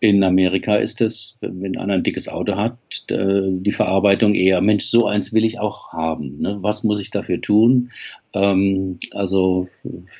In 0.00 0.22
Amerika 0.22 0.76
ist 0.76 1.00
es, 1.00 1.38
wenn 1.40 1.78
einer 1.78 1.94
ein 1.94 2.02
dickes 2.02 2.28
Auto 2.28 2.56
hat, 2.56 2.76
die 3.08 3.72
Verarbeitung 3.72 4.34
eher, 4.34 4.60
Mensch, 4.60 4.84
so 4.84 5.06
eins 5.06 5.32
will 5.32 5.44
ich 5.44 5.60
auch 5.60 5.92
haben. 5.92 6.40
Ne? 6.40 6.58
Was 6.60 6.84
muss 6.84 7.00
ich 7.00 7.10
dafür 7.10 7.40
tun? 7.40 7.90
Ähm, 8.34 8.98
also 9.12 9.68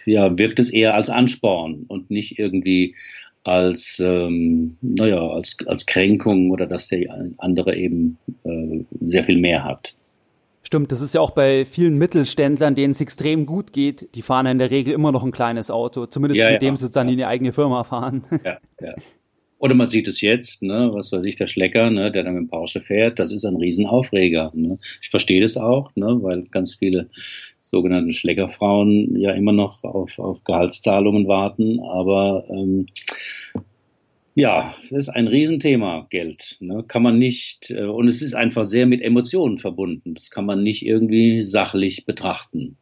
ja, 0.07 0.39
wirkt 0.39 0.59
es 0.59 0.71
eher 0.71 0.95
als 0.95 1.11
Ansporn 1.11 1.85
und 1.89 2.11
nicht 2.11 2.39
irgendwie 2.39 2.95
als, 3.45 4.01
ähm, 4.05 4.77
naja, 4.81 5.27
als, 5.27 5.59
als 5.67 5.85
Kränkung 5.87 6.51
oder 6.51 6.67
dass 6.67 6.89
der 6.89 7.31
andere 7.39 7.77
eben 7.77 8.19
äh, 8.45 8.85
sehr 9.01 9.25
viel 9.25 9.39
mehr 9.39 9.65
hat. 9.65 9.95
Stimmt, 10.63 10.93
das 10.93 11.01
ist 11.01 11.15
ja 11.15 11.21
auch 11.21 11.31
bei 11.31 11.65
vielen 11.65 11.99
Mittelständlern, 11.99 12.75
denen 12.75 12.93
es 12.93 13.01
extrem 13.01 13.47
gut 13.47 13.73
geht, 13.73 14.15
die 14.15 14.23
fahren 14.23 14.47
in 14.47 14.59
der 14.59 14.71
Regel 14.71 14.95
immer 14.95 15.13
noch 15.13 15.25
ein 15.25 15.33
kleines 15.33 15.71
Auto, 15.71 16.07
zumindest 16.07 16.41
ja, 16.41 16.51
mit 16.51 16.63
ja, 16.63 16.69
dem 16.69 16.77
sie 16.77 16.91
dann 16.91 17.09
in 17.09 17.17
die 17.17 17.25
eigene 17.25 17.53
Firma 17.53 17.85
fahren. 17.85 18.25
Ja, 18.45 18.59
ja. 18.81 18.95
Oder 19.59 19.75
man 19.75 19.89
sieht 19.89 20.09
es 20.09 20.21
jetzt, 20.21 20.61
ne, 20.61 20.91
was 20.93 21.13
weiß 21.13 21.25
ich, 21.25 21.37
der 21.37 21.47
Schlecker, 21.47 21.89
ne, 21.89 22.11
der 22.11 22.25
dann 22.25 22.35
mit 22.35 22.43
dem 22.43 22.49
Porsche 22.49 22.81
fährt, 22.81 23.21
das 23.21 23.33
ist 23.33 23.45
ein 23.45 23.55
Riesenaufreger. 23.55 24.51
Ne. 24.55 24.79
Ich 25.03 25.11
verstehe 25.11 25.41
das 25.41 25.57
auch, 25.57 25.95
ne, 25.95 26.19
weil 26.21 26.43
ganz 26.51 26.75
viele 26.75 27.09
sogenannte 27.61 28.13
Schleckerfrauen 28.13 29.15
ja 29.17 29.31
immer 29.33 29.53
noch 29.53 29.85
auf, 29.85 30.19
auf 30.19 30.43
Gehaltszahlungen 30.45 31.29
warten, 31.29 31.79
aber 31.81 32.45
ähm, 32.51 32.87
ja, 34.35 34.75
das 34.91 35.09
ist 35.09 35.09
ein 35.11 35.29
Riesenthema, 35.29 36.07
Geld. 36.11 36.57
Ne? 36.61 36.85
Kann 36.87 37.03
man 37.03 37.19
nicht, 37.19 37.71
äh, 37.71 37.85
und 37.85 38.09
es 38.09 38.23
ist 38.23 38.35
einfach 38.35 38.65
sehr 38.65 38.87
mit 38.87 39.03
Emotionen 39.03 39.59
verbunden. 39.59 40.15
Das 40.15 40.31
kann 40.31 40.47
man 40.47 40.63
nicht 40.63 40.85
irgendwie 40.87 41.43
sachlich 41.43 42.07
betrachten. 42.07 42.79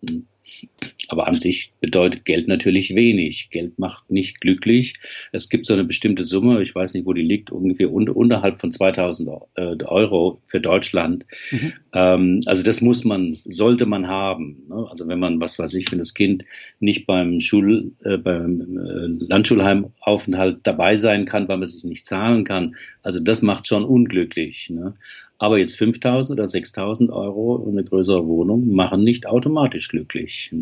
Hm? 1.11 1.19
Aber 1.19 1.27
an 1.27 1.35
sich 1.35 1.73
bedeutet 1.81 2.25
Geld 2.25 2.49
natürlich 2.49 2.95
wenig. 2.95 3.51
Geld 3.51 3.79
macht 3.79 4.11
nicht 4.11 4.41
glücklich. 4.41 4.95
Es 5.33 5.49
gibt 5.49 5.67
so 5.67 5.75
eine 5.75 5.85
bestimmte 5.85 6.25
Summe, 6.25 6.63
ich 6.63 6.75
weiß 6.75 6.95
nicht, 6.95 7.07
wo 7.07 7.13
die 7.13 7.23
liegt, 7.23 7.51
ungefähr 7.51 7.93
unter, 7.93 8.17
unterhalb 8.17 8.59
von 8.59 8.73
2000 8.73 9.31
äh, 9.57 9.85
Euro 9.85 10.41
für 10.47 10.61
Deutschland. 10.61 11.27
Mhm. 11.51 11.73
Ähm, 11.93 12.41
also 12.47 12.63
das 12.63 12.81
muss 12.81 13.05
man, 13.05 13.39
sollte 13.45 13.87
man 13.87 14.09
haben. 14.09 14.65
Ne? 14.69 14.87
Also 14.91 15.09
wenn 15.09 15.19
man, 15.19 15.41
was 15.41 15.59
weiß 15.59 15.75
ich, 15.75 15.91
wenn 15.91 15.99
das 15.99 16.15
Kind 16.15 16.45
nicht 16.79 17.07
beim 17.07 17.41
Schul, 17.41 17.93
äh, 18.05 18.17
beim 18.17 18.61
äh, 18.61 19.25
Landschulheimaufenthalt 19.25 20.61
dabei 20.63 20.97
sein 20.97 21.25
kann, 21.25 21.49
weil 21.49 21.59
man 21.59 21.69
sich 21.69 21.85
nicht 21.85 22.07
zahlen 22.07 22.45
kann. 22.45 22.77
Also 23.03 23.21
das 23.21 23.43
macht 23.43 23.67
schon 23.67 23.85
unglücklich. 23.85 24.71
Ne? 24.71 24.95
Aber 25.39 25.59
jetzt 25.59 25.79
5000 25.79 26.39
oder 26.39 26.47
6000 26.47 27.11
Euro 27.11 27.55
und 27.55 27.73
eine 27.73 27.85
größere 27.85 28.27
Wohnung 28.27 28.75
machen 28.75 29.03
nicht 29.03 29.27
automatisch 29.27 29.89
glücklich. 29.89 30.53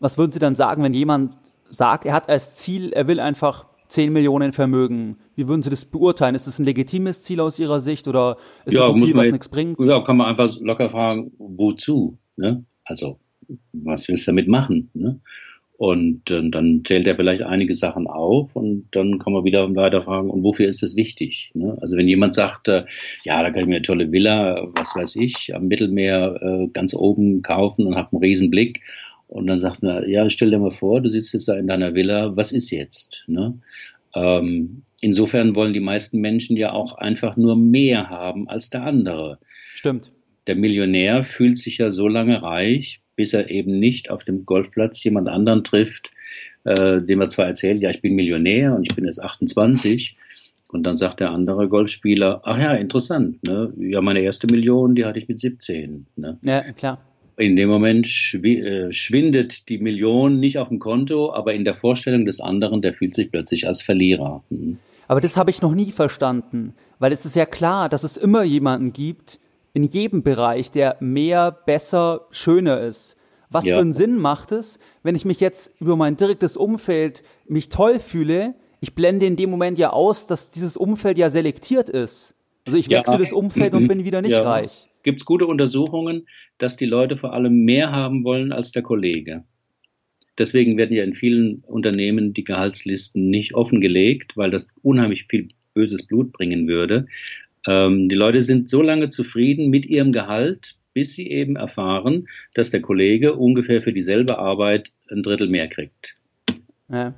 Was 0.00 0.18
würden 0.18 0.32
Sie 0.32 0.38
dann 0.38 0.56
sagen, 0.56 0.82
wenn 0.82 0.94
jemand 0.94 1.34
sagt, 1.68 2.04
er 2.04 2.14
hat 2.14 2.28
als 2.28 2.56
Ziel, 2.56 2.92
er 2.92 3.06
will 3.06 3.20
einfach 3.20 3.66
10 3.88 4.12
Millionen 4.12 4.52
Vermögen. 4.52 5.16
Wie 5.36 5.48
würden 5.48 5.62
Sie 5.62 5.70
das 5.70 5.84
beurteilen? 5.84 6.34
Ist 6.34 6.46
das 6.46 6.58
ein 6.58 6.64
legitimes 6.64 7.22
Ziel 7.22 7.40
aus 7.40 7.58
Ihrer 7.58 7.80
Sicht 7.80 8.08
oder 8.08 8.36
ist 8.64 8.74
ja, 8.74 8.88
das 8.88 8.90
ein 8.90 9.04
Ziel, 9.04 9.14
was 9.14 9.30
nichts 9.30 9.48
bringt? 9.48 9.78
Ja, 9.80 10.00
kann 10.02 10.16
man 10.16 10.28
einfach 10.28 10.58
locker 10.60 10.88
fragen, 10.88 11.32
wozu? 11.38 12.18
Ne? 12.36 12.64
Also, 12.84 13.18
was 13.72 14.08
willst 14.08 14.26
du 14.26 14.32
damit 14.32 14.48
machen? 14.48 14.90
Ne? 14.94 15.20
Und 15.76 16.30
äh, 16.30 16.48
dann 16.50 16.82
zählt 16.84 17.06
er 17.06 17.16
vielleicht 17.16 17.42
einige 17.42 17.74
Sachen 17.74 18.06
auf 18.06 18.54
und 18.54 18.88
dann 18.92 19.18
kann 19.18 19.32
man 19.32 19.44
wieder 19.44 19.74
weiter 19.74 20.02
fragen, 20.02 20.30
und 20.30 20.42
wofür 20.42 20.68
ist 20.68 20.82
das 20.82 20.94
wichtig? 20.94 21.50
Ne? 21.54 21.76
Also 21.80 21.96
wenn 21.96 22.06
jemand 22.06 22.34
sagt, 22.34 22.68
äh, 22.68 22.84
ja, 23.24 23.42
da 23.42 23.50
kann 23.50 23.62
ich 23.62 23.66
mir 23.66 23.76
eine 23.76 23.82
tolle 23.82 24.12
Villa, 24.12 24.68
was 24.74 24.94
weiß 24.94 25.16
ich, 25.16 25.54
am 25.54 25.68
Mittelmeer 25.68 26.38
äh, 26.42 26.68
ganz 26.68 26.94
oben 26.94 27.40
kaufen 27.40 27.86
und 27.86 27.96
habe 27.96 28.12
einen 28.12 28.22
riesen 28.22 28.50
Blick. 28.50 28.82
Und 29.30 29.46
dann 29.46 29.60
sagt 29.60 29.84
man, 29.84 30.08
ja, 30.08 30.28
stell 30.28 30.50
dir 30.50 30.58
mal 30.58 30.72
vor, 30.72 31.00
du 31.00 31.08
sitzt 31.08 31.32
jetzt 31.34 31.46
da 31.46 31.56
in 31.56 31.68
deiner 31.68 31.94
Villa, 31.94 32.36
was 32.36 32.50
ist 32.50 32.70
jetzt? 32.70 33.22
Ne? 33.28 33.60
Ähm, 34.12 34.82
insofern 35.00 35.54
wollen 35.54 35.72
die 35.72 35.78
meisten 35.78 36.18
Menschen 36.18 36.56
ja 36.56 36.72
auch 36.72 36.94
einfach 36.94 37.36
nur 37.36 37.54
mehr 37.54 38.10
haben 38.10 38.48
als 38.48 38.70
der 38.70 38.82
andere. 38.82 39.38
Stimmt. 39.72 40.10
Der 40.48 40.56
Millionär 40.56 41.22
fühlt 41.22 41.56
sich 41.56 41.78
ja 41.78 41.92
so 41.92 42.08
lange 42.08 42.42
reich, 42.42 43.02
bis 43.14 43.32
er 43.32 43.50
eben 43.50 43.78
nicht 43.78 44.10
auf 44.10 44.24
dem 44.24 44.44
Golfplatz 44.44 45.04
jemand 45.04 45.28
anderen 45.28 45.62
trifft, 45.62 46.10
äh, 46.64 47.00
dem 47.00 47.20
er 47.20 47.28
zwar 47.28 47.46
erzählt, 47.46 47.80
ja, 47.82 47.90
ich 47.90 48.02
bin 48.02 48.16
Millionär 48.16 48.74
und 48.74 48.82
ich 48.82 48.96
bin 48.96 49.04
jetzt 49.04 49.22
28. 49.22 50.16
Und 50.72 50.82
dann 50.82 50.96
sagt 50.96 51.20
der 51.20 51.30
andere 51.30 51.68
Golfspieler, 51.68 52.40
ach 52.44 52.58
ja, 52.58 52.74
interessant, 52.74 53.44
ne? 53.46 53.72
Ja, 53.76 54.00
meine 54.00 54.20
erste 54.20 54.48
Million, 54.48 54.96
die 54.96 55.04
hatte 55.04 55.20
ich 55.20 55.28
mit 55.28 55.38
17. 55.38 56.06
Ne? 56.16 56.38
Ja, 56.42 56.72
klar. 56.72 57.09
In 57.40 57.56
dem 57.56 57.70
Moment 57.70 58.06
äh, 58.34 58.92
schwindet 58.92 59.70
die 59.70 59.78
Million 59.78 60.40
nicht 60.40 60.58
auf 60.58 60.68
dem 60.68 60.78
Konto, 60.78 61.32
aber 61.32 61.54
in 61.54 61.64
der 61.64 61.74
Vorstellung 61.74 62.26
des 62.26 62.38
anderen, 62.38 62.82
der 62.82 62.92
fühlt 62.92 63.14
sich 63.14 63.30
plötzlich 63.30 63.66
als 63.66 63.80
Verlierer. 63.80 64.42
Hm. 64.50 64.78
Aber 65.08 65.20
das 65.20 65.36
habe 65.36 65.50
ich 65.50 65.62
noch 65.62 65.74
nie 65.74 65.90
verstanden, 65.90 66.74
weil 66.98 67.12
es 67.12 67.24
ist 67.24 67.36
ja 67.36 67.46
klar, 67.46 67.88
dass 67.88 68.04
es 68.04 68.18
immer 68.18 68.42
jemanden 68.42 68.92
gibt, 68.92 69.40
in 69.72 69.84
jedem 69.84 70.22
Bereich, 70.22 70.70
der 70.70 70.98
mehr, 71.00 71.50
besser, 71.50 72.26
schöner 72.30 72.80
ist. 72.80 73.16
Was 73.48 73.64
ja. 73.64 73.74
für 73.74 73.80
einen 73.80 73.94
Sinn 73.94 74.18
macht 74.18 74.52
es, 74.52 74.78
wenn 75.02 75.16
ich 75.16 75.24
mich 75.24 75.40
jetzt 75.40 75.80
über 75.80 75.96
mein 75.96 76.16
direktes 76.16 76.56
Umfeld 76.56 77.24
mich 77.48 77.70
toll 77.70 78.00
fühle? 78.00 78.54
Ich 78.80 78.94
blende 78.94 79.26
in 79.26 79.36
dem 79.36 79.50
Moment 79.50 79.78
ja 79.78 79.90
aus, 79.90 80.26
dass 80.26 80.50
dieses 80.50 80.76
Umfeld 80.76 81.16
ja 81.16 81.30
selektiert 81.30 81.88
ist. 81.88 82.34
Also 82.66 82.76
ich 82.76 82.88
wechsle 82.90 83.14
ja. 83.14 83.18
das 83.18 83.32
Umfeld 83.32 83.74
und 83.74 83.88
bin 83.88 84.04
wieder 84.04 84.22
nicht 84.22 84.32
ja. 84.32 84.42
reich. 84.42 84.88
Gibt 85.02 85.22
es 85.22 85.24
gute 85.24 85.46
Untersuchungen, 85.46 86.26
dass 86.62 86.76
die 86.76 86.86
Leute 86.86 87.16
vor 87.16 87.32
allem 87.32 87.64
mehr 87.64 87.90
haben 87.90 88.22
wollen 88.24 88.52
als 88.52 88.72
der 88.72 88.82
Kollege. 88.82 89.44
Deswegen 90.38 90.76
werden 90.76 90.96
ja 90.96 91.04
in 91.04 91.14
vielen 91.14 91.62
Unternehmen 91.66 92.32
die 92.32 92.44
Gehaltslisten 92.44 93.28
nicht 93.28 93.54
offengelegt, 93.54 94.36
weil 94.36 94.50
das 94.50 94.66
unheimlich 94.82 95.26
viel 95.28 95.48
böses 95.74 96.06
Blut 96.06 96.32
bringen 96.32 96.68
würde. 96.68 97.06
Ähm, 97.66 98.08
die 98.08 98.14
Leute 98.14 98.40
sind 98.40 98.68
so 98.68 98.82
lange 98.82 99.08
zufrieden 99.08 99.68
mit 99.68 99.86
ihrem 99.86 100.12
Gehalt, 100.12 100.76
bis 100.94 101.12
sie 101.12 101.28
eben 101.28 101.56
erfahren, 101.56 102.28
dass 102.54 102.70
der 102.70 102.80
Kollege 102.80 103.34
ungefähr 103.34 103.82
für 103.82 103.92
dieselbe 103.92 104.38
Arbeit 104.38 104.90
ein 105.10 105.22
Drittel 105.22 105.48
mehr 105.48 105.68
kriegt. 105.68 106.14
Ja. 106.90 107.14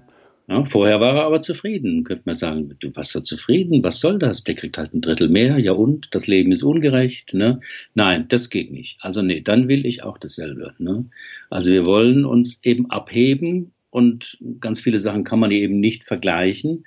Ja, 0.49 0.65
vorher 0.65 1.01
war 1.01 1.17
er 1.17 1.25
aber 1.25 1.41
zufrieden, 1.41 2.03
könnte 2.03 2.25
man 2.27 2.37
sagen. 2.37 2.75
Du 2.81 2.95
warst 2.97 3.13
so 3.13 3.21
zufrieden, 3.21 3.85
was 3.85 4.01
soll 4.01 4.19
das? 4.19 4.43
Der 4.43 4.55
kriegt 4.55 4.77
halt 4.77 4.93
ein 4.93 5.01
Drittel 5.01 5.29
mehr, 5.29 5.59
ja 5.59 5.73
und? 5.73 6.09
Das 6.11 6.27
Leben 6.27 6.51
ist 6.51 6.65
ungerecht. 6.65 7.33
Ne? 7.33 7.61
Nein, 7.95 8.27
das 8.29 8.51
geht 8.51 8.73
nicht. 8.73 8.99
Also 9.01 9.23
nee, 9.23 9.41
dann 9.41 9.69
will 9.69 9.87
ich 9.87 10.03
auch 10.03 10.19
dasselbe. 10.19 10.75
Ne? 10.79 11.07
Also 11.49 11.71
wir 11.71 11.87
wollen 11.87 12.25
uns 12.25 12.61
eben 12.65 12.91
abheben 12.91 13.73
und 13.91 14.39
ganz 14.61 14.81
viele 14.81 14.99
Sachen 14.99 15.23
kann 15.23 15.39
man 15.39 15.53
eben 15.53 15.79
nicht 15.79 16.05
vergleichen. 16.05 16.85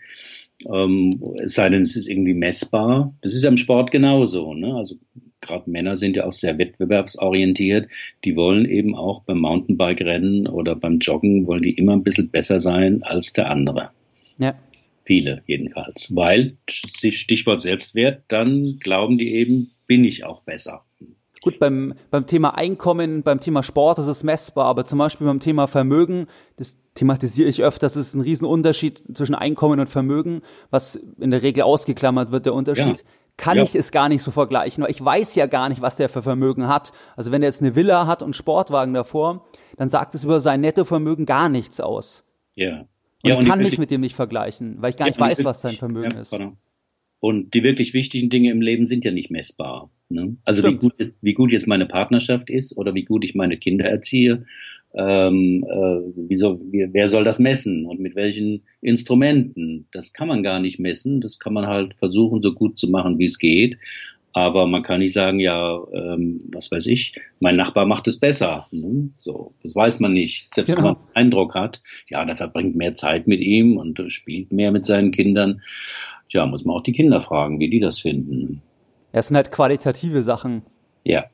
Ähm, 0.66 1.22
es 1.42 1.54
sei 1.54 1.70
denn, 1.70 1.82
es 1.82 1.96
ist 1.96 2.08
irgendwie 2.08 2.34
messbar. 2.34 3.14
Das 3.22 3.34
ist 3.34 3.44
ja 3.44 3.50
im 3.50 3.58
Sport 3.58 3.92
genauso. 3.92 4.54
Ne? 4.54 4.76
Also 4.76 4.96
gerade 5.46 5.70
Männer 5.70 5.98
sind 5.98 6.16
ja 6.16 6.26
auch 6.26 6.34
sehr 6.34 6.58
wettbewerbsorientiert. 6.58 7.88
Die 8.24 8.36
wollen 8.36 8.66
eben 8.66 8.96
auch 8.96 9.24
beim 9.24 9.40
Mountainbike-Rennen 9.40 10.48
oder 10.48 10.76
beim 10.76 11.00
Joggen, 11.00 11.48
wollen 11.48 11.62
die 11.62 11.76
immer 11.76 11.94
ein 11.94 12.04
bisschen 12.04 12.30
besser 12.30 12.60
sein 12.60 13.04
als 13.04 13.34
der 13.34 13.50
andere. 13.50 13.92
Ja. 14.38 14.56
Viele 15.04 15.44
jedenfalls. 15.46 16.14
Weil, 16.16 16.58
Stichwort 16.68 17.62
Selbstwert, 17.62 18.24
dann 18.28 18.80
glauben 18.80 19.18
die 19.18 19.36
eben, 19.36 19.72
bin 19.88 20.04
ich 20.04 20.24
auch 20.24 20.42
besser. 20.42 20.84
Gut, 21.46 21.60
beim, 21.60 21.94
beim 22.10 22.26
Thema 22.26 22.58
Einkommen, 22.58 23.22
beim 23.22 23.40
Thema 23.40 23.62
Sport 23.62 24.00
ist 24.00 24.08
es 24.08 24.24
messbar, 24.24 24.66
aber 24.66 24.84
zum 24.86 24.98
Beispiel 24.98 25.28
beim 25.28 25.40
Thema 25.40 25.68
Vermögen, 25.68 26.26
das 26.58 26.80
thematisiere 26.96 27.48
ich 27.48 27.62
öfter, 27.62 27.86
das 27.86 27.96
ist 27.96 28.16
ein 28.16 28.22
Riesenunterschied 28.22 29.16
zwischen 29.16 29.36
Einkommen 29.36 29.80
und 29.80 29.88
Vermögen, 29.88 30.42
was 30.72 30.96
in 31.20 31.30
der 31.30 31.44
Regel 31.44 31.62
ausgeklammert 31.62 32.32
wird, 32.32 32.48
der 32.48 32.56
Unterschied. 32.56 33.00
Ja 33.00 33.06
kann 33.38 33.58
ja. 33.58 33.64
ich 33.64 33.76
es 33.76 33.92
gar 33.92 34.10
nicht 34.10 34.22
so 34.22 34.32
vergleichen, 34.32 34.84
weil 34.84 34.92
ich 34.92 35.04
weiß 35.04 35.36
ja 35.36 35.46
gar 35.46 35.70
nicht, 35.70 35.82
was 35.82 35.96
der 35.96 36.10
für 36.10 36.24
Vermögen 36.24 36.68
hat. 36.68 36.94
Also 37.16 37.32
wenn 37.32 37.42
er 37.42 37.50
jetzt 37.50 37.62
eine 37.62 37.76
Villa 37.76 38.08
hat 38.08 38.24
und 38.24 38.36
Sportwagen 38.36 38.94
davor, 38.94 39.46
dann 39.78 39.90
sagt 39.90 40.16
es 40.16 40.24
über 40.24 40.40
sein 40.40 40.62
Nettovermögen 40.62 41.26
gar 41.26 41.50
nichts 41.50 41.82
aus. 41.82 42.26
Ja. 42.56 42.88
Und 43.24 43.32
ja, 43.32 43.40
ich 43.40 43.48
kann 43.48 43.60
mich 43.60 43.78
mit 43.78 43.92
dem 43.92 44.02
nicht 44.02 44.16
vergleichen, 44.16 44.78
weil 44.80 44.92
ich 44.92 44.98
gar 44.98 45.08
nicht 45.08 45.20
weiß, 45.20 45.44
was 45.44 45.62
sein 45.62 45.78
Vermögen 45.78 46.12
ja, 46.14 46.22
ist. 46.22 46.38
Und 47.20 47.54
die 47.54 47.64
wirklich 47.64 47.94
wichtigen 47.94 48.30
Dinge 48.30 48.52
im 48.52 48.62
Leben 48.62 48.86
sind 48.86 49.04
ja 49.04 49.12
nicht 49.12 49.32
messbar. 49.32 49.90
Ne? 50.10 50.38
Also 50.44 50.64
wie 50.64 50.76
gut, 50.76 50.94
wie 51.22 51.34
gut 51.34 51.52
jetzt 51.52 51.68
meine 51.68 51.88
Partnerschaft 51.88 52.50
ist 52.50 52.78
oder 52.78 52.94
wie 52.94 53.04
gut 53.04 53.26
ich 53.26 53.34
meine 53.34 53.58
Kinder 53.58 53.86
erziehe 53.86 54.46
ähm, 54.98 55.66
äh, 55.70 56.14
wieso, 56.16 56.60
wie, 56.72 56.88
wer 56.92 57.10
soll 57.10 57.24
das 57.26 57.40
messen 57.40 57.86
und 57.86 58.00
mit 58.00 58.16
welchen 58.16 58.64
Instrumenten? 58.82 59.88
Das 59.92 60.14
kann 60.14 60.28
man 60.28 60.42
gar 60.42 60.60
nicht 60.60 60.80
messen. 60.80 61.22
Das 61.22 61.40
kann 61.40 61.54
man 61.54 61.68
halt 61.68 61.96
versuchen, 61.96 62.42
so 62.42 62.54
gut 62.54 62.78
zu 62.78 62.90
machen, 62.90 63.20
wie 63.20 63.26
es 63.26 63.38
geht. 63.38 63.78
Aber 64.32 64.68
man 64.68 64.84
kann 64.84 65.00
nicht 65.00 65.14
sagen, 65.14 65.40
ja, 65.40 65.82
ähm, 65.94 66.42
was 66.52 66.70
weiß 66.70 66.88
ich, 66.88 67.18
mein 67.40 67.56
Nachbar 67.56 67.86
macht 67.86 68.08
es 68.08 68.20
besser. 68.20 68.68
Ne? 68.72 69.10
So, 69.18 69.54
das 69.64 69.76
weiß 69.76 70.02
man 70.02 70.14
nicht. 70.14 70.54
Selbst 70.54 70.76
genau. 70.76 70.78
wenn 70.78 70.94
man 70.94 70.96
einen 70.96 71.26
Eindruck 71.28 71.56
hat, 71.56 71.82
ja, 72.10 72.24
der 72.26 72.36
verbringt 72.36 72.76
mehr 72.76 72.96
Zeit 72.96 73.28
mit 73.28 73.40
ihm 73.40 73.78
und 73.78 74.02
spielt 74.12 74.52
mehr 74.52 74.72
mit 74.72 74.86
seinen 74.86 75.12
Kindern. 75.12 75.62
Ja, 76.30 76.46
muss 76.46 76.66
man 76.66 76.76
auch 76.76 76.84
die 76.84 76.92
Kinder 76.92 77.22
fragen, 77.22 77.60
wie 77.60 77.70
die 77.70 77.80
das 77.80 78.00
finden. 78.00 78.62
Es 79.14 79.28
sind 79.30 79.38
halt 79.38 79.52
qualitative 79.52 80.22
Sachen. 80.22 80.64
Ja. 81.06 81.26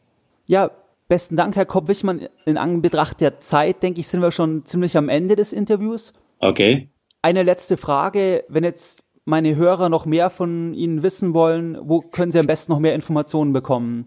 Ja, 0.48 0.70
Besten 1.12 1.36
Dank, 1.36 1.58
Herr 1.58 1.66
Kopp-Wichmann. 1.66 2.22
In 2.46 2.56
Anbetracht 2.56 3.20
der 3.20 3.42
Zeit, 3.42 3.84
denke 3.84 4.00
ich, 4.00 4.08
sind 4.08 4.22
wir 4.22 4.32
schon 4.32 4.64
ziemlich 4.64 4.96
am 4.96 5.10
Ende 5.10 5.36
des 5.36 5.52
Interviews. 5.52 6.14
Okay. 6.40 6.88
Eine 7.22 7.44
letzte 7.44 7.76
Frage. 7.76 8.46
Wenn 8.48 8.64
jetzt 8.64 9.04
meine 9.26 9.58
Hörer 9.58 9.90
noch 9.90 10.06
mehr 10.06 10.30
von 10.30 10.74
Ihnen 10.74 11.04
wissen 11.04 11.34
wollen, 11.34 11.78
wo 11.82 12.00
können 12.00 12.32
Sie 12.32 12.40
am 12.40 12.48
besten 12.48 12.72
noch 12.72 12.80
mehr 12.80 12.96
Informationen 12.96 13.52
bekommen? 13.52 14.06